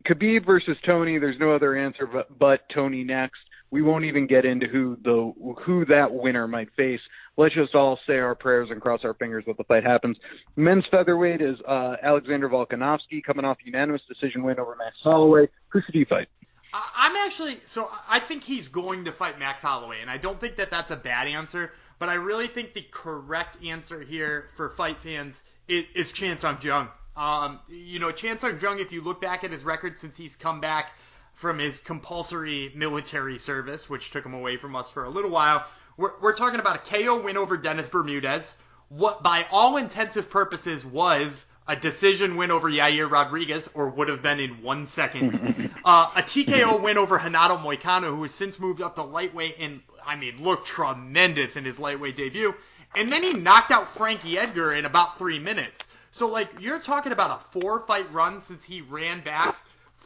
Khabib 0.05 0.45
versus 0.45 0.77
Tony. 0.85 1.17
There's 1.17 1.39
no 1.39 1.55
other 1.55 1.75
answer 1.75 2.05
but, 2.05 2.37
but 2.37 2.61
Tony 2.73 3.03
next. 3.03 3.39
We 3.73 3.81
won't 3.81 4.05
even 4.05 4.27
get 4.27 4.45
into 4.45 4.67
who 4.67 4.99
the 5.03 5.33
who 5.63 5.83
that 5.85 6.13
winner 6.13 6.47
might 6.47 6.69
face. 6.75 6.99
Let's 7.37 7.55
just 7.55 7.73
all 7.73 7.97
say 8.05 8.19
our 8.19 8.35
prayers 8.35 8.69
and 8.69 8.79
cross 8.79 8.99
our 9.03 9.15
fingers 9.15 9.45
that 9.47 9.57
the 9.57 9.63
fight 9.63 9.83
happens. 9.83 10.15
Men's 10.55 10.85
featherweight 10.91 11.41
is 11.41 11.57
uh, 11.67 11.95
Alexander 12.03 12.47
Volkanovski 12.47 13.23
coming 13.23 13.45
off 13.45 13.57
unanimous 13.65 14.03
decision 14.07 14.43
win 14.43 14.59
over 14.59 14.75
Max 14.75 14.95
Holloway. 15.01 15.49
Who 15.69 15.81
should 15.81 15.95
he 15.95 16.05
fight? 16.05 16.27
I'm 16.71 17.15
actually 17.15 17.57
so 17.65 17.89
I 18.07 18.19
think 18.19 18.43
he's 18.43 18.67
going 18.67 19.05
to 19.05 19.11
fight 19.11 19.39
Max 19.39 19.63
Holloway, 19.63 20.01
and 20.01 20.09
I 20.11 20.17
don't 20.17 20.39
think 20.39 20.55
that 20.57 20.69
that's 20.69 20.91
a 20.91 20.95
bad 20.95 21.27
answer. 21.27 21.71
But 21.97 22.09
I 22.09 22.13
really 22.13 22.45
think 22.45 22.75
the 22.75 22.85
correct 22.91 23.57
answer 23.65 24.01
here 24.01 24.49
for 24.55 24.69
fight 24.69 24.99
fans 25.01 25.41
is, 25.67 25.85
is 25.95 26.11
Chan 26.11 26.37
Sung 26.37 26.59
Jung. 26.61 26.89
Um, 27.17 27.59
you 27.67 27.97
know, 27.97 28.11
Chan 28.11 28.37
Sung 28.37 28.59
Jung, 28.61 28.77
if 28.77 28.91
you 28.91 29.01
look 29.01 29.19
back 29.19 29.43
at 29.43 29.49
his 29.49 29.63
record 29.63 29.99
since 29.99 30.15
he's 30.15 30.35
come 30.35 30.61
back 30.61 30.91
from 31.33 31.59
his 31.59 31.79
compulsory 31.79 32.71
military 32.75 33.39
service, 33.39 33.89
which 33.89 34.11
took 34.11 34.25
him 34.25 34.33
away 34.33 34.57
from 34.57 34.75
us 34.75 34.89
for 34.91 35.03
a 35.03 35.09
little 35.09 35.31
while, 35.31 35.65
we're, 35.97 36.11
we're 36.21 36.35
talking 36.35 36.59
about 36.59 36.75
a 36.75 36.79
KO 36.79 37.21
win 37.21 37.37
over 37.37 37.57
Dennis 37.57 37.87
Bermudez, 37.87 38.55
what 38.89 39.23
by 39.23 39.45
all 39.51 39.77
intensive 39.77 40.29
purposes 40.29 40.85
was 40.85 41.45
a 41.67 41.75
decision 41.75 42.35
win 42.35 42.51
over 42.51 42.69
Yair 42.69 43.09
Rodriguez, 43.09 43.69
or 43.73 43.89
would 43.89 44.09
have 44.09 44.21
been 44.21 44.39
in 44.39 44.61
one 44.61 44.87
second. 44.87 45.71
uh, 45.85 46.11
a 46.15 46.21
TKO 46.21 46.81
win 46.81 46.97
over 46.97 47.15
Renato 47.15 47.57
Moicano, 47.57 48.09
who 48.15 48.23
has 48.23 48.33
since 48.33 48.59
moved 48.59 48.81
up 48.81 48.95
to 48.95 49.03
lightweight 49.03 49.55
and, 49.59 49.81
I 50.05 50.15
mean, 50.15 50.43
looked 50.43 50.67
tremendous 50.67 51.55
in 51.55 51.63
his 51.63 51.79
lightweight 51.79 52.17
debut. 52.17 52.53
And 52.95 53.11
then 53.11 53.23
he 53.23 53.33
knocked 53.33 53.71
out 53.71 53.95
Frankie 53.95 54.37
Edgar 54.37 54.73
in 54.73 54.85
about 54.85 55.17
three 55.17 55.39
minutes. 55.39 55.87
So, 56.11 56.27
like, 56.27 56.49
you're 56.59 56.79
talking 56.79 57.11
about 57.11 57.41
a 57.41 57.59
four 57.59 57.79
fight 57.87 58.13
run 58.13 58.41
since 58.41 58.63
he 58.63 58.81
ran 58.81 59.21
back 59.21 59.55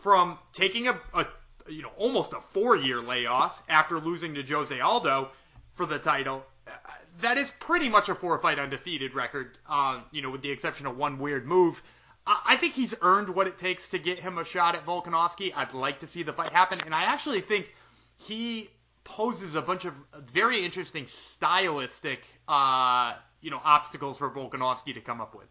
from 0.02 0.38
taking 0.54 0.88
a, 0.88 1.00
a 1.14 1.26
you 1.68 1.82
know, 1.82 1.92
almost 1.98 2.34
a 2.34 2.42
four 2.52 2.76
year 2.76 3.02
layoff 3.02 3.62
after 3.68 4.00
losing 4.00 4.34
to 4.36 4.44
Jose 4.44 4.80
Aldo 4.80 5.30
for 5.76 5.86
the 5.86 6.00
title. 6.00 6.44
That 7.22 7.38
is 7.38 7.52
pretty 7.60 7.90
much 7.90 8.10
a 8.10 8.16
four 8.16 8.38
fight 8.40 8.60
undefeated 8.60 9.14
record, 9.16 9.58
uh, 9.70 10.02
you 10.12 10.22
know, 10.22 10.30
with 10.30 10.42
the 10.42 10.52
exception 10.52 10.86
of 10.86 10.98
one 10.98 11.18
weird 11.18 11.46
move. 11.46 11.82
I 12.30 12.58
think 12.58 12.74
he's 12.74 12.94
earned 13.02 13.30
what 13.30 13.48
it 13.48 13.58
takes 13.58 13.88
to 13.90 14.00
get 14.00 14.20
him 14.20 14.38
a 14.38 14.44
shot 14.44 14.76
at 14.76 14.86
Volkanovski. 14.86 15.54
I'd 15.56 15.74
like 15.74 16.02
to 16.02 16.08
see 16.08 16.24
the 16.24 16.34
fight 16.34 16.52
happen, 16.52 16.82
and 16.82 16.94
I 16.94 17.04
actually 17.04 17.40
think 17.40 17.74
he 18.18 18.70
poses 19.06 19.56
a 19.56 19.62
bunch 19.62 19.86
of 19.86 19.94
very 20.34 20.66
interesting 20.66 21.08
stylistic, 21.08 22.26
uh, 22.50 23.14
you 23.40 23.50
know, 23.50 23.62
obstacles 23.64 24.18
for 24.18 24.30
Volkanovski 24.30 24.94
to 24.96 25.00
come 25.00 25.22
up 25.22 25.36
with. 25.36 25.48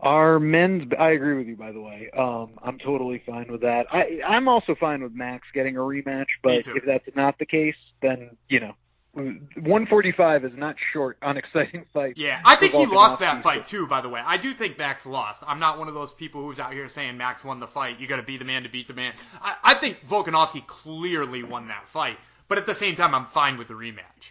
Our 0.00 0.38
men's, 0.38 0.92
I 0.98 1.10
agree 1.10 1.36
with 1.36 1.48
you, 1.48 1.56
by 1.56 1.72
the 1.72 1.80
way. 1.80 2.08
Um, 2.16 2.50
I'm 2.62 2.78
totally 2.78 3.22
fine 3.26 3.50
with 3.50 3.62
that. 3.62 3.86
I, 3.92 4.20
I'm 4.26 4.46
also 4.46 4.76
fine 4.76 5.02
with 5.02 5.12
Max 5.12 5.46
getting 5.52 5.76
a 5.76 5.80
rematch, 5.80 6.26
but 6.42 6.66
if 6.66 6.84
that's 6.86 7.08
not 7.16 7.38
the 7.38 7.46
case, 7.46 7.74
then 8.00 8.36
you 8.48 8.60
know, 8.60 8.74
145 9.12 10.44
is 10.44 10.52
not 10.56 10.76
short 10.92 11.18
on 11.22 11.36
exciting 11.36 11.84
fights. 11.92 12.18
Yeah, 12.18 12.40
I 12.44 12.54
think 12.54 12.74
he 12.74 12.86
lost 12.86 13.18
that 13.20 13.42
fight 13.42 13.66
too. 13.66 13.88
By 13.88 14.00
the 14.00 14.08
way, 14.08 14.20
I 14.24 14.36
do 14.36 14.54
think 14.54 14.78
Max 14.78 15.04
lost. 15.04 15.42
I'm 15.46 15.58
not 15.58 15.78
one 15.78 15.88
of 15.88 15.94
those 15.94 16.12
people 16.12 16.42
who's 16.42 16.60
out 16.60 16.72
here 16.72 16.88
saying 16.88 17.16
Max 17.16 17.44
won 17.44 17.58
the 17.58 17.66
fight. 17.66 17.98
You 17.98 18.06
got 18.06 18.16
to 18.16 18.22
be 18.22 18.36
the 18.36 18.44
man 18.44 18.62
to 18.62 18.68
beat 18.68 18.86
the 18.86 18.94
man. 18.94 19.14
I, 19.42 19.56
I 19.64 19.74
think 19.74 20.06
Volkanovski 20.08 20.64
clearly 20.66 21.42
won 21.42 21.68
that 21.68 21.88
fight, 21.88 22.18
but 22.46 22.58
at 22.58 22.66
the 22.66 22.74
same 22.74 22.94
time, 22.94 23.14
I'm 23.14 23.26
fine 23.26 23.58
with 23.58 23.68
the 23.68 23.74
rematch. 23.74 24.30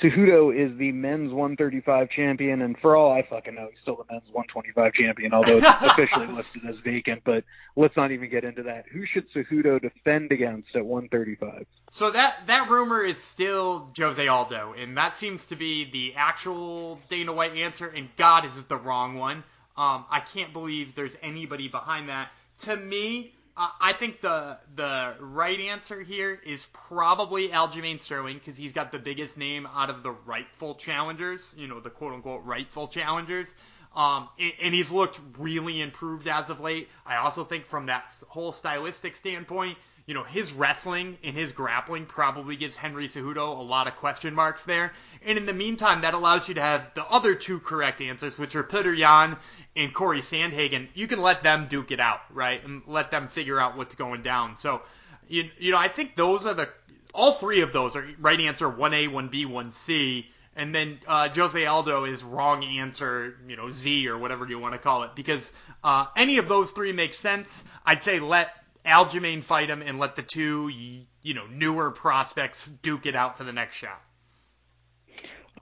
Cejudo 0.00 0.54
is 0.54 0.76
the 0.78 0.92
men's 0.92 1.32
135 1.32 2.10
champion, 2.10 2.62
and 2.62 2.78
for 2.78 2.96
all 2.96 3.12
I 3.12 3.22
fucking 3.22 3.54
know, 3.54 3.68
he's 3.70 3.80
still 3.80 3.96
the 3.96 4.04
men's 4.10 4.28
125 4.30 4.94
champion, 4.94 5.34
although 5.34 5.58
it's 5.58 5.66
officially 5.82 6.28
listed 6.28 6.64
as 6.66 6.76
vacant. 6.78 7.22
But 7.24 7.44
let's 7.76 7.96
not 7.96 8.12
even 8.12 8.30
get 8.30 8.44
into 8.44 8.62
that. 8.62 8.86
Who 8.92 9.04
should 9.04 9.30
Cejudo 9.32 9.80
defend 9.80 10.32
against 10.32 10.74
at 10.76 10.86
135? 10.86 11.66
So 11.90 12.10
that 12.12 12.46
that 12.46 12.70
rumor 12.70 13.02
is 13.02 13.18
still 13.18 13.90
Jose 13.96 14.26
Aldo, 14.26 14.74
and 14.78 14.96
that 14.96 15.16
seems 15.16 15.46
to 15.46 15.56
be 15.56 15.90
the 15.90 16.14
actual 16.16 17.00
Dana 17.08 17.32
White 17.32 17.56
answer. 17.56 17.88
And 17.88 18.08
God, 18.16 18.44
is 18.44 18.56
it 18.56 18.68
the 18.68 18.78
wrong 18.78 19.16
one? 19.16 19.44
Um, 19.76 20.04
I 20.10 20.20
can't 20.20 20.52
believe 20.52 20.94
there's 20.94 21.16
anybody 21.22 21.68
behind 21.68 22.08
that. 22.08 22.30
To 22.60 22.76
me, 22.76 23.34
I 23.78 23.92
think 23.92 24.22
the 24.22 24.56
the 24.74 25.16
right 25.20 25.60
answer 25.60 26.00
here 26.00 26.40
is 26.46 26.66
probably 26.72 27.50
Aljamain 27.50 28.00
Sterling 28.00 28.38
because 28.38 28.56
he's 28.56 28.72
got 28.72 28.90
the 28.90 28.98
biggest 28.98 29.36
name 29.36 29.68
out 29.74 29.90
of 29.90 30.02
the 30.02 30.12
rightful 30.12 30.76
challengers, 30.76 31.54
you 31.58 31.68
know, 31.68 31.78
the 31.78 31.90
quote 31.90 32.14
unquote 32.14 32.42
rightful 32.44 32.88
challengers. 32.88 33.52
Um, 33.94 34.28
and, 34.38 34.52
and 34.62 34.74
he's 34.74 34.90
looked 34.90 35.20
really 35.36 35.82
improved 35.82 36.26
as 36.26 36.48
of 36.48 36.60
late. 36.60 36.88
I 37.04 37.16
also 37.16 37.44
think 37.44 37.66
from 37.66 37.86
that 37.86 38.10
whole 38.28 38.52
stylistic 38.52 39.14
standpoint, 39.16 39.76
you 40.06 40.14
know, 40.14 40.24
his 40.24 40.52
wrestling 40.52 41.18
and 41.22 41.36
his 41.36 41.52
grappling 41.52 42.06
probably 42.06 42.56
gives 42.56 42.76
Henry 42.76 43.08
Cejudo 43.08 43.58
a 43.58 43.62
lot 43.62 43.86
of 43.86 43.96
question 43.96 44.34
marks 44.34 44.64
there. 44.64 44.92
And 45.24 45.38
in 45.38 45.46
the 45.46 45.52
meantime, 45.52 46.00
that 46.00 46.14
allows 46.14 46.48
you 46.48 46.54
to 46.54 46.60
have 46.60 46.90
the 46.94 47.04
other 47.04 47.34
two 47.34 47.60
correct 47.60 48.00
answers, 48.00 48.38
which 48.38 48.56
are 48.56 48.64
Petr 48.64 48.96
Yan 48.96 49.36
and 49.76 49.94
Corey 49.94 50.20
Sandhagen. 50.20 50.88
You 50.94 51.06
can 51.06 51.20
let 51.20 51.42
them 51.42 51.66
duke 51.68 51.90
it 51.90 52.00
out, 52.00 52.20
right? 52.32 52.64
And 52.64 52.82
let 52.86 53.10
them 53.10 53.28
figure 53.28 53.60
out 53.60 53.76
what's 53.76 53.94
going 53.94 54.22
down. 54.22 54.56
So, 54.56 54.82
you, 55.28 55.48
you 55.58 55.70
know, 55.72 55.78
I 55.78 55.88
think 55.88 56.16
those 56.16 56.46
are 56.46 56.54
the, 56.54 56.68
all 57.14 57.32
three 57.32 57.60
of 57.60 57.72
those 57.72 57.94
are 57.96 58.06
right 58.18 58.40
answer 58.40 58.68
1A, 58.68 59.08
1B, 59.08 59.46
1C. 59.46 60.26
And 60.56 60.74
then 60.74 60.98
uh, 61.06 61.28
Jose 61.28 61.64
Aldo 61.64 62.04
is 62.04 62.24
wrong 62.24 62.64
answer, 62.64 63.36
you 63.46 63.56
know, 63.56 63.70
Z 63.70 64.08
or 64.08 64.18
whatever 64.18 64.46
you 64.46 64.58
want 64.58 64.74
to 64.74 64.78
call 64.78 65.04
it, 65.04 65.12
because 65.14 65.52
uh, 65.84 66.06
any 66.16 66.38
of 66.38 66.48
those 66.48 66.70
three 66.72 66.92
makes 66.92 67.18
sense. 67.18 67.64
I'd 67.86 68.02
say 68.02 68.18
let 68.18 68.50
Aljamain 68.84 69.44
fight 69.44 69.68
him 69.68 69.82
and 69.82 69.98
let 69.98 70.16
the 70.16 70.22
two, 70.22 70.68
you 70.68 71.34
know, 71.34 71.46
newer 71.46 71.90
prospects 71.90 72.66
duke 72.82 73.06
it 73.06 73.14
out 73.14 73.36
for 73.36 73.44
the 73.44 73.52
next 73.52 73.76
shot. 73.76 74.00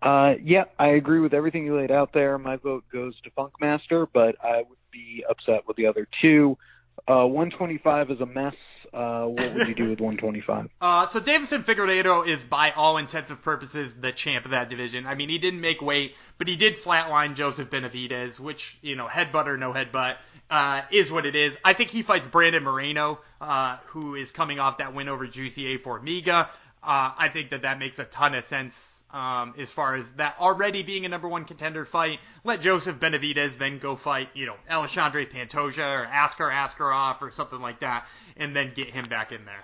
Uh, 0.01 0.35
yeah, 0.43 0.65
I 0.79 0.89
agree 0.89 1.21
with 1.21 1.35
everything 1.35 1.65
you 1.65 1.77
laid 1.77 1.91
out 1.91 2.13
there. 2.13 2.39
My 2.39 2.57
vote 2.57 2.85
goes 2.93 3.15
to 3.23 3.31
Funkmaster, 3.31 4.07
but 4.13 4.37
I 4.43 4.59
would 4.59 4.79
be 4.93 5.25
upset 5.29 5.67
with 5.67 5.77
the 5.77 5.87
other 5.87 6.07
two. 6.21 6.57
Uh, 7.09 7.27
125 7.27 8.11
is 8.13 8.21
a 8.21 8.27
mess. 8.27 8.55
Uh, 8.93 9.25
what 9.27 9.55
would 9.55 9.69
you 9.69 9.75
do 9.75 9.91
with 9.91 10.01
125? 10.01 10.71
Uh, 10.81 11.07
so 11.09 11.21
Deiveson 11.21 11.65
Figueiredo 11.65 12.27
is, 12.27 12.43
by 12.43 12.71
all 12.71 12.99
intensive 12.99 13.43
purposes, 13.43 13.95
the 13.95 14.13
champ 14.13 14.45
of 14.45 14.53
that 14.53 14.69
division. 14.69 15.07
I 15.07 15.15
mean, 15.15 15.29
he 15.29 15.39
didn't 15.39 15.61
make 15.61 15.83
weight, 15.83 16.15
but 16.39 16.47
he 16.47 16.57
did 16.57 16.77
flatline 16.77 17.35
Joseph 17.35 17.69
Benavidez, 17.69 18.39
which, 18.39 18.79
you 18.81 18.95
know, 18.97 19.07
headbutt 19.07 19.47
or 19.47 19.57
no 19.57 19.73
headbutt, 19.73 20.17
uh, 20.51 20.83
is 20.91 21.11
what 21.11 21.27
it 21.27 21.35
is. 21.35 21.59
I 21.65 21.73
think 21.75 21.91
he 21.91 22.03
fights 22.03 22.27
Brandon 22.27 22.63
Moreno, 22.63 23.21
uh, 23.41 23.79
who 23.87 24.15
is 24.15 24.31
coming 24.31 24.61
off 24.61 24.79
that 24.79 24.95
win 24.95 25.09
over 25.09 25.27
Jussier 25.27 25.83
Formiga. 25.83 26.49
Uh, 26.83 27.13
I 27.17 27.29
think 27.33 27.51
that 27.51 27.63
that 27.63 27.79
makes 27.79 27.99
a 27.99 28.05
ton 28.05 28.35
of 28.35 28.47
sense 28.47 28.98
um, 29.11 29.55
as 29.59 29.73
far 29.73 29.95
as 29.95 30.11
that 30.13 30.37
already 30.39 30.83
being 30.83 31.05
a 31.05 31.09
number 31.09 31.29
one 31.29 31.45
contender 31.45 31.85
fight. 31.85 32.19
Let 32.45 32.61
Joseph 32.61 32.97
Benavidez 32.97 33.59
then 33.59 33.79
go 33.79 33.97
fight, 33.97 34.29
you 34.35 34.47
know, 34.47 34.57
Alexandre 34.69 35.25
Pantoja 35.27 36.01
or 36.01 36.07
Askar 36.07 36.51
Askarov 36.51 37.23
or 37.23 37.31
something 37.31 37.61
like 37.61 37.81
that, 37.81 38.07
and 38.37 38.55
then 38.55 38.73
get 38.75 38.91
him 38.91 39.09
back 39.09 39.33
in 39.33 39.45
there. 39.45 39.63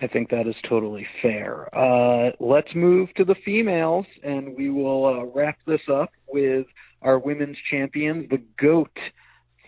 I 0.00 0.06
think 0.06 0.30
that 0.30 0.46
is 0.46 0.54
totally 0.68 1.06
fair. 1.22 1.74
Uh, 1.76 2.30
let's 2.38 2.72
move 2.74 3.12
to 3.14 3.24
the 3.24 3.34
females, 3.44 4.06
and 4.22 4.56
we 4.56 4.70
will 4.70 5.06
uh, 5.06 5.24
wrap 5.24 5.58
this 5.66 5.80
up 5.92 6.10
with 6.28 6.66
our 7.02 7.18
women's 7.18 7.56
champions. 7.68 8.28
The 8.30 8.40
GOAT 8.60 8.96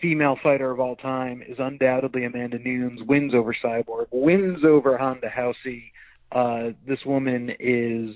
female 0.01 0.37
fighter 0.41 0.71
of 0.71 0.79
all 0.79 0.95
time 0.95 1.43
is 1.45 1.57
undoubtedly 1.59 2.23
Amanda 2.23 2.59
Nunes, 2.59 3.01
wins 3.03 3.33
over 3.33 3.53
Cyborg, 3.53 4.07
wins 4.11 4.63
over 4.63 4.91
Ronda 4.91 5.29
Rousey, 5.29 5.90
uh, 6.31 6.69
this 6.87 6.99
woman 7.05 7.51
is 7.59 8.15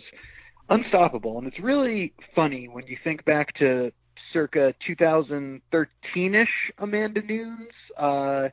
unstoppable, 0.70 1.38
and 1.38 1.48
it's 1.48 1.60
really 1.60 2.14
funny 2.34 2.68
when 2.68 2.88
you 2.88 2.98
think 3.04 3.26
back 3.26 3.54
to 3.56 3.92
circa 4.32 4.74
2013ish 4.88 6.48
Amanda 6.78 7.22
Nunes. 7.22 7.70
Uh, 7.98 8.50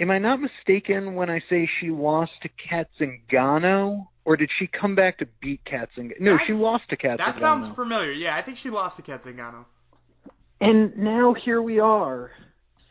am 0.00 0.10
I 0.10 0.18
not 0.18 0.40
mistaken 0.40 1.14
when 1.14 1.30
I 1.30 1.40
say 1.48 1.68
she 1.80 1.90
lost 1.90 2.32
to 2.42 2.48
Cat 2.48 2.88
Zingano? 3.00 4.08
Or 4.24 4.36
did 4.36 4.50
she 4.56 4.68
come 4.68 4.94
back 4.94 5.18
to 5.18 5.26
beat 5.40 5.64
Cat 5.64 5.88
Zingano? 5.96 6.20
No, 6.20 6.32
That's, 6.36 6.46
she 6.46 6.52
lost 6.52 6.88
to 6.90 6.96
Cat 6.96 7.18
That 7.18 7.40
sounds 7.40 7.68
familiar. 7.68 8.12
Yeah, 8.12 8.36
I 8.36 8.42
think 8.42 8.56
she 8.56 8.70
lost 8.70 8.96
to 8.96 9.02
Cat 9.02 9.24
Zingano. 9.24 9.64
And 10.60 10.96
now 10.96 11.34
here 11.34 11.60
we 11.60 11.80
are, 11.80 12.30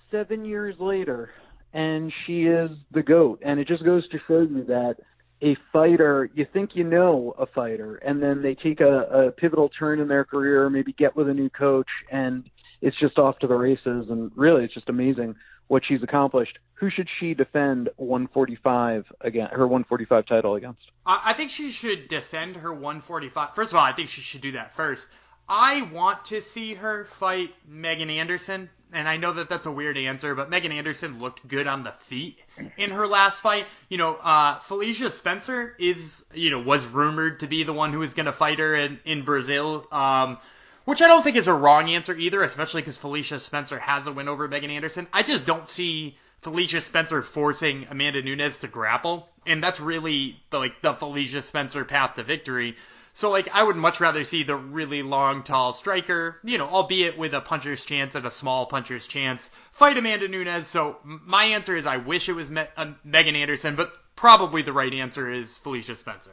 seven 0.10 0.44
years 0.44 0.76
later, 0.78 1.32
and 1.72 2.12
she 2.26 2.44
is 2.44 2.72
the 2.92 3.02
GOAT. 3.02 3.40
And 3.46 3.62
it 3.62 3.68
just 3.70 3.86
goes 3.86 4.06
to 4.10 4.20
show 4.28 4.42
you 4.42 4.66
that– 4.66 4.98
a 5.42 5.56
fighter, 5.74 6.30
you 6.34 6.46
think 6.52 6.76
you 6.76 6.84
know 6.84 7.34
a 7.38 7.46
fighter, 7.46 7.96
and 7.96 8.22
then 8.22 8.42
they 8.42 8.56
take 8.56 8.80
a, 8.80 9.28
a 9.28 9.32
pivotal 9.32 9.70
turn 9.70 10.00
in 10.00 10.08
their 10.08 10.24
career, 10.24 10.70
maybe 10.70 10.94
get 10.94 11.16
with 11.16 11.30
a 11.30 11.34
new 11.34 11.50
coach, 11.50 11.90
and 12.12 12.50
it's 12.82 12.98
just 13.00 13.18
off 13.18 13.40
to 13.40 13.48
the 13.48 13.56
races. 13.56 14.08
And 14.10 14.32
really, 14.36 14.64
it's 14.64 14.74
just 14.74 14.90
amazing 14.90 15.36
what 15.68 15.84
she's 15.88 16.04
accomplished. 16.04 16.60
Who 16.76 16.90
should 16.90 17.08
she 17.20 17.34
defend 17.34 17.90
145 17.98 19.06
again? 19.22 19.48
Her 19.52 19.68
145 19.68 20.26
title 20.26 20.56
against? 20.56 20.82
I 21.06 21.34
think 21.34 21.50
she 21.50 21.72
should 21.72 22.08
defend 22.08 22.58
her 22.58 22.74
145. 22.74 23.56
First 23.56 23.72
of 23.72 23.78
all, 23.78 23.84
I 23.84 23.94
think 23.94 24.10
she 24.10 24.22
should 24.22 24.42
do 24.42 24.52
that 24.54 24.76
first. 24.76 25.08
I 25.48 25.82
want 25.82 26.26
to 26.26 26.42
see 26.42 26.76
her 26.76 27.06
fight 27.20 27.54
Megan 27.68 28.10
Anderson, 28.10 28.70
and 28.94 29.08
I 29.08 29.18
know 29.18 29.34
that 29.34 29.50
that's 29.50 29.66
a 29.66 29.72
weird 29.72 29.98
answer, 29.98 30.36
but 30.36 30.50
Megan 30.50 30.72
Anderson 30.72 31.20
looked 31.20 31.48
good 31.48 31.68
on 31.68 31.84
the 31.84 31.94
feet 32.08 32.40
in 32.78 32.92
her 32.92 33.08
last 33.08 33.42
fight. 33.42 33.66
You 33.90 33.98
know, 33.98 34.16
uh, 34.16 34.60
Felicia 34.60 35.10
Spencer 35.10 35.76
is, 35.78 36.24
you 36.34 36.52
know, 36.52 36.60
was 36.60 36.86
rumored 36.86 37.42
to 37.42 37.48
be 37.48 37.64
the 37.64 37.74
one 37.74 37.92
who 37.92 38.00
was 38.00 38.14
going 38.14 38.28
to 38.28 38.34
fight 38.34 38.60
her 38.60 38.76
in, 38.76 39.00
in 39.06 39.24
Brazil. 39.24 39.88
Um, 39.92 40.38
which 40.86 41.02
I 41.02 41.08
don't 41.08 41.24
think 41.24 41.36
is 41.36 41.48
a 41.48 41.54
wrong 41.54 41.90
answer 41.90 42.16
either, 42.16 42.44
especially 42.44 42.82
because 42.82 42.98
Felicia 42.98 43.40
Spencer 43.40 43.78
has 43.78 44.08
a 44.08 44.12
win 44.12 44.28
over 44.28 44.48
Megan 44.48 44.72
Anderson. 44.72 45.08
I 45.14 45.24
just 45.24 45.46
don't 45.46 45.68
see 45.68 46.18
Felicia 46.42 46.82
Spencer 46.82 47.22
forcing 47.22 47.86
Amanda 47.90 48.22
Nunes 48.22 48.58
to 48.58 48.68
grapple, 48.68 49.30
and 49.46 49.64
that's 49.64 49.80
really 49.80 50.42
the, 50.50 50.58
like 50.58 50.82
the 50.82 50.94
Felicia 50.94 51.44
Spencer 51.44 51.86
path 51.86 52.16
to 52.16 52.24
victory. 52.24 52.76
So 53.14 53.30
like 53.30 53.50
I 53.54 53.64
would 53.64 53.76
much 53.76 54.00
rather 54.00 54.24
see 54.24 54.44
the 54.44 54.56
really 54.56 55.04
long, 55.04 55.44
tall 55.44 55.74
striker, 55.74 56.40
you 56.44 56.58
know, 56.58 56.68
albeit 56.68 57.18
with 57.18 57.34
a 57.34 57.42
puncher's 57.42 57.84
chance 57.84 58.16
and 58.16 58.26
a 58.26 58.32
small 58.32 58.66
puncher's 58.66 59.06
chance, 59.08 59.50
fight 59.74 59.98
Amanda 59.98 60.28
Nunes. 60.28 60.68
So 60.68 60.98
my 61.04 61.46
answer 61.46 61.76
is 61.76 61.86
I 61.86 61.98
wish 61.98 62.30
it 62.30 62.34
was 62.34 62.50
Me- 62.50 62.68
uh, 62.78 62.92
Megan 63.04 63.36
Anderson, 63.36 63.76
but 63.76 63.94
probably 64.16 64.62
the 64.62 64.74
right 64.74 64.94
answer 64.94 65.30
is 65.32 65.58
Felicia 65.58 65.96
Spencer. 65.96 66.32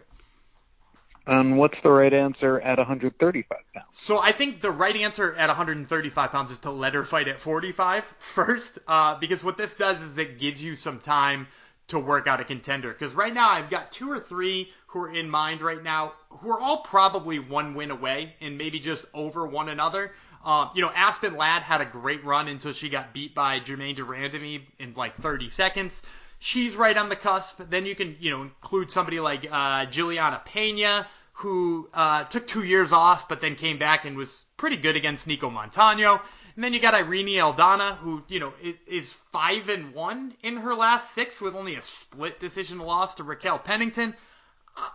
And 1.27 1.59
what's 1.59 1.77
the 1.83 1.91
right 1.91 2.15
answer 2.15 2.59
at 2.61 2.79
135 2.79 3.59
pounds? 3.75 3.87
So 3.93 4.19
I 4.19 4.33
think 4.33 4.63
the 4.63 4.71
right 4.71 4.97
answer 4.97 5.35
at 5.35 5.49
135 5.49 6.31
pounds 6.31 6.51
is 6.51 6.59
to 6.61 6.71
let 6.71 6.95
her 6.95 7.05
fight 7.05 7.29
at 7.29 7.39
45 7.39 8.05
first, 8.19 8.79
uh, 8.89 9.19
because 9.19 9.45
what 9.45 9.59
this 9.59 9.75
does 9.75 10.01
is 10.01 10.17
it 10.17 10.39
gives 10.39 10.63
you 10.63 10.75
some 10.75 11.01
time 11.01 11.47
to 11.89 11.99
work 11.99 12.27
out 12.27 12.41
a 12.41 12.45
contender. 12.45 12.93
Because 12.93 13.15
right 13.15 13.33
now 13.33 13.49
I've 13.51 13.71
got 13.71 13.93
two 13.93 14.11
or 14.11 14.21
three 14.21 14.71
who 14.89 15.01
are 15.01 15.15
in 15.15 15.29
mind 15.29 15.61
right 15.61 15.83
now, 15.83 16.13
who 16.31 16.51
are 16.51 16.61
all 16.61 16.79
probably 16.79 17.39
one 17.39 17.75
win 17.75 17.91
away 17.91 18.35
and 18.41 18.57
maybe 18.57 18.79
just 18.79 19.05
over 19.13 19.47
one 19.47 19.69
another. 19.69 20.13
Uh, 20.45 20.69
you 20.75 20.83
know, 20.83 20.91
Aspen 20.95 21.37
Ladd 21.37 21.63
had 21.63 21.81
a 21.81 21.85
great 21.85 22.25
run 22.25 22.49
until 22.49 22.73
she 22.73 22.89
got 22.89 23.13
beat 23.13 23.35
by 23.35 23.59
Germaine 23.59 23.97
de 23.97 24.03
Randamie 24.03 24.63
in 24.79 24.95
like 24.95 25.17
30 25.21 25.51
seconds. 25.51 26.01
She's 26.39 26.77
right 26.77 26.97
on 26.97 27.09
the 27.09 27.17
cusp. 27.17 27.61
Then 27.69 27.85
you 27.85 27.95
can, 27.95 28.17
you 28.21 28.31
know, 28.31 28.43
include 28.43 28.91
somebody 28.91 29.19
like 29.19 29.47
uh, 29.51 29.87
Juliana 29.87 30.41
Pena, 30.45 31.07
who 31.33 31.89
uh, 31.93 32.25
took 32.25 32.47
two 32.47 32.65
years 32.65 32.93
off, 32.93 33.29
but 33.29 33.41
then 33.41 33.57
came 33.57 33.79
back 33.79 34.05
and 34.05 34.17
was 34.17 34.45
pretty 34.57 34.77
good 34.77 34.97
against 34.97 35.27
Nico 35.27 35.51
Montaño. 35.51 36.21
And 36.59 36.65
then 36.65 36.75
you 36.75 36.81
got 36.81 36.95
Irene 36.95 37.39
Aldana, 37.39 37.99
who 37.99 38.25
you 38.27 38.41
know 38.41 38.53
is 38.89 39.13
five 39.31 39.69
and 39.69 39.95
one 39.95 40.35
in 40.43 40.57
her 40.57 40.75
last 40.75 41.15
six 41.15 41.41
with 41.41 41.55
only 41.55 41.77
a 41.77 41.83
split 41.83 42.41
decision 42.41 42.81
loss 42.81 43.15
to 43.15 43.23
Raquel 43.23 43.61
Pennington. 43.61 44.17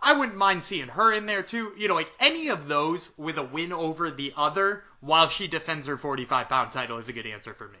I 0.02 0.12
wouldn't 0.12 0.36
mind 0.36 0.62
seeing 0.62 0.88
her 0.88 1.10
in 1.10 1.24
there 1.24 1.42
too. 1.42 1.72
You 1.78 1.88
know, 1.88 1.94
like 1.94 2.12
any 2.20 2.50
of 2.50 2.68
those 2.68 3.08
with 3.16 3.38
a 3.38 3.42
win 3.42 3.72
over 3.72 4.10
the 4.10 4.34
other 4.36 4.84
while 5.00 5.28
she 5.28 5.48
defends 5.48 5.86
her 5.86 5.96
45 5.96 6.50
pound 6.50 6.72
title 6.72 6.98
is 6.98 7.08
a 7.08 7.14
good 7.14 7.26
answer 7.26 7.54
for 7.54 7.68
me. 7.68 7.78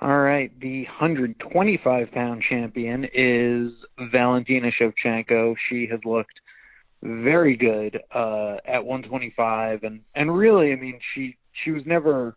All 0.00 0.22
right, 0.22 0.50
the 0.58 0.82
125 0.86 2.10
pound 2.10 2.42
champion 2.42 3.08
is 3.14 3.74
Valentina 4.10 4.72
Shevchenko. 4.72 5.54
She 5.68 5.86
has 5.86 6.00
looked 6.04 6.40
very 7.00 7.54
good 7.56 8.00
uh, 8.12 8.56
at 8.64 8.84
125, 8.84 9.84
and 9.84 10.00
and 10.16 10.36
really, 10.36 10.72
I 10.72 10.74
mean, 10.74 10.98
she 11.14 11.36
she 11.52 11.70
was 11.70 11.82
never 11.86 12.36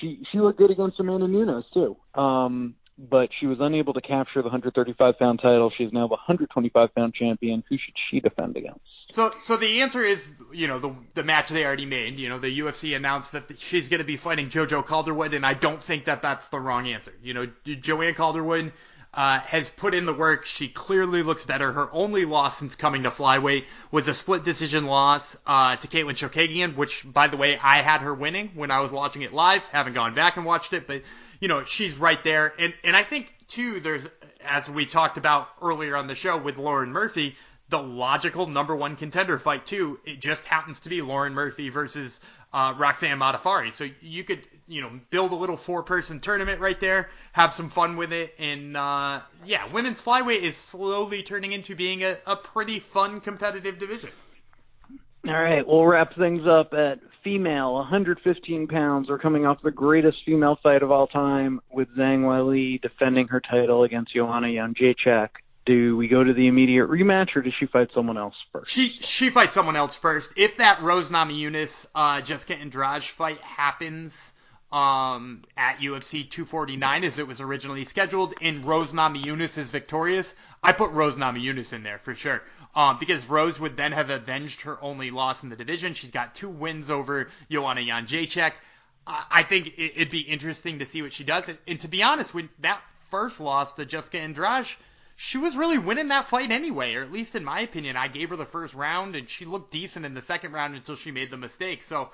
she 0.00 0.22
she 0.30 0.38
looked 0.38 0.58
good 0.58 0.70
against 0.70 1.00
Amanda 1.00 1.28
Nunes 1.28 1.64
too. 1.72 1.96
Um, 2.14 2.74
but 2.98 3.28
she 3.38 3.46
was 3.46 3.58
unable 3.60 3.92
to 3.92 4.00
capture 4.00 4.40
the 4.40 4.48
135 4.48 5.18
pound 5.18 5.40
title. 5.40 5.70
She's 5.76 5.92
now 5.92 6.06
the 6.06 6.14
125 6.14 6.94
pound 6.94 7.14
champion. 7.14 7.62
Who 7.68 7.76
should 7.76 7.94
she 8.10 8.20
defend 8.20 8.56
against? 8.56 8.80
So, 9.12 9.34
so 9.38 9.56
the 9.56 9.82
answer 9.82 10.02
is, 10.02 10.32
you 10.52 10.66
know, 10.66 10.78
the 10.78 10.94
the 11.14 11.22
match 11.22 11.50
they 11.50 11.64
already 11.64 11.84
made. 11.84 12.18
You 12.18 12.28
know, 12.28 12.38
the 12.38 12.60
UFC 12.60 12.96
announced 12.96 13.32
that 13.32 13.44
she's 13.58 13.88
going 13.88 13.98
to 13.98 14.04
be 14.04 14.16
fighting 14.16 14.48
JoJo 14.48 14.86
Calderwood, 14.86 15.34
and 15.34 15.44
I 15.44 15.54
don't 15.54 15.82
think 15.82 16.06
that 16.06 16.22
that's 16.22 16.48
the 16.48 16.58
wrong 16.58 16.88
answer. 16.88 17.12
You 17.22 17.34
know, 17.34 17.46
Joanne 17.64 18.14
Calderwood 18.14 18.72
uh, 19.16 19.40
has 19.40 19.70
put 19.70 19.94
in 19.94 20.04
the 20.04 20.12
work. 20.12 20.44
She 20.44 20.68
clearly 20.68 21.22
looks 21.22 21.46
better. 21.46 21.72
Her 21.72 21.88
only 21.92 22.26
loss 22.26 22.58
since 22.58 22.76
coming 22.76 23.04
to 23.04 23.10
flyweight 23.10 23.64
was 23.90 24.06
a 24.06 24.14
split 24.14 24.44
decision 24.44 24.84
loss 24.84 25.36
uh, 25.46 25.76
to 25.76 25.88
Katlyn 25.88 26.14
Chookagian, 26.14 26.76
which, 26.76 27.02
by 27.10 27.26
the 27.26 27.38
way, 27.38 27.58
I 27.58 27.80
had 27.80 28.02
her 28.02 28.12
winning 28.12 28.50
when 28.54 28.70
I 28.70 28.80
was 28.80 28.92
watching 28.92 29.22
it 29.22 29.32
live. 29.32 29.62
Haven't 29.72 29.94
gone 29.94 30.14
back 30.14 30.36
and 30.36 30.44
watched 30.44 30.74
it, 30.74 30.86
but 30.86 31.02
you 31.40 31.48
know 31.48 31.64
she's 31.64 31.96
right 31.96 32.22
there. 32.22 32.52
And 32.58 32.74
and 32.84 32.94
I 32.94 33.02
think 33.02 33.32
too, 33.48 33.80
there's 33.80 34.06
as 34.44 34.68
we 34.68 34.84
talked 34.84 35.16
about 35.16 35.48
earlier 35.62 35.96
on 35.96 36.06
the 36.06 36.14
show 36.14 36.36
with 36.36 36.58
Lauren 36.58 36.92
Murphy, 36.92 37.36
the 37.70 37.82
logical 37.82 38.46
number 38.46 38.76
one 38.76 38.96
contender 38.96 39.38
fight 39.38 39.64
too. 39.64 39.98
It 40.04 40.20
just 40.20 40.44
happens 40.44 40.80
to 40.80 40.90
be 40.90 41.00
Lauren 41.00 41.32
Murphy 41.32 41.70
versus 41.70 42.20
uh, 42.52 42.74
Roxanne 42.76 43.18
Modafferi. 43.18 43.72
So 43.72 43.88
you 44.00 44.24
could, 44.24 44.46
you 44.66 44.80
know, 44.80 44.90
build 45.10 45.32
a 45.32 45.34
little 45.34 45.56
four-person 45.56 46.20
tournament 46.20 46.60
right 46.60 46.78
there, 46.80 47.10
have 47.32 47.54
some 47.54 47.70
fun 47.70 47.96
with 47.96 48.12
it, 48.12 48.34
and 48.38 48.76
uh, 48.76 49.20
yeah, 49.44 49.70
women's 49.72 50.00
flyweight 50.00 50.42
is 50.42 50.56
slowly 50.56 51.22
turning 51.22 51.52
into 51.52 51.74
being 51.74 52.04
a, 52.04 52.16
a 52.26 52.36
pretty 52.36 52.80
fun 52.80 53.20
competitive 53.20 53.78
division. 53.78 54.10
All 55.26 55.32
right, 55.32 55.66
we'll 55.66 55.84
wrap 55.84 56.14
things 56.16 56.46
up 56.46 56.72
at 56.72 57.00
female, 57.24 57.74
115 57.74 58.68
pounds. 58.68 59.08
We're 59.08 59.18
coming 59.18 59.44
off 59.44 59.60
the 59.60 59.72
greatest 59.72 60.18
female 60.24 60.56
fight 60.62 60.84
of 60.84 60.92
all 60.92 61.08
time 61.08 61.60
with 61.72 61.88
Zhang 61.96 62.20
Weili 62.20 62.80
defending 62.80 63.26
her 63.28 63.40
title 63.40 63.82
against 63.82 64.14
Joanna 64.14 64.46
Jędrzejczyk 64.46 65.30
do 65.66 65.96
we 65.96 66.06
go 66.06 66.22
to 66.22 66.32
the 66.32 66.46
immediate 66.46 66.88
rematch 66.88 67.36
or 67.36 67.42
does 67.42 67.52
she 67.58 67.66
fight 67.66 67.90
someone 67.92 68.16
else 68.16 68.34
first? 68.52 68.70
She 68.70 68.96
she 69.00 69.30
fights 69.30 69.54
someone 69.54 69.76
else 69.76 69.96
first. 69.96 70.32
If 70.36 70.56
that 70.58 70.80
Rose 70.80 71.10
Namajunas 71.10 71.86
uh, 71.94 72.20
Jessica 72.22 72.54
Andrade 72.54 73.02
fight 73.02 73.40
happens 73.40 74.32
um, 74.72 75.42
at 75.56 75.78
UFC 75.78 76.30
249 76.30 77.04
as 77.04 77.18
it 77.18 77.26
was 77.26 77.40
originally 77.40 77.84
scheduled, 77.84 78.34
and 78.40 78.64
Rose 78.64 78.92
Namajunas 78.92 79.58
is 79.58 79.70
victorious, 79.70 80.32
I 80.62 80.72
put 80.72 80.92
Rose 80.92 81.14
Namajunas 81.14 81.72
in 81.72 81.82
there 81.82 81.98
for 81.98 82.14
sure. 82.14 82.42
Um, 82.74 82.98
because 83.00 83.26
Rose 83.26 83.58
would 83.58 83.76
then 83.76 83.92
have 83.92 84.10
avenged 84.10 84.62
her 84.62 84.78
only 84.82 85.10
loss 85.10 85.42
in 85.42 85.48
the 85.48 85.56
division. 85.56 85.94
She's 85.94 86.10
got 86.10 86.34
two 86.34 86.48
wins 86.48 86.90
over 86.90 87.28
Joanna 87.50 87.80
Jędrzejczyk. 87.80 88.52
I 89.06 89.44
think 89.44 89.72
it'd 89.78 90.10
be 90.10 90.20
interesting 90.20 90.80
to 90.80 90.86
see 90.86 91.00
what 91.00 91.12
she 91.12 91.24
does. 91.24 91.48
And, 91.48 91.58
and 91.66 91.80
to 91.80 91.88
be 91.88 92.02
honest, 92.02 92.34
when 92.34 92.50
that 92.58 92.82
first 93.10 93.40
loss 93.40 93.72
to 93.74 93.86
Jessica 93.86 94.18
Andrade 94.18 94.66
she 95.18 95.38
was 95.38 95.56
really 95.56 95.78
winning 95.78 96.08
that 96.08 96.28
fight 96.28 96.50
anyway, 96.50 96.94
or 96.94 97.02
at 97.02 97.10
least 97.10 97.34
in 97.34 97.42
my 97.42 97.60
opinion. 97.60 97.96
I 97.96 98.06
gave 98.06 98.28
her 98.30 98.36
the 98.36 98.44
first 98.44 98.74
round, 98.74 99.16
and 99.16 99.28
she 99.28 99.46
looked 99.46 99.72
decent 99.72 100.04
in 100.04 100.12
the 100.12 100.20
second 100.20 100.52
round 100.52 100.74
until 100.74 100.94
she 100.94 101.10
made 101.10 101.30
the 101.30 101.38
mistake. 101.38 101.82
So 101.82 102.10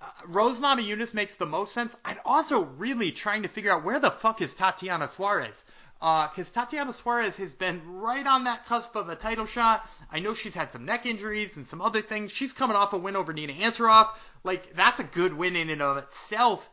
uh, 0.00 0.06
Rose 0.26 0.58
Namajunas 0.58 1.12
makes 1.12 1.34
the 1.34 1.44
most 1.44 1.74
sense. 1.74 1.94
I'm 2.06 2.16
also 2.24 2.64
really 2.64 3.12
trying 3.12 3.42
to 3.42 3.48
figure 3.48 3.70
out 3.70 3.84
where 3.84 4.00
the 4.00 4.10
fuck 4.10 4.40
is 4.40 4.54
Tatiana 4.54 5.08
Suarez. 5.08 5.62
Because 6.00 6.50
uh, 6.50 6.62
Tatiana 6.62 6.92
Suarez 6.94 7.36
has 7.36 7.52
been 7.52 7.82
right 7.86 8.26
on 8.26 8.44
that 8.44 8.64
cusp 8.64 8.96
of 8.96 9.10
a 9.10 9.16
title 9.16 9.46
shot. 9.46 9.86
I 10.10 10.20
know 10.20 10.32
she's 10.32 10.54
had 10.54 10.72
some 10.72 10.86
neck 10.86 11.04
injuries 11.04 11.56
and 11.58 11.66
some 11.66 11.82
other 11.82 12.00
things. 12.00 12.32
She's 12.32 12.54
coming 12.54 12.76
off 12.76 12.94
a 12.94 12.98
win 12.98 13.16
over 13.16 13.32
Nina 13.34 13.52
Ansaroff. 13.52 14.10
Like, 14.42 14.74
that's 14.74 15.00
a 15.00 15.04
good 15.04 15.34
win 15.34 15.54
in 15.54 15.68
and 15.68 15.82
of 15.82 15.98
itself 15.98 16.70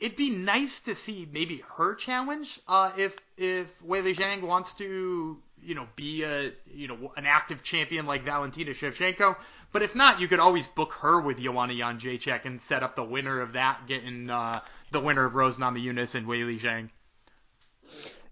it'd 0.00 0.16
be 0.16 0.30
nice 0.30 0.80
to 0.80 0.94
see 0.94 1.28
maybe 1.32 1.62
her 1.76 1.94
challenge 1.94 2.60
uh, 2.68 2.92
if 2.96 3.16
if 3.36 3.66
Weili 3.86 4.14
Zhang 4.14 4.42
wants 4.42 4.72
to 4.74 5.38
you 5.62 5.74
know 5.74 5.86
be 5.96 6.22
a 6.22 6.52
you 6.72 6.88
know 6.88 7.12
an 7.16 7.26
active 7.26 7.62
champion 7.62 8.06
like 8.06 8.24
Valentina 8.24 8.72
Shevchenko. 8.72 9.36
But 9.70 9.82
if 9.82 9.94
not, 9.94 10.18
you 10.18 10.28
could 10.28 10.40
always 10.40 10.66
book 10.66 10.94
her 11.00 11.20
with 11.20 11.38
Joanna 11.38 11.74
Jędrzejczyk 11.74 12.46
and 12.46 12.62
set 12.62 12.82
up 12.82 12.96
the 12.96 13.04
winner 13.04 13.42
of 13.42 13.52
that, 13.52 13.86
getting 13.86 14.30
uh, 14.30 14.60
the 14.92 15.00
winner 15.00 15.26
of 15.26 15.34
Rose 15.34 15.56
Namajunas 15.56 16.14
and 16.14 16.26
Weili 16.26 16.58
Zhang. 16.58 16.88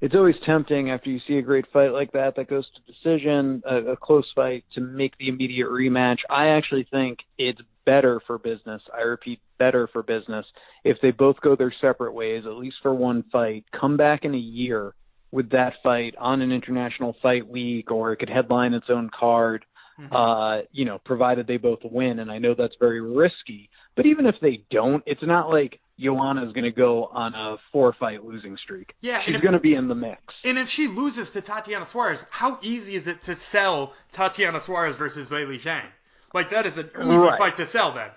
It's 0.00 0.14
always 0.14 0.36
tempting 0.44 0.90
after 0.90 1.10
you 1.10 1.20
see 1.26 1.38
a 1.38 1.42
great 1.42 1.66
fight 1.72 1.92
like 1.92 2.12
that 2.12 2.36
that 2.36 2.48
goes 2.48 2.66
to 2.70 2.92
decision, 2.92 3.62
a, 3.66 3.92
a 3.92 3.96
close 3.96 4.30
fight, 4.34 4.64
to 4.74 4.80
make 4.80 5.16
the 5.18 5.28
immediate 5.28 5.68
rematch. 5.68 6.18
I 6.28 6.48
actually 6.48 6.86
think 6.90 7.20
it's 7.38 7.60
better 7.84 8.20
for 8.26 8.38
business. 8.38 8.82
I 8.94 9.02
repeat, 9.02 9.40
better 9.58 9.88
for 9.92 10.02
business 10.02 10.46
if 10.84 10.98
they 11.00 11.10
both 11.10 11.40
go 11.40 11.56
their 11.56 11.74
separate 11.80 12.12
ways, 12.12 12.44
at 12.46 12.52
least 12.52 12.76
for 12.82 12.94
one 12.94 13.24
fight, 13.32 13.64
come 13.78 13.96
back 13.96 14.24
in 14.24 14.34
a 14.34 14.38
year 14.38 14.94
with 15.30 15.50
that 15.50 15.74
fight 15.82 16.14
on 16.18 16.40
an 16.40 16.52
international 16.52 17.16
fight 17.22 17.48
week, 17.48 17.90
or 17.90 18.12
it 18.12 18.16
could 18.16 18.30
headline 18.30 18.74
its 18.74 18.86
own 18.88 19.10
card. 19.18 19.64
Mm-hmm. 20.00 20.14
Uh, 20.14 20.58
you 20.72 20.84
know, 20.84 20.98
provided 21.06 21.46
they 21.46 21.56
both 21.56 21.78
win, 21.82 22.18
and 22.18 22.30
I 22.30 22.36
know 22.36 22.54
that's 22.54 22.74
very 22.78 23.00
risky. 23.00 23.70
But 23.94 24.04
even 24.04 24.26
if 24.26 24.34
they 24.42 24.62
don't, 24.70 25.02
it's 25.06 25.22
not 25.22 25.48
like 25.48 25.80
Joanna 25.98 26.46
is 26.46 26.52
going 26.52 26.64
to 26.64 26.70
go 26.70 27.06
on 27.06 27.34
a 27.34 27.56
four-fight 27.72 28.22
losing 28.22 28.58
streak. 28.58 28.94
Yeah, 29.00 29.22
she's 29.22 29.38
going 29.38 29.54
to 29.54 29.58
be 29.58 29.74
in 29.74 29.88
the 29.88 29.94
mix. 29.94 30.20
And 30.44 30.58
if 30.58 30.68
she 30.68 30.86
loses 30.86 31.30
to 31.30 31.40
Tatiana 31.40 31.86
Suarez, 31.86 32.22
how 32.28 32.58
easy 32.60 32.94
is 32.94 33.06
it 33.06 33.22
to 33.22 33.36
sell 33.36 33.94
Tatiana 34.12 34.60
Suarez 34.60 34.96
versus 34.96 35.28
Weili 35.28 35.58
Zhang? 35.58 35.86
Like 36.34 36.50
that 36.50 36.66
is 36.66 36.76
an 36.76 36.90
easy 37.00 37.16
right. 37.16 37.38
fight 37.38 37.56
to 37.56 37.66
sell 37.66 37.94
then. 37.94 38.10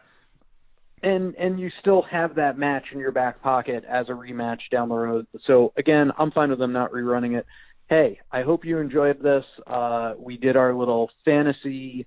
And 1.02 1.36
and 1.36 1.60
you 1.60 1.70
still 1.80 2.02
have 2.04 2.36
that 2.36 2.58
match 2.58 2.86
in 2.92 3.00
your 3.00 3.12
back 3.12 3.42
pocket 3.42 3.84
as 3.90 4.10
a 4.10 4.14
rematch 4.14 4.60
down 4.72 4.90
the 4.90 4.96
road. 4.96 5.28
So 5.46 5.74
again, 5.78 6.12
I'm 6.18 6.32
fine 6.32 6.50
with 6.50 6.60
them 6.60 6.74
not 6.74 6.92
rerunning 6.92 7.38
it. 7.38 7.46
Hey, 7.88 8.20
I 8.32 8.44
hope 8.44 8.66
you 8.66 8.78
enjoyed 8.78 9.22
this. 9.22 9.46
Uh, 9.66 10.14
we 10.18 10.38
did 10.38 10.56
our 10.56 10.76
little 10.76 11.10
fantasy 11.26 12.06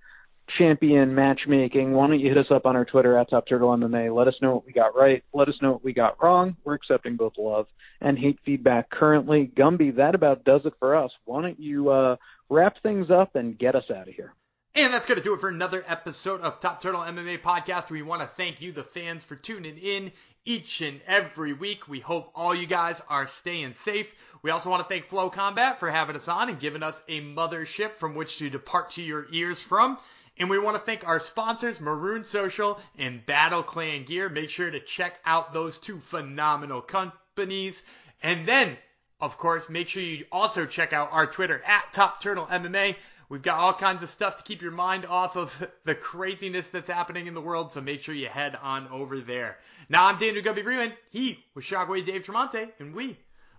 champion 0.59 1.15
matchmaking, 1.15 1.93
why 1.93 2.07
don't 2.07 2.21
you 2.21 2.29
hit 2.29 2.39
us 2.39 2.51
up 2.51 2.67
on 2.67 2.77
our 2.77 2.85
Twitter 2.85 3.17
at 3.17 3.31
Top 3.31 3.47
Turtle 3.47 3.71
MMA? 3.71 4.15
Let 4.15 4.29
us 4.29 4.35
know 4.43 4.55
what 4.55 4.67
we 4.67 4.73
got 4.73 4.95
right. 4.97 5.23
Let 5.33 5.49
us 5.49 5.55
know 5.63 5.73
what 5.73 5.85
we 5.85 5.93
got 5.93 6.23
wrong. 6.23 6.57
We're 6.65 6.75
accepting 6.75 7.17
both 7.17 7.35
love 7.39 7.67
and 8.01 8.19
hate 8.19 8.39
feedback 8.45 8.91
currently. 8.91 9.51
Gumby, 9.57 9.97
that 9.97 10.15
about 10.15 10.45
does 10.45 10.63
it 10.65 10.75
for 10.79 10.97
us. 10.97 11.11
Why 11.25 11.43
don't 11.43 11.61
you 11.61 11.91
uh, 11.91 12.17
wrap 12.51 12.77
things 12.83 13.09
up 13.11 13.35
and 13.35 13.59
get 13.59 13.75
us 13.75 13.85
out 13.91 14.09
of 14.09 14.15
here? 14.15 14.35
And 14.75 14.95
that's 14.95 15.05
going 15.05 15.19
to 15.19 15.25
do 15.25 15.35
it 15.35 15.41
for 15.41 15.51
another 15.51 15.85
episode 15.87 16.41
of 16.41 16.59
Top 16.59 16.81
Turtle 16.81 17.03
MMA 17.03 17.43
Podcast. 17.43 17.91
We 17.91 18.01
want 18.01 18.23
to 18.23 18.27
thank 18.27 18.63
you, 18.63 18.73
the 18.73 18.83
fans, 18.83 19.23
for 19.23 19.37
tuning 19.37 19.77
in 19.77 20.13
each 20.47 20.81
and 20.81 21.03
every 21.07 21.53
week. 21.53 21.89
We 21.89 22.01
hope 22.01 22.31
all 22.35 22.55
you 22.55 22.67
guys 22.67 23.03
are 23.11 23.27
staying 23.27 23.75
safe. 23.75 24.07
We 24.41 24.51
also 24.51 24.71
want 24.71 24.83
to 24.83 24.89
thank 24.89 25.09
Flow 25.09 25.29
Combat 25.29 25.79
for 25.79 25.91
having 25.91 26.17
us 26.17 26.27
on 26.27 26.49
and 26.49 26.59
giving 26.59 26.83
us 26.83 27.03
a 27.07 27.21
mothership 27.21 27.97
from 27.97 28.15
which 28.15 28.39
to 28.39 28.49
depart 28.49 28.93
to 28.93 29.03
your 29.03 29.27
ears 29.31 29.61
from. 29.61 29.99
And 30.39 30.49
we 30.49 30.59
want 30.59 30.79
to 30.79 30.83
thank 30.83 31.07
our 31.07 31.21
sponsors, 31.21 31.79
Marune 31.79 32.25
Social 32.25 32.81
and 32.97 33.27
Battle 33.27 33.63
Clan 33.63 34.07
Gear. 34.07 34.31
Make 34.31 34.49
sure 34.49 34.71
to 34.71 34.81
check 34.81 35.21
out 35.27 35.53
those 35.53 35.79
two 35.79 36.01
phenomenal 36.01 36.81
companies. 36.81 37.83
And 38.23 38.49
then, 38.49 38.79
of 39.21 39.37
course, 39.37 39.69
make 39.69 39.91
sure 39.91 40.03
you 40.03 40.25
also 40.33 40.65
check 40.65 40.95
out 40.95 41.11
our 41.13 41.27
Twitter 41.27 41.63
at 41.67 41.93
Top 41.93 42.23
Turtle 42.23 42.47
MMA. 42.47 42.97
We've 43.33 43.41
got 43.41 43.61
all 43.61 43.73
kinds 43.73 44.03
of 44.03 44.11
stuff 44.11 44.37
to 44.37 44.45
keep 44.45 44.61
your 44.61 44.73
mind 44.73 45.07
off 45.07 45.39
of 45.39 45.67
the 45.87 45.95
craziness 45.95 46.69
that's 46.69 46.87
happening 46.87 47.27
in 47.27 47.33
the 47.33 47.41
world, 47.41 47.73
so 47.73 47.81
make 47.81 48.03
sure 48.03 48.15
you 48.15 48.29
head 48.29 48.59
on 48.61 48.87
over 48.89 49.21
there. 49.23 49.57
Now, 49.89 50.05
I'm 50.05 50.19
Daniel 50.19 50.45
Gumby 50.45 50.63
Freeman. 50.63 50.93
He 51.09 51.43
was 51.55 51.65
Shockwave 51.65 52.05
Dave 52.05 52.25
Tremonte, 52.25 52.73
and 52.79 52.95
we 52.95 53.17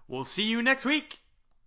will 0.07 0.25
see 0.25 0.43
you 0.43 0.61
next 0.61 0.85
week. 0.85 1.22